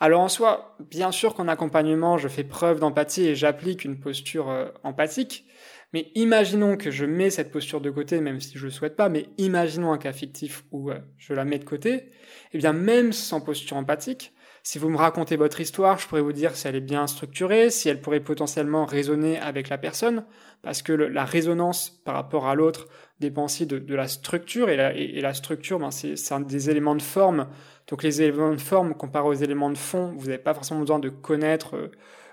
Alors 0.00 0.22
en 0.22 0.28
soi, 0.28 0.74
bien 0.90 1.12
sûr 1.12 1.34
qu'en 1.34 1.48
accompagnement, 1.48 2.16
je 2.16 2.28
fais 2.28 2.44
preuve 2.44 2.80
d'empathie 2.80 3.26
et 3.26 3.34
j'applique 3.34 3.84
une 3.84 4.00
posture 4.00 4.72
empathique, 4.84 5.44
mais 5.92 6.10
imaginons 6.14 6.76
que 6.76 6.90
je 6.90 7.04
mets 7.04 7.30
cette 7.30 7.50
posture 7.50 7.80
de 7.80 7.90
côté, 7.90 8.20
même 8.20 8.40
si 8.40 8.58
je 8.58 8.64
le 8.64 8.70
souhaite 8.70 8.96
pas, 8.96 9.08
mais 9.08 9.28
imaginons 9.38 9.92
un 9.92 9.98
cas 9.98 10.12
fictif 10.12 10.64
où 10.70 10.90
je 11.16 11.32
la 11.32 11.44
mets 11.44 11.58
de 11.58 11.64
côté, 11.64 12.10
eh 12.52 12.58
bien 12.58 12.72
même 12.72 13.12
sans 13.12 13.40
posture 13.40 13.76
empathique, 13.76 14.32
si 14.62 14.78
vous 14.78 14.90
me 14.90 14.98
racontez 14.98 15.36
votre 15.36 15.62
histoire, 15.62 15.98
je 15.98 16.06
pourrais 16.06 16.20
vous 16.20 16.34
dire 16.34 16.54
si 16.54 16.68
elle 16.68 16.76
est 16.76 16.82
bien 16.82 17.06
structurée, 17.06 17.70
si 17.70 17.88
elle 17.88 18.02
pourrait 18.02 18.20
potentiellement 18.20 18.84
résonner 18.84 19.38
avec 19.38 19.70
la 19.70 19.78
personne, 19.78 20.26
parce 20.60 20.82
que 20.82 20.92
la 20.92 21.24
résonance 21.24 21.88
par 22.04 22.14
rapport 22.14 22.46
à 22.46 22.54
l'autre 22.54 22.86
dépend 23.18 23.44
aussi 23.44 23.66
de, 23.66 23.94
la 23.94 24.08
structure, 24.08 24.68
et 24.68 24.76
la, 24.76 25.32
structure, 25.32 25.78
ben 25.78 25.90
c'est 25.90 26.16
des 26.46 26.68
éléments 26.68 26.96
de 26.96 27.02
forme. 27.02 27.48
Donc 27.86 28.02
les 28.02 28.20
éléments 28.20 28.52
de 28.52 28.60
forme 28.60 28.94
comparés 28.94 29.28
aux 29.28 29.32
éléments 29.32 29.70
de 29.70 29.78
fond, 29.78 30.12
vous 30.18 30.26
n'avez 30.26 30.36
pas 30.36 30.52
forcément 30.52 30.80
besoin 30.80 30.98
de 30.98 31.08
connaître 31.08 31.74
euh, 31.74 31.90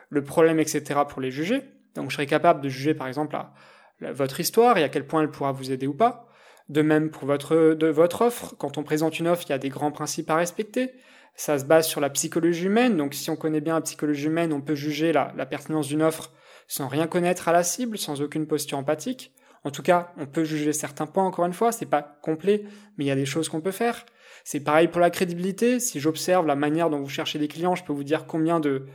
le 0.10 0.22
problème, 0.22 0.60
etc. 0.60 1.02
pour 1.08 1.22
les 1.22 1.32
juger. 1.32 1.62
Donc 1.96 2.10
je 2.10 2.16
serais 2.16 2.26
capable 2.26 2.62
de 2.62 2.70
juger 2.70 2.94
par 2.94 3.08
exemple 3.08 3.38
votre 4.02 4.40
histoire 4.40 4.78
et 4.78 4.84
à 4.84 4.90
quel 4.90 5.08
point 5.08 5.22
elle 5.22 5.32
pourra 5.32 5.52
vous 5.52 5.72
aider 5.72 5.88
ou 5.88 5.94
pas. 5.94 6.28
De 6.70 6.82
même 6.82 7.12
pour 7.12 7.26
votre, 7.26 8.22
offre, 8.22 8.56
quand 8.58 8.78
on 8.78 8.84
présente 8.84 9.20
une 9.20 9.28
offre, 9.28 9.44
il 9.48 9.50
y 9.50 9.54
a 9.54 9.60
des 9.60 9.70
grands 9.70 9.92
principes 9.92 10.30
à 10.32 10.36
respecter. 10.36 10.92
Ça 11.36 11.60
se 11.60 11.66
base 11.66 11.88
sur 11.88 12.02
la 12.02 12.10
psychologie 12.10 12.66
humaine, 12.66 12.98
donc 12.98 13.14
si 13.14 13.30
on 13.30 13.36
connaît 13.36 13.62
bien 13.62 13.76
la 13.76 13.82
psychologie 13.82 14.28
humaine, 14.28 14.54
on 14.54 14.62
peut 14.62 14.74
juger 14.74 15.12
la, 15.12 15.46
pertinence 15.46 15.88
d'une 15.88 16.02
offre 16.02 16.32
sans 16.68 16.88
rien 16.88 17.08
connaître 17.08 17.48
à 17.48 17.52
la 17.52 17.62
cible, 17.62 17.98
sans 17.98 18.22
aucune 18.22 18.48
posture 18.48 18.78
empathique. 18.78 19.34
En 19.64 19.70
tout 19.70 19.84
cas, 19.84 20.14
on 20.18 20.26
peut 20.26 20.44
juger 20.44 20.74
certains 20.74 21.06
points, 21.06 21.26
encore 21.26 21.46
une 21.46 21.54
fois, 21.54 21.72
c'est 21.72 21.86
pas 21.86 22.18
complet, 22.22 22.64
mais 22.98 23.06
il 23.06 23.08
y 23.08 23.12
a 23.12 23.16
des 23.16 23.26
choses 23.26 23.50
qu'on 23.50 23.62
peut 23.62 23.72
faire. 23.72 24.06
C'est 24.44 24.62
pareil 24.62 24.88
pour 24.88 25.02
la 25.02 25.10
crédibilité. 25.10 25.80
Si 25.80 26.00
j'observe 26.00 26.48
la 26.48 26.56
manière 26.56 26.90
dont 26.90 27.00
vous 27.00 27.10
cherchez 27.10 27.38
des 27.38 27.48
clients, 27.48 27.76
je 27.76 27.84
peux 27.84 27.94
vous 27.94 28.04
dire 28.04 28.26
combien 28.28 28.60
de, 28.60 28.86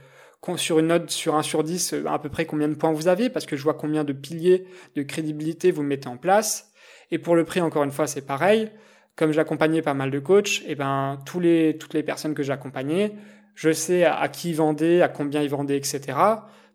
sur 0.57 0.79
une 0.79 0.89
note 0.89 1.11
sur 1.11 1.35
1 1.35 1.43
sur 1.43 1.63
10, 1.63 1.95
à 2.07 2.19
peu 2.19 2.29
près 2.29 2.47
combien 2.47 2.69
de 2.69 2.75
points 2.75 2.93
vous 2.93 3.09
avez, 3.09 3.31
parce 3.31 3.47
que 3.47 3.57
je 3.57 3.63
vois 3.63 3.75
combien 3.75 4.05
de 4.05 4.13
piliers 4.13 4.67
de 4.97 5.03
crédibilité 5.03 5.71
vous 5.71 5.83
mettez 5.83 6.09
en 6.09 6.17
place. 6.17 6.73
Et 7.11 7.19
pour 7.19 7.37
le 7.37 7.45
prix, 7.45 7.61
encore 7.61 7.85
une 7.85 7.91
fois, 7.91 8.07
c'est 8.07 8.27
pareil 8.27 8.71
comme 9.17 9.33
j'accompagnais 9.33 9.83
pas 9.83 9.93
mal 9.93 10.11
de 10.11 10.19
coachs, 10.19 10.63
et 10.63 10.69
eh 10.69 10.75
ben 10.75 11.21
tous 11.27 11.41
les, 11.41 11.77
toutes 11.79 11.93
les 11.93 12.03
personnes 12.03 12.33
que 12.33 12.43
j'accompagnais, 12.43 13.13
je 13.55 13.71
sais 13.71 14.05
à, 14.05 14.27
qui 14.29 14.51
ils 14.51 14.57
vendaient, 14.57 15.03
à 15.03 15.09
combien 15.09 15.43
ils 15.43 15.51
vendaient, 15.51 15.77
etc. 15.77 16.01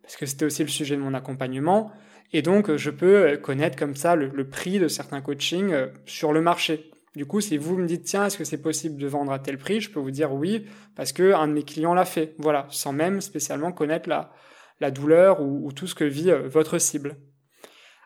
Parce 0.04 0.16
que 0.16 0.28
c'était 0.28 0.46
aussi 0.46 0.62
le 0.62 0.70
sujet 0.70 0.96
de 0.96 1.02
mon 1.02 1.16
accompagnement. 1.16 1.92
Et 2.34 2.44
donc, 2.44 2.76
je 2.76 2.92
peux 2.92 3.38
connaître 3.38 3.76
comme 3.76 3.96
ça 3.96 4.16
le, 4.16 4.48
prix 4.48 4.78
de 4.78 4.88
certains 4.88 5.22
coachings 5.22 5.72
euh, 5.72 5.88
sur 6.06 6.34
le 6.34 6.42
marché. 6.42 6.92
Du 7.16 7.26
coup, 7.26 7.40
si 7.40 7.58
vous 7.58 7.78
me 7.78 7.88
dites, 7.88 8.04
tiens, 8.04 8.26
est-ce 8.26 8.38
que 8.38 8.44
c'est 8.44 8.62
possible 8.62 8.98
de 8.98 9.08
vendre 9.08 9.32
à 9.32 9.40
tel 9.40 9.58
prix, 9.58 9.80
je 9.80 9.90
peux 9.90 10.00
vous 10.00 10.12
dire 10.12 10.34
oui, 10.34 10.66
parce 10.96 11.14
que 11.14 11.34
un 11.34 11.48
de 11.48 11.54
mes 11.54 11.64
clients 11.64 11.94
l'a 11.94 12.06
fait. 12.06 12.36
Voilà, 12.40 12.68
sans 12.72 12.92
même 12.92 13.22
spécialement 13.22 13.72
connaître 13.72 14.10
la, 14.10 14.92
douleur 14.92 15.42
ou, 15.42 15.66
ou 15.66 15.72
tout 15.72 15.88
ce 15.88 15.96
que 15.96 16.04
vit 16.04 16.32
euh, 16.32 16.48
votre 16.48 16.78
cible. 16.78 17.18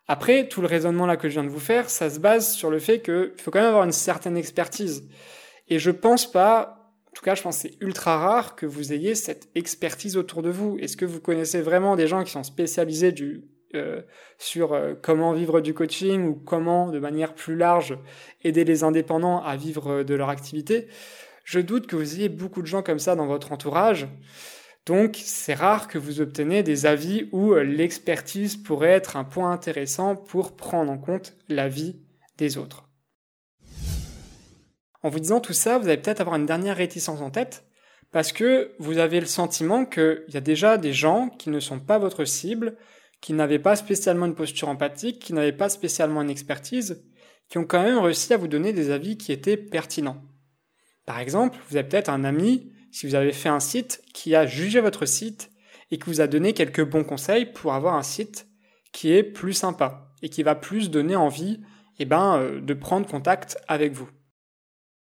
Après, 0.08 0.48
tout 0.48 0.62
le 0.62 0.68
raisonnement 0.68 1.06
là 1.06 1.18
que 1.18 1.28
je 1.28 1.34
viens 1.34 1.44
de 1.44 1.50
vous 1.50 1.60
faire, 1.60 1.90
ça 1.90 2.10
se 2.10 2.20
base 2.20 2.54
sur 2.54 2.70
le 2.70 2.80
fait 2.80 3.02
qu'il 3.02 3.34
faut 3.38 3.52
quand 3.52 3.60
même 3.60 3.70
avoir 3.70 3.84
une 3.84 3.92
certaine 3.92 4.38
expertise. 4.38 5.08
Et 5.68 5.80
je 5.80 5.92
pense 5.92 6.32
pas, 6.32 6.94
en 7.08 7.12
tout 7.14 7.24
cas, 7.24 7.36
je 7.36 7.42
pense 7.42 7.62
que 7.62 7.70
c'est 7.70 7.78
ultra 7.82 8.18
rare 8.18 8.56
que 8.56 8.66
vous 8.66 8.94
ayez 8.94 9.16
cette 9.16 9.50
expertise 9.56 10.18
autour 10.18 10.42
de 10.42 10.50
vous. 10.50 10.78
Est-ce 10.80 10.98
que 10.98 11.06
vous 11.06 11.20
connaissez 11.20 11.62
vraiment 11.62 11.96
des 11.96 12.08
gens 12.08 12.24
qui 12.24 12.32
sont 12.32 12.44
spécialisés 12.44 13.12
du, 13.12 13.44
euh, 13.76 14.02
sur 14.38 14.74
euh, 14.74 14.96
comment 15.00 15.34
vivre 15.34 15.62
du 15.62 15.74
coaching 15.74 16.28
ou 16.28 16.36
comment, 16.36 16.90
de 16.90 17.00
manière 17.00 17.36
plus 17.36 17.56
large, 17.56 17.98
aider 18.44 18.64
les 18.64 18.84
indépendants 18.84 19.44
à 19.44 19.56
vivre 19.56 20.04
de 20.04 20.16
leur 20.16 20.30
activité 20.30 20.88
Je 21.44 21.60
doute 21.60 21.88
que 21.88 21.96
vous 21.96 22.16
ayez 22.16 22.30
beaucoup 22.30 22.62
de 22.62 22.68
gens 22.68 22.82
comme 22.82 23.00
ça 23.00 23.16
dans 23.16 23.28
votre 23.28 23.52
entourage. 23.52 24.08
Donc, 24.86 25.20
c'est 25.24 25.54
rare 25.54 25.88
que 25.88 26.00
vous 26.00 26.20
obtenez 26.20 26.64
des 26.64 26.88
avis 26.88 27.30
où 27.32 27.54
euh, 27.54 27.64
l'expertise 27.64 28.58
pourrait 28.58 28.90
être 28.90 29.18
un 29.18 29.24
point 29.24 29.52
intéressant 29.52 30.16
pour 30.16 30.56
prendre 30.56 30.92
en 30.92 30.98
compte 30.98 31.36
l'avis 31.48 32.02
des 32.38 32.58
autres. 32.58 32.90
En 35.04 35.10
vous 35.10 35.20
disant 35.20 35.42
tout 35.42 35.54
ça, 35.54 35.78
vous 35.78 35.88
allez 35.88 36.02
peut-être 36.02 36.22
avoir 36.22 36.38
une 36.38 36.48
dernière 36.48 36.76
réticence 36.76 37.22
en 37.22 37.30
tête, 37.30 37.66
parce 38.12 38.32
que 38.32 38.74
vous 38.80 38.98
avez 38.98 39.20
le 39.20 39.28
sentiment 39.28 39.86
qu'il 39.86 40.26
y 40.30 40.38
a 40.38 40.42
déjà 40.42 40.78
des 40.78 40.92
gens 40.92 41.30
qui 41.30 41.52
ne 41.52 41.60
sont 41.60 41.80
pas 41.80 42.00
votre 42.00 42.26
cible, 42.26 42.76
qui 43.22 43.34
n'avaient 43.34 43.60
pas 43.60 43.76
spécialement 43.76 44.26
une 44.26 44.36
posture 44.36 44.70
empathique, 44.70 45.20
qui 45.20 45.34
n'avaient 45.34 45.52
pas 45.52 45.70
spécialement 45.70 46.22
une 46.22 46.30
expertise, 46.30 47.04
qui 47.50 47.58
ont 47.58 47.66
quand 47.66 47.84
même 47.84 47.98
réussi 47.98 48.34
à 48.34 48.38
vous 48.38 48.48
donner 48.48 48.74
des 48.74 48.92
avis 48.92 49.18
qui 49.18 49.32
étaient 49.32 49.58
pertinents. 49.58 50.22
Par 51.06 51.20
exemple, 51.20 51.58
vous 51.70 51.76
avez 51.76 51.88
peut-être 51.88 52.10
un 52.10 52.24
ami 52.24 52.72
si 52.92 53.08
vous 53.08 53.16
avez 53.16 53.32
fait 53.32 53.50
un 53.50 53.60
site 53.60 54.02
qui 54.14 54.36
a 54.36 54.46
jugé 54.46 54.80
votre 54.80 55.06
site 55.06 55.52
et 55.92 55.98
qui 55.98 56.06
vous 56.06 56.22
a 56.22 56.28
donné 56.28 56.54
quelques 56.54 56.84
bons 56.84 57.04
conseils 57.04 57.46
pour 57.46 57.74
avoir 57.74 57.96
un 57.96 58.04
site 58.04 58.48
qui 58.92 59.12
est 59.12 59.24
plus 59.24 59.54
sympa 59.54 60.14
et 60.22 60.30
qui 60.30 60.44
va 60.44 60.56
plus 60.56 60.90
donner 60.90 61.16
envie 61.16 61.62
eh 62.00 62.06
ben, 62.06 62.38
euh, 62.38 62.62
de 62.62 62.74
prendre 62.74 63.08
contact 63.08 63.58
avec 63.68 63.94
vous. 63.94 64.10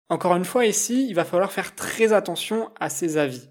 Encore 0.09 0.35
une 0.37 0.45
fois, 0.45 0.65
ici, 0.67 1.07
il 1.09 1.15
va 1.15 1.25
falloir 1.25 1.53
faire 1.53 1.75
très 1.75 2.13
attention 2.13 2.71
à 2.81 2.89
ces 2.89 3.19
avis. 3.19 3.49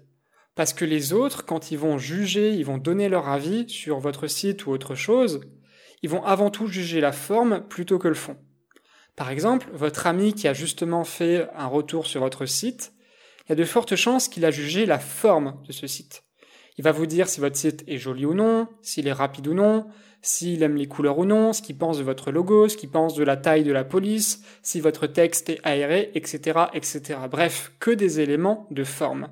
Parce 0.58 0.72
que 0.72 0.84
les 0.84 1.12
autres, 1.12 1.44
quand 1.44 1.70
ils 1.70 1.78
vont 1.78 1.98
juger, 1.98 2.52
ils 2.52 2.64
vont 2.64 2.78
donner 2.78 3.08
leur 3.08 3.28
avis 3.28 3.68
sur 3.68 4.00
votre 4.00 4.26
site 4.26 4.66
ou 4.66 4.72
autre 4.72 4.96
chose, 4.96 5.42
ils 6.02 6.10
vont 6.10 6.24
avant 6.24 6.50
tout 6.50 6.66
juger 6.66 7.00
la 7.00 7.12
forme 7.12 7.64
plutôt 7.68 8.00
que 8.00 8.08
le 8.08 8.14
fond. 8.14 8.36
Par 9.14 9.30
exemple, 9.30 9.68
votre 9.72 10.08
ami 10.08 10.34
qui 10.34 10.48
a 10.48 10.54
justement 10.54 11.04
fait 11.04 11.46
un 11.54 11.68
retour 11.68 12.08
sur 12.08 12.22
votre 12.22 12.44
site, 12.44 12.92
il 13.44 13.50
y 13.50 13.52
a 13.52 13.54
de 13.54 13.62
fortes 13.62 13.94
chances 13.94 14.26
qu'il 14.26 14.44
a 14.44 14.50
jugé 14.50 14.84
la 14.84 14.98
forme 14.98 15.62
de 15.64 15.70
ce 15.70 15.86
site. 15.86 16.24
Il 16.76 16.82
va 16.82 16.90
vous 16.90 17.06
dire 17.06 17.28
si 17.28 17.38
votre 17.38 17.56
site 17.56 17.84
est 17.86 17.98
joli 17.98 18.26
ou 18.26 18.34
non, 18.34 18.66
s'il 18.82 19.06
est 19.06 19.12
rapide 19.12 19.46
ou 19.46 19.54
non, 19.54 19.86
s'il 20.22 20.64
aime 20.64 20.74
les 20.74 20.88
couleurs 20.88 21.20
ou 21.20 21.24
non, 21.24 21.52
ce 21.52 21.62
qu'il 21.62 21.78
pense 21.78 21.98
de 21.98 22.02
votre 22.02 22.32
logo, 22.32 22.68
ce 22.68 22.76
qu'il 22.76 22.90
pense 22.90 23.14
de 23.14 23.22
la 23.22 23.36
taille 23.36 23.62
de 23.62 23.70
la 23.70 23.84
police, 23.84 24.42
si 24.64 24.80
votre 24.80 25.06
texte 25.06 25.50
est 25.50 25.60
aéré, 25.62 26.10
etc., 26.16 26.62
etc. 26.74 27.20
Bref, 27.30 27.70
que 27.78 27.92
des 27.92 28.18
éléments 28.18 28.66
de 28.72 28.82
forme. 28.82 29.28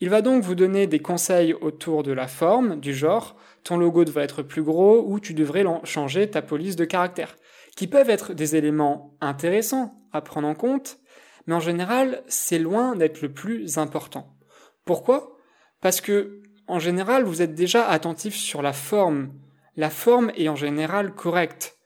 Il 0.00 0.10
va 0.10 0.20
donc 0.20 0.42
vous 0.42 0.54
donner 0.54 0.86
des 0.86 0.98
conseils 0.98 1.54
autour 1.54 2.02
de 2.02 2.12
la 2.12 2.28
forme, 2.28 2.80
du 2.80 2.94
genre 2.94 3.36
ton 3.64 3.78
logo 3.78 4.04
devrait 4.04 4.24
être 4.24 4.42
plus 4.42 4.62
gros 4.62 5.02
ou 5.06 5.18
tu 5.18 5.34
devrais 5.34 5.64
changer 5.84 6.30
ta 6.30 6.42
police 6.42 6.76
de 6.76 6.84
caractère, 6.84 7.34
qui 7.76 7.86
peuvent 7.86 8.10
être 8.10 8.34
des 8.34 8.56
éléments 8.56 9.16
intéressants 9.20 9.94
à 10.12 10.20
prendre 10.20 10.46
en 10.46 10.54
compte, 10.54 10.98
mais 11.46 11.54
en 11.54 11.60
général, 11.60 12.22
c'est 12.28 12.58
loin 12.58 12.94
d'être 12.94 13.22
le 13.22 13.32
plus 13.32 13.78
important. 13.78 14.36
Pourquoi? 14.84 15.36
Parce 15.80 16.00
que, 16.00 16.42
en 16.68 16.78
général, 16.78 17.24
vous 17.24 17.42
êtes 17.42 17.54
déjà 17.54 17.88
attentif 17.88 18.34
sur 18.34 18.62
la 18.62 18.72
forme. 18.72 19.32
La 19.76 19.90
forme 19.90 20.30
est 20.36 20.48
en 20.48 20.56
général 20.56 21.14
correcte. 21.14 21.76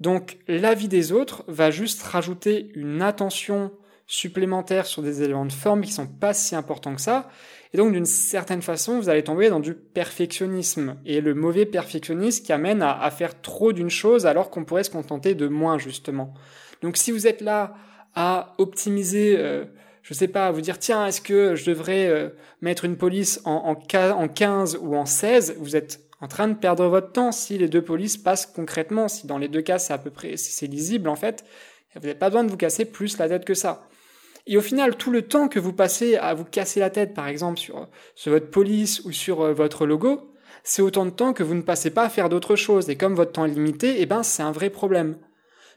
Donc, 0.00 0.38
l'avis 0.48 0.88
des 0.88 1.12
autres 1.12 1.44
va 1.48 1.70
juste 1.70 2.02
rajouter 2.02 2.70
une 2.74 3.02
attention 3.02 3.72
supplémentaire 4.06 4.86
sur 4.86 5.02
des 5.02 5.22
éléments 5.22 5.46
de 5.46 5.52
forme 5.52 5.82
qui 5.82 5.92
sont 5.92 6.06
pas 6.06 6.34
si 6.34 6.56
importants 6.56 6.94
que 6.94 7.00
ça. 7.00 7.28
Et 7.74 7.76
donc, 7.76 7.92
d'une 7.92 8.06
certaine 8.06 8.62
façon, 8.62 8.98
vous 8.98 9.08
allez 9.08 9.22
tomber 9.22 9.50
dans 9.50 9.60
du 9.60 9.74
perfectionnisme. 9.74 10.96
Et 11.04 11.20
le 11.20 11.34
mauvais 11.34 11.66
perfectionnisme 11.66 12.44
qui 12.44 12.52
amène 12.52 12.82
à, 12.82 13.10
faire 13.10 13.40
trop 13.40 13.72
d'une 13.72 13.90
chose 13.90 14.26
alors 14.26 14.50
qu'on 14.50 14.64
pourrait 14.64 14.84
se 14.84 14.90
contenter 14.90 15.34
de 15.34 15.48
moins, 15.48 15.78
justement. 15.78 16.32
Donc, 16.82 16.96
si 16.96 17.12
vous 17.12 17.26
êtes 17.26 17.40
là 17.40 17.74
à 18.14 18.54
optimiser, 18.58 19.36
euh, 19.38 19.64
je 20.02 20.14
sais 20.14 20.28
pas, 20.28 20.46
à 20.46 20.50
vous 20.50 20.62
dire 20.62 20.78
tiens, 20.78 21.06
est-ce 21.06 21.20
que 21.20 21.54
je 21.54 21.66
devrais 21.66 22.06
euh, 22.06 22.30
mettre 22.62 22.84
une 22.84 22.96
police 22.96 23.40
en, 23.44 23.76
en, 23.76 23.98
en 24.10 24.28
15 24.28 24.78
ou 24.80 24.96
en 24.96 25.04
16 25.04 25.56
Vous 25.58 25.76
êtes 25.76 26.00
en 26.20 26.28
train 26.28 26.48
de 26.48 26.54
perdre 26.54 26.86
votre 26.86 27.12
temps 27.12 27.32
si 27.32 27.58
les 27.58 27.68
deux 27.68 27.82
polices 27.82 28.16
passent 28.16 28.46
concrètement. 28.46 29.08
Si 29.08 29.26
dans 29.26 29.38
les 29.38 29.48
deux 29.48 29.62
cas 29.62 29.78
c'est 29.78 29.92
à 29.92 29.98
peu 29.98 30.10
près 30.10 30.36
c'est 30.36 30.66
lisible 30.66 31.08
en 31.08 31.16
fait, 31.16 31.44
vous 31.94 32.00
n'avez 32.00 32.18
pas 32.18 32.28
besoin 32.28 32.44
de 32.44 32.50
vous 32.50 32.56
casser 32.56 32.84
plus 32.84 33.18
la 33.18 33.28
tête 33.28 33.44
que 33.44 33.54
ça. 33.54 33.88
Et 34.50 34.56
au 34.56 34.62
final, 34.62 34.96
tout 34.96 35.10
le 35.10 35.22
temps 35.22 35.46
que 35.46 35.60
vous 35.60 35.74
passez 35.74 36.16
à 36.16 36.32
vous 36.32 36.44
casser 36.44 36.80
la 36.80 36.88
tête, 36.88 37.12
par 37.12 37.28
exemple, 37.28 37.58
sur, 37.58 37.86
votre 38.26 38.50
police 38.50 39.04
ou 39.04 39.12
sur 39.12 39.42
euh, 39.42 39.52
votre 39.52 39.86
logo, 39.86 40.32
c'est 40.64 40.80
autant 40.80 41.04
de 41.04 41.10
temps 41.10 41.34
que 41.34 41.42
vous 41.42 41.54
ne 41.54 41.60
passez 41.60 41.90
pas 41.90 42.04
à 42.04 42.08
faire 42.08 42.30
d'autres 42.30 42.56
choses. 42.56 42.88
Et 42.88 42.96
comme 42.96 43.14
votre 43.14 43.32
temps 43.32 43.44
est 43.44 43.50
limité, 43.50 43.96
eh 43.98 44.06
ben, 44.06 44.22
c'est 44.22 44.42
un 44.42 44.50
vrai 44.50 44.70
problème. 44.70 45.18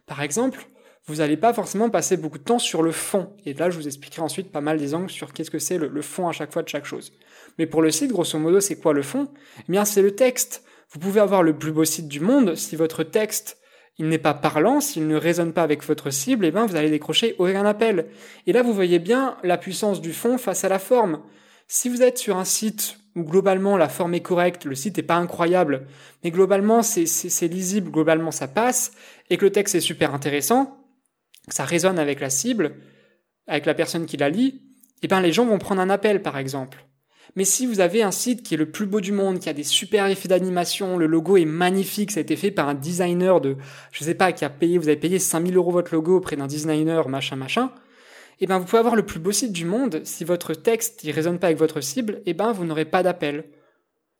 Par 0.08 0.22
exemple, 0.22 0.66
vous 1.06 1.16
n'allez 1.16 1.36
pas 1.36 1.54
forcément 1.54 1.90
passer 1.90 2.16
beaucoup 2.16 2.38
de 2.38 2.46
temps 2.46 2.60
sur 2.60 2.82
le 2.82 2.94
fond. 2.94 3.34
Et 3.46 3.54
là, 3.54 3.70
je 3.70 3.76
vous 3.76 3.88
expliquerai 3.88 4.22
ensuite 4.22 4.54
pas 4.54 4.62
mal 4.62 4.78
des 4.78 4.96
angles 4.96 5.12
sur 5.12 5.34
qu'est-ce 5.34 5.52
que 5.52 5.60
c'est 5.60 5.78
le, 5.78 6.02
fond 6.02 6.30
à 6.30 6.32
chaque 6.32 6.54
fois 6.54 6.64
de 6.64 6.70
chaque 6.70 6.86
chose. 6.86 7.12
Mais 7.60 7.68
pour 7.68 7.82
le 7.82 7.92
site, 7.92 8.14
grosso 8.14 8.40
modo, 8.40 8.62
c'est 8.62 8.80
quoi 8.80 8.94
le 8.94 9.02
fond? 9.02 9.28
Eh 9.68 9.72
bien, 9.72 9.84
c'est 9.84 10.02
le 10.02 10.16
texte. 10.16 10.64
Vous 10.92 11.00
pouvez 11.00 11.20
avoir 11.20 11.44
le 11.44 11.58
plus 11.58 11.74
beau 11.74 11.84
site 11.84 12.08
du 12.08 12.22
monde, 12.22 12.56
si 12.56 12.78
votre 12.78 13.04
texte 13.04 13.58
il 13.98 14.08
n'est 14.08 14.18
pas 14.18 14.34
parlant, 14.34 14.80
s'il 14.80 15.08
ne 15.08 15.16
résonne 15.16 15.54
pas 15.54 15.64
avec 15.64 15.84
votre 15.84 16.10
cible, 16.10 16.46
eh 16.46 16.52
bien, 16.52 16.66
vous 16.66 16.76
allez 16.76 16.90
décrocher 16.90 17.36
aucun 17.38 17.66
appel. 17.66 18.08
Et 18.48 18.54
là, 18.54 18.64
vous 18.64 18.74
voyez 18.74 19.00
bien 19.00 19.38
la 19.44 19.58
puissance 19.58 20.02
du 20.02 20.14
fond 20.14 20.38
face 20.38 20.64
à 20.64 20.70
la 20.70 20.80
forme. 20.80 21.22
Si 21.68 21.90
vous 21.90 22.02
êtes 22.02 22.18
sur 22.18 22.38
un 22.38 22.46
site 22.46 22.98
où 23.16 23.24
globalement 23.24 23.78
la 23.78 23.90
forme 23.90 24.14
est 24.14 24.22
correcte, 24.22 24.66
le 24.66 24.76
site 24.76 24.98
n'est 24.98 25.04
pas 25.04 25.16
incroyable, 25.16 25.88
mais 26.24 26.32
globalement 26.32 26.82
c'est 26.82 27.48
lisible, 27.48 27.92
globalement 27.92 28.32
ça 28.32 28.48
passe, 28.48 28.92
et 29.30 29.38
que 29.38 29.46
le 29.46 29.52
texte 29.52 29.76
est 29.76 29.82
super 29.82 30.14
intéressant, 30.14 30.78
ça 31.50 31.66
résonne 31.66 32.00
avec 32.00 32.20
la 32.20 32.30
cible, 32.30 32.76
avec 33.48 33.66
la 33.66 33.74
personne 33.74 34.06
qui 34.06 34.18
la 34.18 34.30
lit, 34.30 34.62
et 35.02 35.06
eh 35.06 35.08
ben 35.08 35.20
les 35.20 35.34
gens 35.34 35.46
vont 35.46 35.58
prendre 35.58 35.82
un 35.82 35.90
appel 35.90 36.22
par 36.22 36.38
exemple. 36.38 36.86
Mais 37.36 37.46
si 37.46 37.66
vous 37.66 37.80
avez 37.80 38.04
un 38.04 38.12
site 38.12 38.44
qui 38.44 38.56
est 38.56 38.58
le 38.58 38.70
plus 38.70 38.86
beau 38.86 39.00
du 39.00 39.12
monde, 39.12 39.40
qui 39.40 39.50
a 39.50 39.54
des 39.54 39.64
super 39.64 40.08
effets 40.08 40.28
d'animation, 40.28 40.98
le 40.98 41.08
logo 41.08 41.38
est 41.38 41.46
magnifique, 41.46 42.12
ça 42.12 42.20
a 42.20 42.22
été 42.22 42.36
fait 42.36 42.52
par 42.52 42.68
un 42.68 42.74
designer 42.74 43.40
de, 43.40 43.56
je 43.92 44.04
sais 44.04 44.16
pas, 44.16 44.32
qui 44.34 44.44
a 44.44 44.50
payé, 44.50 44.78
vous 44.78 44.88
avez 44.88 44.98
payé 44.98 45.18
5000 45.20 45.56
euros 45.56 45.72
votre 45.72 45.94
logo 45.94 46.18
auprès 46.18 46.36
d'un 46.36 46.48
designer, 46.48 47.08
machin, 47.08 47.38
machin, 47.38 47.72
eh 48.42 48.48
ben 48.48 48.58
vous 48.58 48.66
pouvez 48.66 48.80
avoir 48.80 48.96
le 48.96 49.06
plus 49.06 49.20
beau 49.20 49.32
site 49.32 49.54
du 49.54 49.66
monde, 49.66 50.02
si 50.04 50.24
votre 50.24 50.54
texte 50.54 51.04
ne 51.06 51.14
résonne 51.14 51.40
pas 51.40 51.48
avec 51.48 51.60
votre 51.60 51.80
cible, 51.80 52.22
eh 52.26 52.34
ben 52.34 52.52
vous 52.52 52.66
n'aurez 52.66 52.86
pas 52.86 53.04
d'appel. 53.04 53.46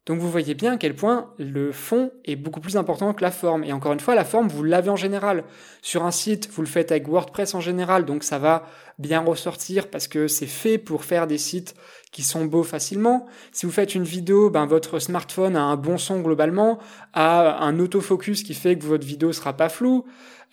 Donc 0.08 0.20
vous 0.20 0.32
voyez 0.32 0.56
bien 0.56 0.74
à 0.74 0.78
quel 0.78 0.96
point 0.96 1.32
le 1.38 1.72
fond 1.72 2.12
est 2.26 2.36
beaucoup 2.36 2.60
plus 2.60 2.76
important 2.76 3.14
que 3.14 3.22
la 3.22 3.30
forme. 3.30 3.64
Et 3.64 3.72
encore 3.72 3.94
une 3.94 4.00
fois, 4.00 4.16
la 4.16 4.26
forme, 4.26 4.48
vous 4.48 4.64
l'avez 4.64 4.90
en 4.90 4.96
général. 4.96 5.44
Sur 5.84 6.06
un 6.06 6.12
site, 6.12 6.50
vous 6.52 6.64
le 6.64 6.68
faites 6.68 6.92
avec 6.92 7.08
WordPress 7.08 7.54
en 7.54 7.62
général, 7.62 8.06
donc 8.06 8.24
ça 8.24 8.40
va 8.40 8.66
bien 8.98 9.20
ressortir 9.20 9.90
parce 9.90 10.08
que 10.08 10.28
c'est 10.28 10.48
fait 10.48 10.80
pour 10.80 11.06
faire 11.06 11.28
des 11.28 11.38
sites 11.38 11.76
qui 12.12 12.24
sont 12.24 12.46
beaux 12.46 12.64
facilement. 12.64 13.28
Si 13.52 13.68
vous 13.68 13.72
faites 13.72 13.94
une 13.94 14.04
vidéo, 14.04 14.50
ben 14.50 14.66
votre 14.66 14.98
smartphone 14.98 15.56
a 15.56 15.62
un 15.62 15.76
bon 15.78 16.00
son 16.00 16.22
globalement, 16.22 16.80
a 17.14 17.64
un 17.64 17.80
autofocus 17.80 18.42
qui 18.42 18.56
fait 18.56 18.78
que 18.78 18.86
votre 18.86 19.06
vidéo 19.06 19.32
sera 19.34 19.54
pas 19.54 19.70
floue. 19.70 20.06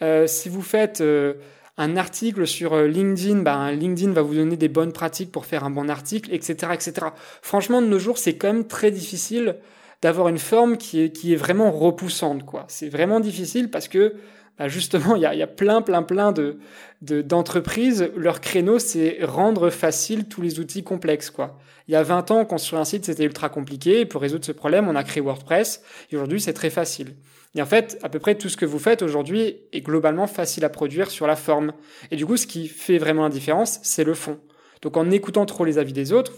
Euh, 0.03 0.27
si 0.27 0.49
vous 0.49 0.63
faites 0.63 1.01
euh, 1.01 1.35
un 1.79 1.97
article 1.97 2.47
sur 2.47 2.75
euh, 2.75 2.87
LinkedIn, 2.89 3.39
ben 3.39 3.71
LinkedIn 3.71 4.13
va 4.13 4.23
vous 4.23 4.35
donner 4.35 4.57
des 4.57 4.69
bonnes 4.69 4.93
pratiques 4.93 5.33
pour 5.33 5.47
faire 5.47 5.65
un 5.65 5.71
bon 5.71 5.89
article, 5.89 6.35
etc., 6.35 6.73
etc. 6.75 7.07
Franchement, 7.41 7.81
de 7.81 7.87
nos 7.87 8.01
jours, 8.01 8.19
c'est 8.19 8.37
quand 8.37 8.53
même 8.53 8.67
très 8.67 8.91
difficile 8.91 9.57
d'avoir 10.03 10.29
une 10.29 10.39
forme 10.39 10.77
qui 10.77 11.03
est, 11.03 11.13
qui 11.13 11.33
est 11.33 11.37
vraiment 11.37 11.71
repoussante, 11.71 12.45
quoi. 12.45 12.65
C'est 12.69 12.89
vraiment 12.89 13.21
difficile 13.21 13.71
parce 13.71 13.89
que, 13.89 14.15
bah 14.59 14.69
justement, 14.69 15.17
il 15.17 15.23
y 15.23 15.25
a, 15.25 15.47
plein, 15.47 15.81
plein, 15.81 16.03
plein 16.03 16.33
de, 16.33 16.59
d'entreprises. 17.01 18.11
leur 18.17 18.41
créneau, 18.41 18.79
c'est 18.81 19.19
rendre 19.23 19.71
facile 19.71 20.27
tous 20.27 20.43
les 20.43 20.61
outils 20.61 20.83
complexes, 20.83 21.31
quoi. 21.31 21.59
Il 21.87 21.93
y 21.93 21.97
a 21.97 22.03
20 22.03 22.31
ans, 22.33 22.45
construire 22.45 22.83
un 22.83 22.85
site, 22.85 23.07
c'était 23.07 23.25
ultra 23.25 23.49
compliqué. 23.49 24.05
Pour 24.05 24.21
résoudre 24.21 24.45
ce 24.45 24.53
problème, 24.53 24.89
on 24.89 24.95
a 24.95 25.05
créé 25.05 25.23
WordPress. 25.23 25.83
Et 26.11 26.17
aujourd'hui, 26.17 26.41
c'est 26.41 26.53
très 26.53 26.69
facile. 26.69 27.15
Et 27.59 27.61
en 27.61 27.67
fait, 27.67 27.99
à 28.05 28.09
peu 28.09 28.21
près 28.21 28.37
tout 28.37 28.49
ce 28.49 28.57
que 28.57 28.65
vous 28.65 28.79
faites 28.79 29.03
aujourd'hui 29.03 29.57
est 29.73 29.81
globalement 29.81 30.29
facile 30.29 30.65
à 30.65 30.69
produire 30.69 31.11
sur 31.11 31.27
la 31.27 31.35
forme. 31.35 31.73
Et 32.13 32.17
du 32.17 32.25
coup, 32.25 32.37
ce 32.37 32.47
qui 32.47 32.69
fait 32.69 32.99
vraiment 32.99 33.25
la 33.25 33.31
différence, 33.31 33.81
c'est 33.83 34.05
le 34.05 34.15
fond. 34.15 34.39
Donc 34.81 34.97
en 34.97 35.11
écoutant 35.11 35.45
trop 35.45 35.65
les 35.65 35.77
avis 35.77 35.93
des 35.93 36.13
autres, 36.13 36.31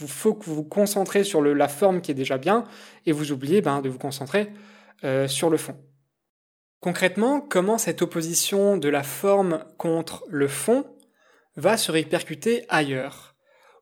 il 0.00 0.06
faut 0.06 0.34
que 0.34 0.44
vous 0.44 0.54
vous 0.54 0.62
concentrez 0.62 1.24
sur 1.24 1.42
le, 1.42 1.52
la 1.52 1.66
forme 1.66 2.00
qui 2.00 2.12
est 2.12 2.14
déjà 2.14 2.38
bien 2.38 2.62
et 3.06 3.10
vous 3.10 3.32
oubliez 3.32 3.60
ben, 3.60 3.82
de 3.82 3.88
vous 3.88 3.98
concentrer 3.98 4.52
euh, 5.02 5.26
sur 5.26 5.50
le 5.50 5.56
fond. 5.56 5.76
Concrètement, 6.78 7.40
comment 7.40 7.76
cette 7.76 8.00
opposition 8.00 8.76
de 8.76 8.88
la 8.88 9.02
forme 9.02 9.64
contre 9.78 10.24
le 10.28 10.46
fond 10.46 10.84
va 11.56 11.76
se 11.76 11.90
répercuter 11.90 12.66
ailleurs? 12.68 13.34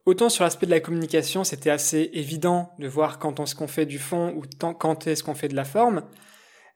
Autant 0.07 0.29
sur 0.29 0.45
l'aspect 0.45 0.65
de 0.65 0.71
la 0.71 0.79
communication, 0.79 1.43
c'était 1.43 1.69
assez 1.69 2.09
évident 2.13 2.71
de 2.79 2.87
voir 2.87 3.19
quand 3.19 3.39
est-ce 3.39 3.53
qu'on 3.53 3.67
fait 3.67 3.85
du 3.85 3.99
fond 3.99 4.33
ou 4.35 4.41
quand 4.73 5.05
est-ce 5.05 5.21
qu'on 5.21 5.35
fait 5.35 5.49
de 5.49 5.55
la 5.55 5.63
forme, 5.63 6.01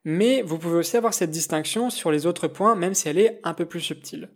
mais 0.03 0.41
vous 0.41 0.57
pouvez 0.57 0.77
aussi 0.77 0.97
avoir 0.97 1.13
cette 1.13 1.31
distinction 1.31 1.89
sur 1.89 2.11
les 2.11 2.25
autres 2.25 2.47
points, 2.47 2.75
même 2.75 2.93
si 2.93 3.07
elle 3.07 3.19
est 3.19 3.39
un 3.43 3.53
peu 3.53 3.65
plus 3.65 3.81
subtile. 3.81 4.29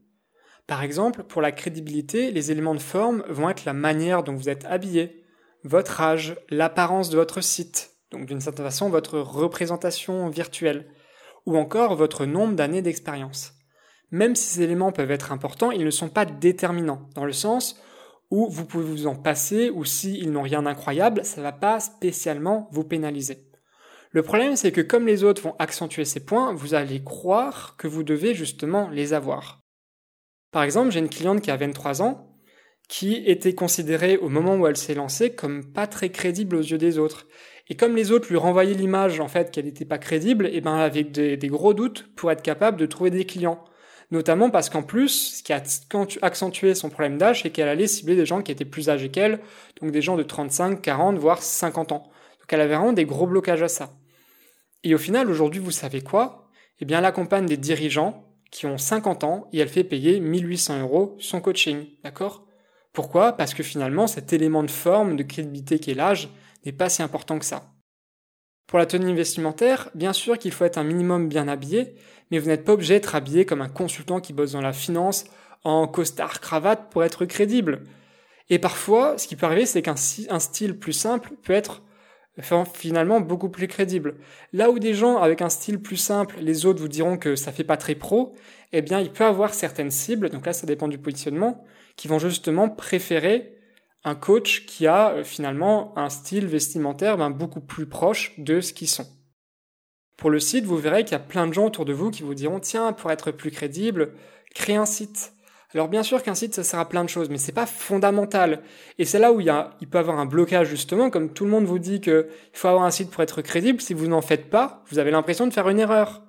Par 0.68 0.84
exemple, 0.84 1.24
pour 1.24 1.42
la 1.42 1.52
crédibilité, 1.52 2.32
les 2.32 2.52
éléments 2.52 2.76
de 2.76 2.80
forme 2.80 3.24
vont 3.30 3.50
être 3.50 3.66
la 3.66 3.74
manière 3.74 4.24
dont 4.24 4.36
vous 4.36 4.50
êtes 4.50 4.66
habillé, 4.66 5.24
votre 5.64 6.02
âge, 6.02 6.36
l'apparence 6.50 7.10
de 7.10 7.18
votre 7.18 7.42
site, 7.42 7.92
donc 8.12 8.26
d'une 8.28 8.42
certaine 8.42 8.66
façon 8.66 8.90
votre 8.90 9.20
représentation 9.20 10.30
virtuelle, 10.30 10.88
ou 11.46 11.58
encore 11.58 11.96
votre 11.96 12.26
nombre 12.26 12.56
d'années 12.56 12.82
d'expérience. 12.82 13.54
Même 14.12 14.36
si 14.36 14.48
ces 14.48 14.62
éléments 14.62 14.92
peuvent 14.92 15.12
être 15.12 15.32
importants, 15.32 15.72
ils 15.72 15.86
ne 15.86 15.92
sont 15.92 16.10
pas 16.10 16.26
déterminants, 16.26 17.10
dans 17.16 17.26
le 17.26 17.34
sens 17.34 17.80
où 18.32 18.50
vous 18.50 18.66
pouvez 18.66 18.86
vous 18.86 19.08
en 19.08 19.16
passer, 19.16 19.70
ou 19.70 19.86
s'ils 19.86 20.32
n'ont 20.32 20.42
rien 20.42 20.64
d'incroyable, 20.64 21.24
ça 21.24 21.38
ne 21.38 21.44
va 21.44 21.52
pas 21.52 21.80
spécialement 21.80 22.68
vous 22.72 22.84
pénaliser. 22.84 23.45
Le 24.16 24.24
problème, 24.24 24.56
c'est 24.56 24.72
que 24.72 24.80
comme 24.80 25.06
les 25.06 25.26
autres 25.26 25.42
vont 25.42 25.58
accentuer 25.60 26.06
ces 26.06 26.22
points, 26.22 26.54
vous 26.54 26.74
allez 26.74 27.04
croire 27.04 27.76
que 27.78 27.90
vous 27.90 28.02
devez 28.02 28.34
justement 28.34 28.88
les 28.88 29.12
avoir. 29.12 29.60
Par 30.54 30.64
exemple, 30.64 30.92
j'ai 30.92 31.00
une 31.00 31.10
cliente 31.10 31.42
qui 31.42 31.52
a 31.52 31.58
23 31.58 32.02
ans, 32.02 32.40
qui 32.88 33.16
était 33.26 33.56
considérée 33.56 34.16
au 34.16 34.30
moment 34.30 34.56
où 34.56 34.68
elle 34.68 34.78
s'est 34.78 34.94
lancée 34.94 35.36
comme 35.36 35.70
pas 35.74 35.86
très 35.86 36.12
crédible 36.12 36.56
aux 36.56 36.62
yeux 36.62 36.78
des 36.78 36.98
autres. 36.98 37.28
Et 37.68 37.76
comme 37.76 37.94
les 37.94 38.14
autres 38.14 38.30
lui 38.30 38.38
renvoyaient 38.38 38.74
l'image 38.74 39.20
en 39.20 39.28
fait 39.28 39.52
qu'elle 39.52 39.66
n'était 39.66 39.84
pas 39.84 39.98
crédible, 39.98 40.46
et 40.46 40.52
eh 40.54 40.62
ben 40.62 40.78
avec 40.78 41.12
des, 41.12 41.36
des, 41.36 41.48
gros 41.50 41.74
doutes 41.74 42.08
pour 42.16 42.32
être 42.32 42.42
capable 42.42 42.78
de 42.78 42.86
trouver 42.86 43.10
des 43.10 43.26
clients. 43.26 43.66
Notamment 44.12 44.50
parce 44.50 44.70
qu'en 44.70 44.84
plus, 44.84 45.40
ce 45.40 45.44
qui 45.44 45.52
a 45.52 45.62
accentué 46.22 46.74
son 46.74 46.90
problème 46.90 47.18
d'âge, 47.18 47.42
c'est 47.42 47.50
qu'elle 47.50 47.68
allait 47.68 47.88
cibler 47.88 48.16
des 48.16 48.26
gens 48.26 48.42
qui 48.42 48.54
étaient 48.54 48.64
plus 48.64 48.88
âgés 48.88 49.10
qu'elle, 49.10 49.42
donc 49.82 49.92
des 49.92 50.02
gens 50.02 50.16
de 50.16 50.24
35, 50.24 50.82
40, 50.82 51.18
voire 51.18 51.44
50 51.44 51.92
ans. 51.92 52.10
Donc 52.40 52.54
elle 52.54 52.62
avait 52.62 52.76
vraiment 52.76 52.94
des 52.94 53.04
gros 53.04 53.28
blocages 53.28 53.62
à 53.62 53.68
ça. 53.68 53.90
Et 54.86 54.94
au 54.94 55.00
final, 55.00 55.32
aujourd'hui, 55.32 55.60
vous 55.60 55.72
savez 55.72 56.02
quoi? 56.02 56.48
Eh 56.80 56.86
bien, 56.86 57.00
elle 57.00 57.06
accompagne 57.06 57.48
des 57.48 57.58
dirigeants 57.58 58.24
qui 58.52 58.68
ont 58.68 58.78
50 58.78 59.24
ans 59.24 59.48
et 59.52 59.58
elle 59.58 59.68
fait 59.68 59.84
payer 59.84 60.20
1800 60.20 60.82
euros 60.82 61.18
son 61.20 61.42
coaching. 61.42 61.88
D'accord? 62.04 62.46
Pourquoi? 62.94 63.34
Parce 63.34 63.56
que 63.56 63.64
finalement, 63.64 64.06
cet 64.06 64.32
élément 64.32 64.62
de 64.62 64.70
forme, 64.70 65.16
de 65.16 65.24
crédibilité 65.24 65.80
qui 65.80 65.90
est 65.90 65.96
l'âge, 65.96 66.30
n'est 66.66 66.72
pas 66.72 66.88
si 66.88 67.02
important 67.02 67.40
que 67.40 67.46
ça. 67.46 67.74
Pour 68.68 68.78
la 68.78 68.86
tenue 68.86 69.16
vestimentaire, 69.16 69.90
bien 69.96 70.14
sûr 70.14 70.38
qu'il 70.38 70.52
faut 70.52 70.66
être 70.66 70.78
un 70.78 70.84
minimum 70.84 71.30
bien 71.30 71.48
habillé, 71.48 71.96
mais 72.30 72.38
vous 72.38 72.48
n'êtes 72.48 72.64
pas 72.64 72.74
obligé 72.74 72.94
d'être 72.94 73.16
habillé 73.16 73.44
comme 73.46 73.62
un 73.62 73.70
consultant 73.70 74.22
qui 74.22 74.34
bosse 74.34 74.52
dans 74.52 74.62
la 74.62 74.74
finance 74.74 75.26
en 75.64 75.88
costard 75.88 76.42
cravate 76.42 76.92
pour 76.92 77.04
être 77.04 77.26
crédible. 77.26 77.86
Et 78.50 78.60
parfois, 78.60 79.18
ce 79.18 79.28
qui 79.28 79.36
peut 79.36 79.48
arriver, 79.48 79.66
c'est 79.66 79.82
qu'un 79.82 79.96
style 79.96 80.78
plus 80.78 80.94
simple 80.94 81.32
peut 81.42 81.54
être 81.54 81.82
finalement 82.42 83.22
beaucoup 83.22 83.50
plus 83.50 83.68
crédible. 83.68 84.16
Là 84.52 84.70
où 84.70 84.80
des 84.80 84.94
gens 84.94 85.18
avec 85.18 85.42
un 85.42 85.50
style 85.50 85.82
plus 85.82 85.98
simple, 85.98 86.38
les 86.42 86.66
autres 86.66 86.82
vous 86.82 86.88
diront 86.88 87.18
que 87.18 87.36
ça 87.36 87.52
fait 87.52 87.64
pas 87.64 87.78
très 87.78 87.96
pro, 87.96 88.36
eh 88.74 88.82
bien 88.82 89.00
il 89.00 89.12
peut 89.12 89.24
avoir 89.24 89.54
certaines 89.54 89.92
cibles, 89.92 90.30
donc 90.30 90.46
là 90.46 90.54
ça 90.54 90.68
dépend 90.68 90.88
du 90.88 90.98
positionnement, 90.98 91.64
qui 91.96 92.08
vont 92.08 92.20
justement 92.20 92.70
préférer 92.70 93.56
un 94.04 94.16
coach 94.16 94.66
qui 94.66 94.86
a 94.88 95.12
euh, 95.12 95.24
finalement 95.24 95.98
un 95.98 96.10
style 96.10 96.46
vestimentaire 96.46 97.18
ben, 97.18 97.32
beaucoup 97.32 97.62
plus 97.62 97.88
proche 97.88 98.34
de 98.38 98.62
ce 98.62 98.72
qu'ils 98.72 98.90
sont. 98.90 99.08
Pour 100.16 100.30
le 100.30 100.40
site, 100.40 100.66
vous 100.66 100.78
verrez 100.78 101.04
qu'il 101.04 101.14
y 101.14 101.16
a 101.16 101.20
plein 101.20 101.48
de 101.48 101.54
gens 101.54 101.66
autour 101.66 101.84
de 101.86 101.92
vous 101.92 102.12
qui 102.12 102.24
vous 102.24 102.36
diront 102.36 102.60
tiens, 102.60 102.94
pour 102.94 103.12
être 103.12 103.32
plus 103.32 103.52
crédible, 103.52 104.14
crée 104.54 104.76
un 104.76 104.86
site. 104.86 105.34
Alors 105.76 105.90
bien 105.90 106.04
sûr 106.04 106.24
qu'un 106.24 106.36
site 106.36 106.56
ça 106.56 106.64
sert 106.64 106.80
à 106.80 106.88
plein 106.88 107.04
de 107.04 107.10
choses, 107.10 107.30
mais 107.30 107.38
c'est 107.38 107.52
pas 107.52 107.66
fondamental. 107.66 108.62
Et 108.98 109.04
c'est 109.04 109.20
là 109.20 109.34
où 109.34 109.42
il, 109.42 109.48
y 109.48 109.50
a, 109.50 109.72
il 109.82 109.90
peut 109.90 109.98
avoir 109.98 110.18
un 110.20 110.26
blocage 110.26 110.70
justement, 110.70 111.10
comme 111.10 111.30
tout 111.30 111.44
le 111.44 111.52
monde 111.52 111.66
vous 111.66 111.80
dit 111.80 112.00
qu'il 112.00 112.26
faut 112.54 112.70
avoir 112.70 112.86
un 112.86 112.92
site 112.92 113.12
pour 113.12 113.22
être 113.22 113.42
crédible. 113.42 113.82
Si 113.82 113.94
vous 113.94 114.08
n'en 114.08 114.22
faites 114.22 114.50
pas, 114.50 114.84
vous 114.90 115.00
avez 115.00 115.12
l'impression 115.12 115.46
de 115.48 115.54
faire 115.54 115.68
une 115.68 115.80
erreur. 115.80 116.25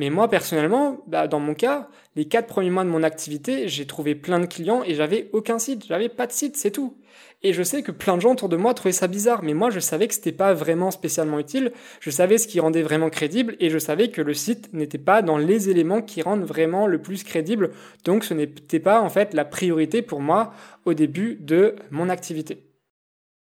Mais 0.00 0.08
moi 0.08 0.28
personnellement, 0.28 1.04
bah, 1.08 1.28
dans 1.28 1.40
mon 1.40 1.52
cas, 1.52 1.90
les 2.16 2.24
quatre 2.24 2.46
premiers 2.46 2.70
mois 2.70 2.84
de 2.84 2.88
mon 2.88 3.02
activité, 3.02 3.68
j'ai 3.68 3.86
trouvé 3.86 4.14
plein 4.14 4.40
de 4.40 4.46
clients 4.46 4.82
et 4.82 4.94
j'avais 4.94 5.28
aucun 5.34 5.58
site, 5.58 5.84
j'avais 5.86 6.08
pas 6.08 6.26
de 6.26 6.32
site, 6.32 6.56
c'est 6.56 6.70
tout. 6.70 6.96
Et 7.42 7.52
je 7.52 7.62
sais 7.62 7.82
que 7.82 7.92
plein 7.92 8.16
de 8.16 8.22
gens 8.22 8.32
autour 8.32 8.48
de 8.48 8.56
moi 8.56 8.72
trouvaient 8.72 8.92
ça 8.92 9.08
bizarre, 9.08 9.42
mais 9.42 9.52
moi 9.52 9.68
je 9.68 9.78
savais 9.78 10.08
que 10.08 10.14
c'était 10.14 10.32
pas 10.32 10.54
vraiment 10.54 10.90
spécialement 10.90 11.38
utile, 11.38 11.72
je 12.00 12.08
savais 12.08 12.38
ce 12.38 12.48
qui 12.48 12.60
rendait 12.60 12.80
vraiment 12.80 13.10
crédible, 13.10 13.56
et 13.60 13.68
je 13.68 13.76
savais 13.76 14.10
que 14.10 14.22
le 14.22 14.32
site 14.32 14.72
n'était 14.72 14.96
pas 14.96 15.20
dans 15.20 15.36
les 15.36 15.68
éléments 15.68 16.00
qui 16.00 16.22
rendent 16.22 16.44
vraiment 16.44 16.86
le 16.86 17.02
plus 17.02 17.22
crédible, 17.22 17.70
donc 18.02 18.24
ce 18.24 18.32
n'était 18.32 18.80
pas 18.80 19.02
en 19.02 19.10
fait 19.10 19.34
la 19.34 19.44
priorité 19.44 20.00
pour 20.00 20.22
moi 20.22 20.54
au 20.86 20.94
début 20.94 21.36
de 21.42 21.76
mon 21.90 22.08
activité. 22.08 22.72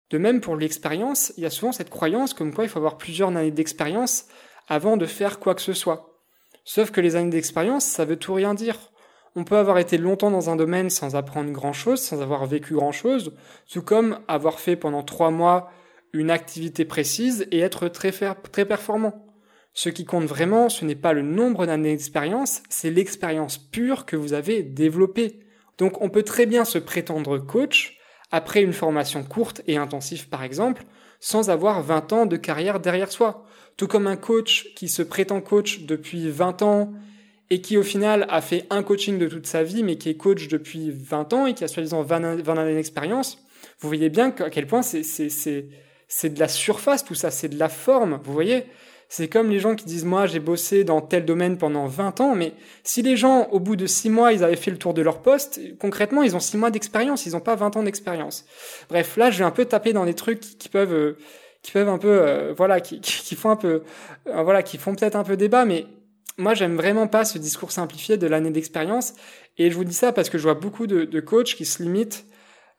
De 0.09 0.17
même 0.17 0.41
pour 0.41 0.57
l'expérience, 0.57 1.35
il 1.37 1.43
y 1.43 1.47
a 1.47 1.51
souvent 1.51 1.73
cette 1.73 1.91
croyance 1.91 2.33
comme 2.33 2.55
quoi 2.55 2.65
il 2.65 2.71
faut 2.71 2.79
avoir 2.79 2.97
plusieurs 2.97 3.29
années 3.29 3.51
d'expérience 3.51 4.25
avant 4.69 4.97
de 4.97 5.05
faire 5.05 5.39
quoi 5.39 5.55
que 5.55 5.61
ce 5.61 5.75
soit. 5.75 6.10
Sauf 6.65 6.91
que 6.91 7.01
les 7.01 7.17
années 7.17 7.31
d'expérience, 7.31 7.85
ça 7.85 8.05
veut 8.05 8.17
tout 8.17 8.35
rien 8.35 8.55
dire. 8.55 8.77
On 9.37 9.45
peut 9.45 9.57
avoir 9.57 9.79
été 9.79 9.97
longtemps 9.97 10.31
dans 10.31 10.51
un 10.51 10.57
domaine 10.57 10.91
sans 10.91 11.15
apprendre 11.15 11.53
grand-chose, 11.53 12.01
sans 12.01 12.21
avoir 12.21 12.47
vécu 12.47 12.75
grand-chose, 12.75 13.33
tout 13.71 13.83
comme 13.83 14.19
avoir 14.27 14.59
fait 14.59 14.77
pendant 14.77 15.03
trois 15.03 15.31
mois 15.31 15.71
une 16.13 16.31
activité 16.31 16.85
précise 16.85 17.47
et 17.53 17.61
être 17.61 17.89
très, 17.89 18.11
très 18.11 18.65
performant. 18.65 19.27
Ce 19.73 19.89
qui 19.89 20.05
compte 20.05 20.25
vraiment, 20.25 20.69
ce 20.69 20.85
n'est 20.85 20.97
pas 20.97 21.13
le 21.13 21.23
nombre 21.23 21.65
d'années 21.67 21.93
d'expérience, 21.93 22.63
c'est 22.69 22.91
l'expérience 22.91 23.57
pure 23.57 24.05
que 24.05 24.17
vous 24.17 24.33
avez 24.33 24.65
développée. 24.65 25.39
Donc 25.79 26.03
on 26.03 26.11
peut 26.11 26.25
très 26.25 26.47
bien 26.47 26.65
se 26.65 26.79
prétendre 26.79 27.39
coach 27.39 28.00
après 28.31 28.63
une 28.63 28.73
formation 28.73 29.23
courte 29.25 29.63
et 29.67 29.77
intensive 29.77 30.29
par 30.29 30.43
exemple, 30.43 30.85
sans 31.21 31.51
avoir 31.51 31.83
20 31.83 32.13
ans 32.13 32.27
de 32.27 32.37
carrière 32.37 32.81
derrière 32.81 33.13
soi. 33.13 33.45
Tout 33.77 33.87
comme 33.87 34.07
un 34.07 34.17
coach 34.17 34.75
qui 34.75 34.89
se 34.89 35.03
prétend 35.03 35.41
coach 35.41 35.81
depuis 35.81 36.29
20 36.31 36.63
ans 36.63 36.93
et 37.51 37.61
qui 37.61 37.77
au 37.77 37.83
final 37.83 38.27
a 38.31 38.41
fait 38.41 38.67
un 38.71 38.83
coaching 38.83 39.19
de 39.19 39.27
toute 39.27 39.47
sa 39.47 39.63
vie, 39.63 39.83
mais 39.83 39.97
qui 39.97 40.09
est 40.09 40.17
coach 40.17 40.49
depuis 40.49 40.91
20 40.91 41.33
ans 41.33 41.47
et 41.47 41.55
qui 41.55 41.65
a 41.65 41.69
soi-disant 41.69 42.03
20, 42.03 42.49
années 42.49 42.75
d'expérience, 42.75 43.39
vous 43.81 43.89
voyez 43.89 44.09
bien 44.09 44.35
à 44.39 44.51
quel 44.51 44.67
point 44.67 44.83
c'est 44.83 45.03
c'est 45.03 46.35
de 46.35 46.41
la 46.41 46.49
surface, 46.49 47.05
tout 47.05 47.15
ça, 47.15 47.31
c'est 47.31 47.49
de 47.49 47.59
la 47.59 47.69
forme, 47.69 48.21
vous 48.25 48.33
voyez? 48.33 48.65
C'est 49.13 49.27
comme 49.27 49.51
les 49.51 49.59
gens 49.59 49.75
qui 49.75 49.87
disent 49.87 50.05
moi 50.05 50.27
j'ai 50.27 50.39
bossé 50.39 50.85
dans 50.85 51.01
tel 51.01 51.25
domaine 51.25 51.59
pendant 51.59 51.87
20 51.87 52.21
ans, 52.21 52.37
mais 52.37 52.55
si 52.85 53.03
les 53.03 53.17
gens 53.17 53.49
au 53.51 53.59
bout 53.59 53.75
de 53.75 53.87
6 53.87 54.09
mois 54.09 54.33
ils 54.33 54.45
avaient 54.45 54.55
fait 54.55 54.71
le 54.71 54.79
tour 54.79 54.95
de 54.95 55.03
leur 55.03 55.21
poste, 55.21 55.61
concrètement 55.81 56.23
ils 56.23 56.37
ont 56.37 56.41
6 56.41 56.57
mois 56.57 56.71
d'expérience, 56.71 57.27
ils 57.27 57.33
n'ont 57.33 57.41
pas 57.41 57.57
20 57.57 57.77
ans 57.77 57.83
d'expérience. 57.83 58.47
Bref, 58.89 59.17
là 59.17 59.33
je 59.33 59.39
vais 59.39 59.45
un 59.45 59.51
peu 59.51 59.65
taper 59.65 59.93
dans 59.93 60.05
des 60.05 60.15
trucs 60.15 60.39
qui, 60.39 60.69
peuvent 60.69 60.95
euh, 60.95 61.19
qui 61.61 61.73
peuvent 61.73 61.89
un 61.89 61.99
peu 61.99 62.09
euh, 62.09 62.55
voilà 62.57 62.81
qui, 62.81 63.01
qui, 63.01 63.35
font 63.35 63.51
un 63.51 63.57
peu 63.57 63.83
euh, 64.29 64.43
voilà 64.45 64.63
qui 64.63 64.79
font 64.79 64.95
peut-être 64.95 65.17
un 65.17 65.25
peu 65.25 65.37
débat, 65.37 65.65
mais 65.65 65.87
moi 66.39 66.55
j'aime 66.55 66.77
vraiment 66.77 67.09
pas 67.09 67.25
ce 67.25 67.39
discours 67.39 67.73
simplifié 67.73 68.17
de 68.17 68.29
l'année 68.29 68.51
d'expérience 68.51 69.15
et 69.59 69.73
je 69.73 69.75
vous 69.75 69.85
dis 69.85 69.93
ça 69.93 70.13
parce 70.13 70.31
que 70.31 70.39
je 70.39 70.45
vois 70.45 70.55
beaucoup 70.55 70.87
de, 70.87 71.05
de 71.05 71.21
coachs 71.21 71.57
qui 71.57 71.65
se 71.65 71.83
limitent 71.83 72.27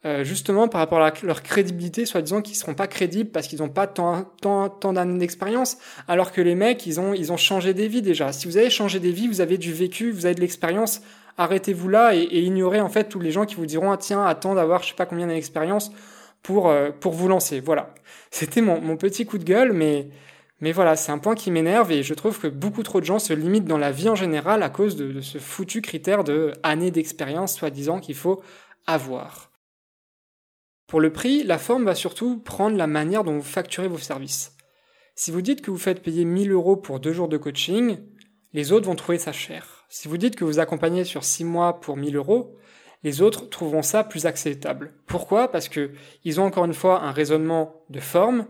euh, 0.04 0.24
justement 0.24 0.66
par 0.66 0.80
rapport 0.80 1.00
à 1.00 1.12
leur 1.22 1.44
crédibilité, 1.44 2.06
soi-disant 2.06 2.42
qu'ils 2.42 2.56
seront 2.56 2.74
pas 2.74 2.88
crédibles 2.88 3.30
parce 3.30 3.46
qu'ils 3.46 3.60
n'ont 3.60 3.68
pas 3.68 3.86
tant, 3.86 4.24
tant, 4.40 4.68
tant 4.68 4.92
d'années 4.92 5.20
d'expérience, 5.20 5.78
alors 6.08 6.32
que 6.32 6.40
les 6.40 6.56
mecs, 6.56 6.84
ils 6.86 6.98
ont, 6.98 7.14
ils 7.14 7.30
ont 7.30 7.36
changé 7.36 7.72
des 7.72 7.86
vies 7.86 8.02
déjà. 8.02 8.32
Si 8.32 8.48
vous 8.48 8.56
avez 8.56 8.68
changé 8.68 8.98
des 8.98 9.12
vies, 9.12 9.28
vous 9.28 9.40
avez 9.40 9.58
du 9.58 9.72
vécu, 9.72 10.10
vous 10.10 10.26
avez 10.26 10.34
de 10.34 10.40
l'expérience, 10.40 11.02
arrêtez-vous 11.38 11.88
là 11.88 12.16
et, 12.16 12.40
ignorez 12.40 12.80
en 12.80 12.88
fait 12.88 13.04
tous 13.08 13.20
les 13.20 13.30
gens 13.30 13.46
qui 13.46 13.54
vous 13.54 13.64
diront, 13.64 13.92
ah 13.92 13.96
tiens, 13.96 14.24
attends 14.24 14.56
d'avoir 14.56 14.82
je 14.82 14.88
sais 14.88 14.96
pas 14.96 15.06
combien 15.06 15.28
d'expérience 15.28 15.92
pour, 16.42 16.68
euh, 16.68 16.90
pour 16.90 17.12
vous 17.12 17.28
lancer. 17.28 17.60
Voilà. 17.60 17.94
C'était 18.32 18.60
mon, 18.60 18.80
mon 18.80 18.96
petit 18.96 19.24
coup 19.24 19.38
de 19.38 19.44
gueule, 19.44 19.72
mais, 19.72 20.08
mais 20.60 20.72
voilà, 20.72 20.96
c'est 20.96 21.12
un 21.12 21.18
point 21.18 21.36
qui 21.36 21.52
m'énerve 21.52 21.92
et 21.92 22.02
je 22.02 22.14
trouve 22.14 22.40
que 22.40 22.48
beaucoup 22.48 22.82
trop 22.82 22.98
de 22.98 23.06
gens 23.06 23.20
se 23.20 23.34
limitent 23.34 23.66
dans 23.66 23.78
la 23.78 23.92
vie 23.92 24.08
en 24.08 24.16
général 24.16 24.64
à 24.64 24.68
cause 24.68 24.96
de, 24.96 25.12
de 25.12 25.20
ce 25.20 25.38
foutu 25.38 25.80
critère 25.80 26.24
de 26.24 26.50
années 26.64 26.90
d'expérience, 26.90 27.54
soi-disant 27.54 28.00
qu'il 28.00 28.16
faut 28.16 28.42
avoir. 28.88 29.51
Pour 30.92 31.00
le 31.00 31.10
prix, 31.10 31.42
la 31.42 31.56
forme 31.56 31.86
va 31.86 31.94
surtout 31.94 32.38
prendre 32.38 32.76
la 32.76 32.86
manière 32.86 33.24
dont 33.24 33.36
vous 33.36 33.42
facturez 33.42 33.88
vos 33.88 33.96
services. 33.96 34.52
Si 35.14 35.30
vous 35.30 35.40
dites 35.40 35.62
que 35.62 35.70
vous 35.70 35.78
faites 35.78 36.02
payer 36.02 36.26
1000 36.26 36.52
euros 36.52 36.76
pour 36.76 37.00
deux 37.00 37.14
jours 37.14 37.28
de 37.28 37.38
coaching, 37.38 37.96
les 38.52 38.72
autres 38.72 38.84
vont 38.84 38.94
trouver 38.94 39.16
ça 39.16 39.32
cher. 39.32 39.86
Si 39.88 40.06
vous 40.06 40.18
dites 40.18 40.36
que 40.36 40.44
vous 40.44 40.58
accompagnez 40.58 41.04
sur 41.04 41.24
6 41.24 41.44
mois 41.44 41.80
pour 41.80 41.96
1000 41.96 42.14
euros, 42.16 42.58
les 43.04 43.22
autres 43.22 43.48
trouveront 43.48 43.80
ça 43.80 44.04
plus 44.04 44.26
acceptable. 44.26 44.92
Pourquoi? 45.06 45.50
Parce 45.50 45.70
que 45.70 45.92
ils 46.24 46.42
ont 46.42 46.44
encore 46.44 46.66
une 46.66 46.74
fois 46.74 47.00
un 47.00 47.12
raisonnement 47.12 47.86
de 47.88 48.00
forme. 48.00 48.44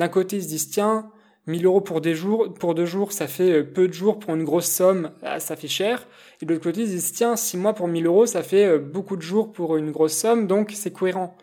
D'un 0.00 0.08
côté, 0.08 0.38
ils 0.38 0.42
se 0.42 0.48
disent 0.48 0.70
tiens, 0.70 1.12
1000 1.46 1.64
euros 1.64 1.80
pour 1.80 2.00
des 2.00 2.16
jours, 2.16 2.52
pour 2.54 2.74
deux 2.74 2.86
jours, 2.86 3.12
ça 3.12 3.28
fait 3.28 3.52
euh, 3.52 3.62
peu 3.62 3.86
de 3.86 3.92
jours 3.92 4.18
pour 4.18 4.34
une 4.34 4.42
grosse 4.42 4.68
somme, 4.68 5.12
ah, 5.22 5.38
ça 5.38 5.54
fait 5.54 5.68
cher. 5.68 6.08
Et 6.42 6.44
de 6.44 6.52
l'autre 6.52 6.64
côté, 6.64 6.80
ils 6.80 6.88
disent 6.88 7.12
tiens, 7.12 7.36
6 7.36 7.56
mois 7.56 7.72
pour 7.72 7.86
1000 7.86 8.04
euros, 8.04 8.26
ça 8.26 8.42
fait 8.42 8.66
euh, 8.66 8.78
beaucoup 8.80 9.14
de 9.14 9.22
jours 9.22 9.52
pour 9.52 9.76
une 9.76 9.92
grosse 9.92 10.14
somme, 10.14 10.48
donc 10.48 10.72
c'est 10.74 10.90
cohérent. 10.90 11.36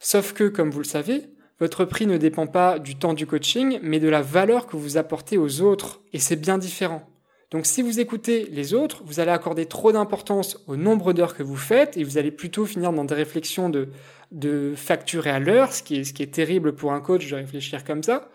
Sauf 0.00 0.32
que, 0.32 0.48
comme 0.48 0.70
vous 0.70 0.80
le 0.80 0.84
savez, 0.84 1.28
votre 1.60 1.84
prix 1.84 2.06
ne 2.06 2.16
dépend 2.16 2.46
pas 2.46 2.78
du 2.78 2.96
temps 2.96 3.14
du 3.14 3.26
coaching, 3.26 3.78
mais 3.82 4.00
de 4.00 4.08
la 4.08 4.22
valeur 4.22 4.66
que 4.66 4.76
vous 4.76 4.96
apportez 4.96 5.38
aux 5.38 5.60
autres, 5.60 6.00
et 6.12 6.18
c'est 6.18 6.36
bien 6.36 6.58
différent. 6.58 7.06
Donc 7.50 7.66
si 7.66 7.82
vous 7.82 8.00
écoutez 8.00 8.46
les 8.50 8.74
autres, 8.74 9.02
vous 9.04 9.20
allez 9.20 9.30
accorder 9.30 9.66
trop 9.66 9.92
d'importance 9.92 10.64
au 10.68 10.76
nombre 10.76 11.12
d'heures 11.12 11.36
que 11.36 11.42
vous 11.42 11.56
faites, 11.56 11.96
et 11.96 12.04
vous 12.04 12.16
allez 12.16 12.30
plutôt 12.30 12.64
finir 12.64 12.92
dans 12.92 13.04
des 13.04 13.14
réflexions 13.14 13.68
de, 13.68 14.74
facturer 14.74 15.30
à 15.30 15.38
l'heure, 15.38 15.72
ce 15.72 15.82
qui 15.82 15.96
est 15.96 16.32
terrible 16.32 16.74
pour 16.74 16.92
un 16.92 17.00
coach 17.00 17.28
de 17.28 17.36
réfléchir 17.36 17.84
comme 17.84 18.02
ça, 18.02 18.30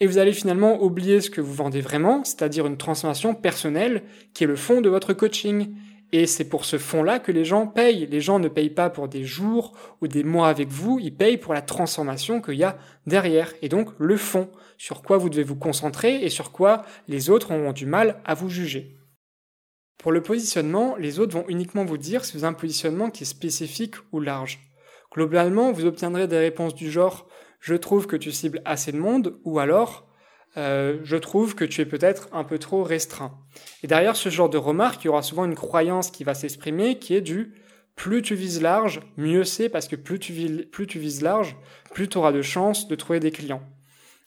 et 0.00 0.06
vous 0.06 0.18
allez 0.18 0.32
finalement 0.32 0.82
oublier 0.82 1.20
ce 1.20 1.30
que 1.30 1.40
vous 1.40 1.54
vendez 1.54 1.80
vraiment, 1.80 2.22
c'est-à-dire 2.24 2.66
une 2.66 2.76
transformation 2.76 3.34
personnelle 3.34 4.02
qui 4.34 4.44
est 4.44 4.46
le 4.46 4.56
fond 4.56 4.80
de 4.80 4.88
votre 4.88 5.14
coaching. 5.14 5.74
Et 6.12 6.26
c'est 6.26 6.48
pour 6.48 6.64
ce 6.64 6.78
fonds-là 6.78 7.18
que 7.18 7.32
les 7.32 7.44
gens 7.44 7.66
payent. 7.66 8.06
Les 8.06 8.20
gens 8.20 8.38
ne 8.38 8.48
payent 8.48 8.70
pas 8.70 8.90
pour 8.90 9.08
des 9.08 9.24
jours 9.24 9.72
ou 10.00 10.08
des 10.08 10.24
mois 10.24 10.48
avec 10.48 10.68
vous, 10.68 10.98
ils 11.00 11.14
payent 11.14 11.38
pour 11.38 11.52
la 11.52 11.62
transformation 11.62 12.40
qu'il 12.40 12.54
y 12.54 12.64
a 12.64 12.78
derrière. 13.06 13.52
Et 13.62 13.68
donc 13.68 13.90
le 13.98 14.16
fond, 14.16 14.48
sur 14.78 15.02
quoi 15.02 15.16
vous 15.16 15.28
devez 15.28 15.42
vous 15.42 15.56
concentrer 15.56 16.24
et 16.24 16.28
sur 16.28 16.52
quoi 16.52 16.84
les 17.08 17.30
autres 17.30 17.52
auront 17.52 17.72
du 17.72 17.86
mal 17.86 18.20
à 18.24 18.34
vous 18.34 18.48
juger. 18.48 18.96
Pour 19.98 20.12
le 20.12 20.22
positionnement, 20.22 20.96
les 20.96 21.18
autres 21.18 21.32
vont 21.32 21.48
uniquement 21.48 21.84
vous 21.84 21.98
dire 21.98 22.24
si 22.24 22.34
vous 22.34 22.44
avez 22.44 22.54
un 22.54 22.58
positionnement 22.58 23.10
qui 23.10 23.24
est 23.24 23.26
spécifique 23.26 23.96
ou 24.12 24.20
large. 24.20 24.60
Globalement, 25.12 25.72
vous 25.72 25.86
obtiendrez 25.86 26.28
des 26.28 26.38
réponses 26.38 26.74
du 26.74 26.90
genre 26.90 27.26
je 27.60 27.74
trouve 27.74 28.06
que 28.06 28.16
tu 28.16 28.30
cibles 28.30 28.62
assez 28.64 28.92
de 28.92 28.98
monde 28.98 29.40
ou 29.44 29.58
alors 29.58 30.06
euh, 30.56 30.98
je 31.04 31.16
trouve 31.16 31.54
que 31.54 31.64
tu 31.64 31.80
es 31.80 31.86
peut-être 31.86 32.28
un 32.32 32.44
peu 32.44 32.58
trop 32.58 32.82
restreint. 32.82 33.38
Et 33.82 33.86
derrière 33.86 34.16
ce 34.16 34.28
genre 34.28 34.48
de 34.48 34.58
remarque, 34.58 35.04
il 35.04 35.06
y 35.06 35.10
aura 35.10 35.22
souvent 35.22 35.44
une 35.44 35.54
croyance 35.54 36.10
qui 36.10 36.24
va 36.24 36.34
s'exprimer 36.34 36.98
qui 36.98 37.14
est 37.14 37.20
du 37.20 37.54
plus 37.96 38.22
tu 38.22 38.34
vises 38.34 38.60
large, 38.60 39.00
mieux 39.16 39.44
c'est 39.44 39.68
parce 39.68 39.88
que 39.88 39.96
plus 39.96 40.18
tu, 40.18 40.32
vises, 40.32 41.22
large, 41.22 41.56
plus 41.92 42.08
tu 42.08 42.18
auras 42.18 42.30
de 42.30 42.42
chances 42.42 42.88
de 42.88 42.94
trouver 42.94 43.20
des 43.20 43.30
clients. 43.30 43.62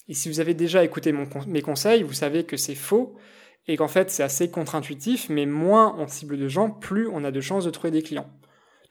Et 0.08 0.16
si 0.16 0.28
vous 0.28 0.40
avez 0.40 0.56
déjà 0.56 0.84
écouté 0.84 1.14
mes 1.48 1.62
conseils, 1.62 2.02
vous 2.02 2.14
savez 2.14 2.46
que 2.46 2.58
c'est 2.58 2.76
faux 2.76 3.16
et 3.68 3.78
qu'en 3.78 3.88
fait 3.88 4.10
c'est 4.10 4.24
assez 4.24 4.50
contre-intuitif, 4.50 5.30
mais 5.30 5.46
moins 5.46 5.96
on 6.00 6.08
cible 6.08 6.38
de 6.38 6.48
gens, 6.48 6.72
plus 6.72 7.08
on 7.08 7.24
a 7.24 7.30
de 7.30 7.42
chances 7.42 7.66
de 7.66 7.70
trouver 7.70 7.92
des 7.92 8.02
clients. 8.02 8.30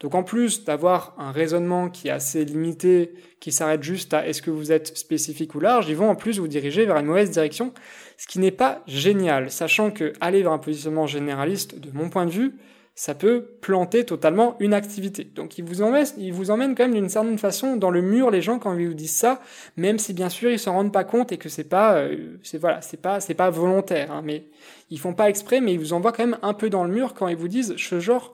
Donc 0.01 0.15
en 0.15 0.23
plus 0.23 0.65
d'avoir 0.65 1.15
un 1.19 1.33
raisonnement 1.33 1.89
qui 1.89 2.09
est 2.09 2.13
assez 2.13 2.45
limité, 2.45 3.15
qui 3.41 3.51
s'arrête 3.51 3.83
juste 3.83 4.15
à 4.15 4.27
est-ce 4.27 4.43
que 4.43 4.51
vous 4.51 4.71
êtes 4.71 4.97
spécifique 4.97 5.55
ou 5.55 5.61
large, 5.61 5.89
ils 5.89 5.97
vont 5.97 6.09
en 6.09 6.15
plus 6.15 6.39
vous 6.39 6.47
diriger 6.47 6.87
vers 6.87 6.97
une 6.97 7.07
mauvaise 7.07 7.31
direction, 7.31 7.73
ce 8.17 8.27
qui 8.29 8.39
n'est 8.39 8.53
pas 8.53 8.83
génial, 8.87 9.51
sachant 9.51 9.91
que 9.91 10.13
aller 10.21 10.43
vers 10.43 10.53
un 10.53 10.59
positionnement 10.59 11.07
généraliste, 11.07 11.79
de 11.79 11.91
mon 11.93 12.11
point 12.11 12.27
de 12.27 12.31
vue, 12.31 12.55
ça 12.95 13.15
peut 13.15 13.59
planter 13.61 14.05
totalement 14.05 14.57
une 14.59 14.75
activité. 14.75 15.23
Donc 15.23 15.57
ils 15.57 15.65
vous 15.65 15.83
emmènent, 15.83 16.07
ils 16.17 16.33
vous 16.33 16.51
emmènent 16.51 16.75
quand 16.75 16.83
même 16.83 16.95
d'une 16.95 17.09
certaine 17.09 17.39
façon 17.39 17.77
dans 17.77 17.91
le 17.91 18.03
mur 18.03 18.33
les 18.33 18.43
gens 18.43 18.59
quand 18.59 18.77
ils 18.77 18.89
vous 18.89 18.95
disent 18.95 19.17
ça, 19.17 19.41
même 19.77 20.01
si 20.01 20.15
bien 20.15 20.29
sûr 20.29 20.51
ils 20.51 20.59
s'en 20.59 20.73
rendent 20.73 20.93
pas 20.93 21.05
compte 21.05 21.31
et 21.31 21.39
que 21.39 21.49
c'est 21.49 21.69
pas, 21.69 21.99
euh, 21.99 22.39
c'est 22.43 22.59
voilà, 22.59 22.83
c'est 22.83 23.01
pas, 23.01 23.21
c'est 23.21 23.35
pas 23.35 23.51
volontaire, 23.51 24.11
hein, 24.11 24.23
mais 24.25 24.47
ils 24.91 24.99
font 24.99 25.15
pas 25.15 25.29
exprès, 25.29 25.61
mais 25.61 25.75
ils 25.75 25.79
vous 25.79 25.93
envoient 25.93 26.11
quand 26.11 26.27
même 26.27 26.39
un 26.43 26.55
peu 26.55 26.71
dans 26.71 26.83
le 26.83 26.93
mur 26.93 27.15
quand 27.15 27.29
ils 27.29 27.37
vous 27.37 27.47
disent 27.47 27.77
ce 27.77 28.01
genre 28.01 28.33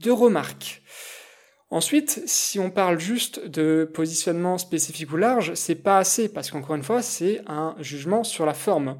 de 0.00 0.10
remarques. 0.10 0.82
Ensuite, 1.74 2.22
si 2.26 2.60
on 2.60 2.70
parle 2.70 3.00
juste 3.00 3.48
de 3.48 3.90
positionnement 3.92 4.58
spécifique 4.58 5.12
ou 5.12 5.16
large, 5.16 5.54
c'est 5.54 5.74
pas 5.74 5.98
assez 5.98 6.28
parce 6.28 6.52
qu'encore 6.52 6.76
une 6.76 6.84
fois, 6.84 7.02
c'est 7.02 7.40
un 7.48 7.74
jugement 7.80 8.22
sur 8.22 8.46
la 8.46 8.54
forme. 8.54 8.96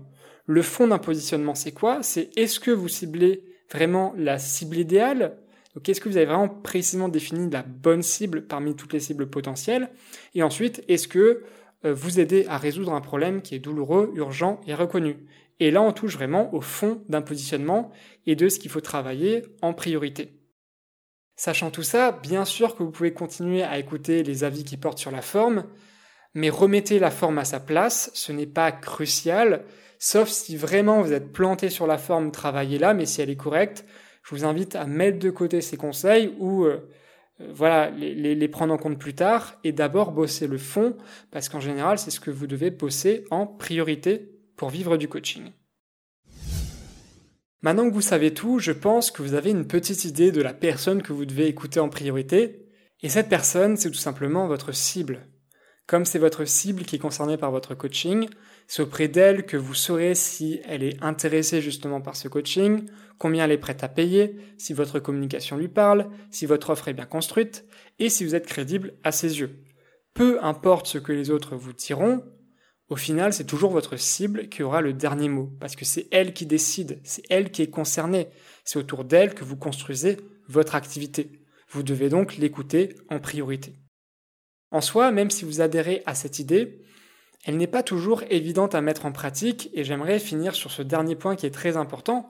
Le 0.47 0.61
fond 0.61 0.89
d'un 0.89 0.99
positionnement, 0.99 1.55
c'est 1.55 1.71
quoi? 1.71 2.03
C'est 2.03 2.37
est-ce 2.37 2.59
que 2.59 2.73
vous 2.73 2.89
ciblez 2.89 3.45
vraiment 3.71 4.13
la 4.17 4.41
cible 4.41 4.77
idéale? 4.77 5.39
Donc, 5.77 5.89
est-ce 5.89 6.01
que 6.01 6.09
vous 6.09 6.17
avez 6.17 6.27
vraiment 6.27 6.49
précisément 6.49 7.09
défini 7.09 7.49
la 7.49 7.63
bonne 7.63 8.03
cible 8.03 8.45
parmi 8.45 8.75
toutes 8.75 8.93
les 8.93 8.99
cibles 8.99 9.31
potentielles? 9.31 9.89
Et 10.35 10.43
ensuite, 10.43 10.83
est-ce 10.89 11.07
que 11.07 11.45
euh, 11.85 11.95
vous 11.95 12.19
aidez 12.19 12.45
à 12.49 12.59
résoudre 12.59 12.93
un 12.93 13.01
problème 13.01 13.41
qui 13.41 13.55
est 13.55 13.61
douloureux, 13.61 14.11
urgent 14.17 14.61
et 14.67 14.75
reconnu? 14.75 15.19
Et 15.61 15.71
là, 15.71 15.81
on 15.81 15.93
touche 15.93 16.15
vraiment 16.15 16.53
au 16.53 16.61
fond 16.61 17.05
d'un 17.09 17.23
positionnement 17.23 17.93
et 18.27 18.35
de 18.35 18.49
ce 18.49 18.59
qu'il 18.59 18.73
faut 18.73 18.81
travailler 18.81 19.45
en 19.63 19.75
priorité. 19.75 20.44
Sachant 21.37 21.71
tout 21.71 21.83
ça, 21.83 22.13
bien 22.13 22.45
sûr 22.45 22.77
que 22.77 22.83
vous 22.83 22.91
pouvez 22.91 23.13
continuer 23.13 23.63
à 23.63 23.79
écouter 23.79 24.23
les 24.23 24.45
avis 24.45 24.65
qui 24.65 24.77
portent 24.77 24.99
sur 24.99 25.11
la 25.11 25.23
forme, 25.23 25.65
mais 26.35 26.51
remettez 26.51 26.99
la 26.99 27.11
forme 27.11 27.39
à 27.39 27.45
sa 27.45 27.61
place, 27.61 28.11
ce 28.15 28.33
n'est 28.33 28.47
pas 28.47 28.71
crucial, 28.73 29.65
sauf 29.99 30.29
si 30.29 30.57
vraiment 30.57 31.03
vous 31.03 31.13
êtes 31.13 31.33
planté 31.33 31.71
sur 31.71 31.87
la 31.87 31.99
forme, 31.99 32.31
travaillez-la, 32.31 32.95
mais 32.95 33.07
si 33.07 33.21
elle 33.21 33.31
est 33.31 33.37
correcte, 33.37 33.85
je 34.23 34.35
vous 34.35 34.45
invite 34.45 34.77
à 34.77 34.87
mettre 34.87 35.19
de 35.19 35.31
côté 35.31 35.61
ces 35.61 35.77
conseils 35.77 36.35
ou 36.39 36.65
euh, 36.65 36.89
euh, 37.41 37.51
voilà, 37.53 37.91
les, 37.91 38.35
les, 38.35 38.49
prendre 38.49 38.73
en 38.73 38.79
compte 38.79 38.99
plus 38.99 39.15
tard 39.15 39.59
et 39.65 39.73
d'abord 39.73 40.13
bosser 40.13 40.47
le 40.47 40.59
fond, 40.59 40.97
parce 41.31 41.49
qu'en 41.49 41.61
général, 41.61 41.99
c'est 41.99 42.11
ce 42.11 42.21
que 42.21 42.31
vous 42.31 42.47
devez 42.47 42.71
bosser 42.71 43.25
en 43.31 43.47
priorité 43.47 44.31
pour 44.57 44.71
vivre 44.71 44.97
du 44.97 45.09
coaching. 45.09 45.51
Maintenant 47.65 47.89
que 47.89 47.95
vous 47.95 48.03
savez 48.03 48.35
tout, 48.35 48.59
je 48.59 48.73
pense 48.73 49.11
que 49.11 49.23
vous 49.23 49.33
avez 49.33 49.49
une 49.49 49.67
petite 49.67 50.05
idée 50.05 50.33
de 50.33 50.43
la 50.43 50.53
personne 50.53 51.01
que 51.01 51.15
vous 51.15 51.25
devez 51.25 51.47
écouter 51.47 51.81
en 51.81 51.89
priorité. 51.89 52.67
Et 53.01 53.09
cette 53.09 53.31
personne, 53.31 53.79
c'est 53.79 53.91
tout 53.91 53.97
simplement 53.97 54.47
votre 54.47 54.73
cible. 54.73 55.27
Comme 55.87 56.05
c'est 56.05 56.19
votre 56.19 56.45
cible 56.45 56.83
qui 56.83 56.97
est 56.97 56.99
concernée 56.99 57.39
par 57.39 57.51
votre 57.51 57.75
coaching, 57.75 58.29
c'est 58.67 58.83
auprès 58.83 59.09
d'elle 59.09 59.47
que 59.47 59.57
vous 59.57 59.73
saurez 59.73 60.15
si 60.15 60.61
elle 60.69 60.83
est 60.83 61.03
intéressée 61.03 61.63
justement 61.63 62.03
par 62.03 62.17
ce 62.17 62.29
coaching, 62.29 62.85
combien 63.17 63.47
elle 63.47 63.53
est 63.53 63.57
prête 63.57 63.83
à 63.83 63.89
payer, 63.89 64.37
si 64.59 64.75
votre 64.75 64.99
communication 64.99 65.57
lui 65.57 65.69
parle, 65.69 66.11
si 66.31 66.45
votre 66.45 66.69
offre 66.69 66.89
est 66.89 66.93
bien 66.93 67.07
construite, 67.07 67.65
et 67.99 68.11
si 68.11 68.27
vous 68.27 68.35
êtes 68.35 68.47
crédible 68.47 68.93
à 69.05 69.11
ses 69.11 69.41
yeux. 69.41 69.65
Peu 70.13 70.39
importe 70.45 70.87
ce 70.87 70.99
que 70.99 71.13
les 71.13 71.31
autres 71.31 71.57
vous 71.57 71.73
diront, 71.73 72.25
au 72.89 72.97
final, 72.97 73.33
c'est 73.33 73.47
toujours 73.47 73.71
votre 73.71 73.97
cible 73.97 74.49
qui 74.49 74.63
aura 74.63 74.81
le 74.81 74.93
dernier 74.93 75.29
mot, 75.29 75.51
parce 75.59 75.75
que 75.75 75.85
c'est 75.85 76.07
elle 76.11 76.35
qui 76.35 76.45
décide, 76.45 77.01
c'est 77.03 77.23
elle 77.31 77.51
qui 77.51 77.63
est 77.63 77.71
concernée, 77.71 78.29
c'est 78.65 78.79
autour 78.79 79.05
d'elle 79.05 79.35
que 79.35 79.45
vous 79.45 79.57
construisez 79.57 80.19
votre 80.49 80.75
activité. 80.75 81.41
Vous 81.71 81.83
devez 81.83 82.11
donc 82.11 82.37
l'écouter 82.37 82.95
en 83.09 83.21
priorité. 83.21 83.75
En 84.71 84.81
soi, 84.81 85.13
même 85.13 85.31
si 85.31 85.45
vous 85.45 85.61
adhérez 85.61 86.03
à 86.05 86.15
cette 86.15 86.39
idée, 86.39 86.83
elle 87.45 87.57
n'est 87.57 87.67
pas 87.67 87.83
toujours 87.83 88.23
évidente 88.31 88.75
à 88.75 88.81
mettre 88.81 89.07
en 89.07 89.13
pratique, 89.13 89.71
et 89.73 89.85
j'aimerais 89.85 90.19
finir 90.19 90.55
sur 90.55 90.71
ce 90.71 90.83
dernier 90.83 91.17
point 91.17 91.37
qui 91.37 91.47
est 91.47 91.51
très 91.51 91.77
important. 91.77 92.29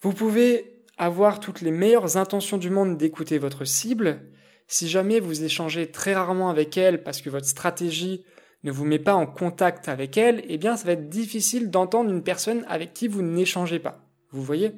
Vous 0.00 0.12
pouvez 0.12 0.84
avoir 0.96 1.40
toutes 1.40 1.60
les 1.60 1.70
meilleures 1.70 2.16
intentions 2.16 2.58
du 2.58 2.70
monde 2.70 2.96
d'écouter 2.98 3.38
votre 3.38 3.64
cible, 3.64 4.20
si 4.68 4.88
jamais 4.88 5.18
vous 5.18 5.42
échangez 5.42 5.90
très 5.90 6.14
rarement 6.14 6.50
avec 6.50 6.76
elle 6.76 7.02
parce 7.02 7.20
que 7.20 7.30
votre 7.30 7.46
stratégie 7.46 8.24
ne 8.62 8.70
vous 8.70 8.84
met 8.84 8.98
pas 8.98 9.14
en 9.14 9.26
contact 9.26 9.88
avec 9.88 10.16
elle, 10.16 10.42
eh 10.48 10.58
bien 10.58 10.76
ça 10.76 10.86
va 10.86 10.92
être 10.92 11.08
difficile 11.08 11.70
d'entendre 11.70 12.10
une 12.10 12.22
personne 12.22 12.64
avec 12.68 12.92
qui 12.92 13.08
vous 13.08 13.22
n'échangez 13.22 13.78
pas. 13.78 14.04
Vous 14.30 14.42
voyez? 14.42 14.72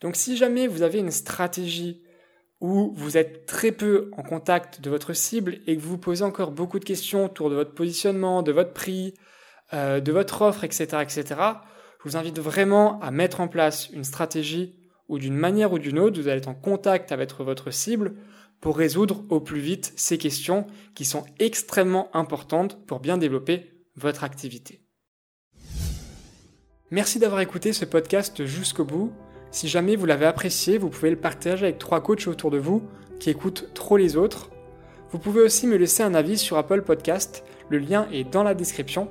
Donc 0.00 0.16
si 0.16 0.36
jamais 0.36 0.66
vous 0.66 0.82
avez 0.82 0.98
une 0.98 1.10
stratégie 1.10 2.02
où 2.60 2.92
vous 2.94 3.16
êtes 3.16 3.46
très 3.46 3.72
peu 3.72 4.10
en 4.16 4.22
contact 4.22 4.80
de 4.80 4.90
votre 4.90 5.12
cible 5.12 5.58
et 5.66 5.76
que 5.76 5.80
vous 5.82 5.90
vous 5.90 5.98
posez 5.98 6.24
encore 6.24 6.50
beaucoup 6.50 6.78
de 6.78 6.84
questions 6.84 7.26
autour 7.26 7.50
de 7.50 7.54
votre 7.54 7.74
positionnement, 7.74 8.42
de 8.42 8.52
votre 8.52 8.72
prix, 8.72 9.14
euh, 9.72 10.00
de 10.00 10.12
votre 10.12 10.42
offre, 10.42 10.64
etc., 10.64 10.86
etc., 11.02 11.24
je 11.98 12.08
vous 12.08 12.16
invite 12.16 12.38
vraiment 12.38 13.00
à 13.00 13.10
mettre 13.10 13.40
en 13.40 13.48
place 13.48 13.90
une 13.90 14.04
stratégie 14.04 14.76
où 15.08 15.18
d'une 15.18 15.34
manière 15.34 15.72
ou 15.72 15.78
d'une 15.78 15.98
autre, 15.98 16.20
vous 16.20 16.28
allez 16.28 16.38
être 16.38 16.48
en 16.48 16.54
contact 16.54 17.12
avec 17.12 17.32
votre 17.34 17.70
cible 17.72 18.14
pour 18.60 18.76
résoudre 18.76 19.24
au 19.28 19.40
plus 19.40 19.60
vite 19.60 19.92
ces 19.96 20.18
questions 20.18 20.66
qui 20.94 21.04
sont 21.04 21.24
extrêmement 21.38 22.08
importantes 22.14 22.84
pour 22.86 23.00
bien 23.00 23.18
développer 23.18 23.72
votre 23.96 24.24
activité. 24.24 24.80
Merci 26.90 27.18
d'avoir 27.18 27.40
écouté 27.40 27.72
ce 27.72 27.84
podcast 27.84 28.44
jusqu'au 28.44 28.84
bout. 28.84 29.12
Si 29.50 29.68
jamais 29.68 29.96
vous 29.96 30.06
l'avez 30.06 30.26
apprécié, 30.26 30.78
vous 30.78 30.88
pouvez 30.88 31.10
le 31.10 31.16
partager 31.16 31.66
avec 31.66 31.78
trois 31.78 32.02
coachs 32.02 32.26
autour 32.26 32.50
de 32.50 32.58
vous 32.58 32.82
qui 33.18 33.30
écoutent 33.30 33.72
trop 33.74 33.96
les 33.96 34.16
autres. 34.16 34.50
Vous 35.10 35.18
pouvez 35.18 35.40
aussi 35.40 35.66
me 35.66 35.76
laisser 35.76 36.02
un 36.02 36.14
avis 36.14 36.38
sur 36.38 36.56
Apple 36.56 36.82
Podcast, 36.82 37.44
le 37.68 37.78
lien 37.78 38.08
est 38.12 38.24
dans 38.24 38.42
la 38.42 38.54
description. 38.54 39.08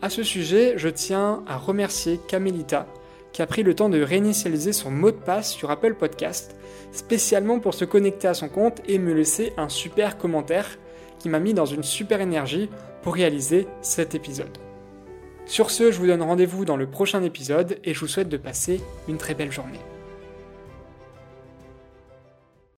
À 0.00 0.10
ce 0.10 0.22
sujet, 0.22 0.74
je 0.76 0.88
tiens 0.88 1.42
à 1.46 1.56
remercier 1.56 2.20
Camélita 2.28 2.86
qui 3.32 3.42
a 3.42 3.46
pris 3.46 3.62
le 3.62 3.74
temps 3.74 3.88
de 3.88 4.00
réinitialiser 4.00 4.72
son 4.72 4.90
mot 4.90 5.10
de 5.10 5.16
passe 5.16 5.52
sur 5.52 5.70
Apple 5.70 5.94
Podcast, 5.94 6.56
spécialement 6.92 7.58
pour 7.58 7.74
se 7.74 7.84
connecter 7.84 8.28
à 8.28 8.34
son 8.34 8.48
compte 8.48 8.80
et 8.86 8.98
me 8.98 9.12
laisser 9.12 9.52
un 9.56 9.68
super 9.68 10.18
commentaire 10.18 10.78
qui 11.18 11.28
m'a 11.28 11.40
mis 11.40 11.54
dans 11.54 11.66
une 11.66 11.82
super 11.82 12.20
énergie 12.20 12.68
pour 13.02 13.14
réaliser 13.14 13.66
cet 13.82 14.14
épisode. 14.14 14.56
Sur 15.46 15.70
ce, 15.70 15.90
je 15.90 15.98
vous 15.98 16.06
donne 16.06 16.22
rendez-vous 16.22 16.64
dans 16.64 16.76
le 16.76 16.86
prochain 16.86 17.22
épisode 17.22 17.78
et 17.84 17.94
je 17.94 18.00
vous 18.00 18.06
souhaite 18.06 18.28
de 18.28 18.36
passer 18.36 18.80
une 19.08 19.16
très 19.16 19.34
belle 19.34 19.52
journée. 19.52 19.80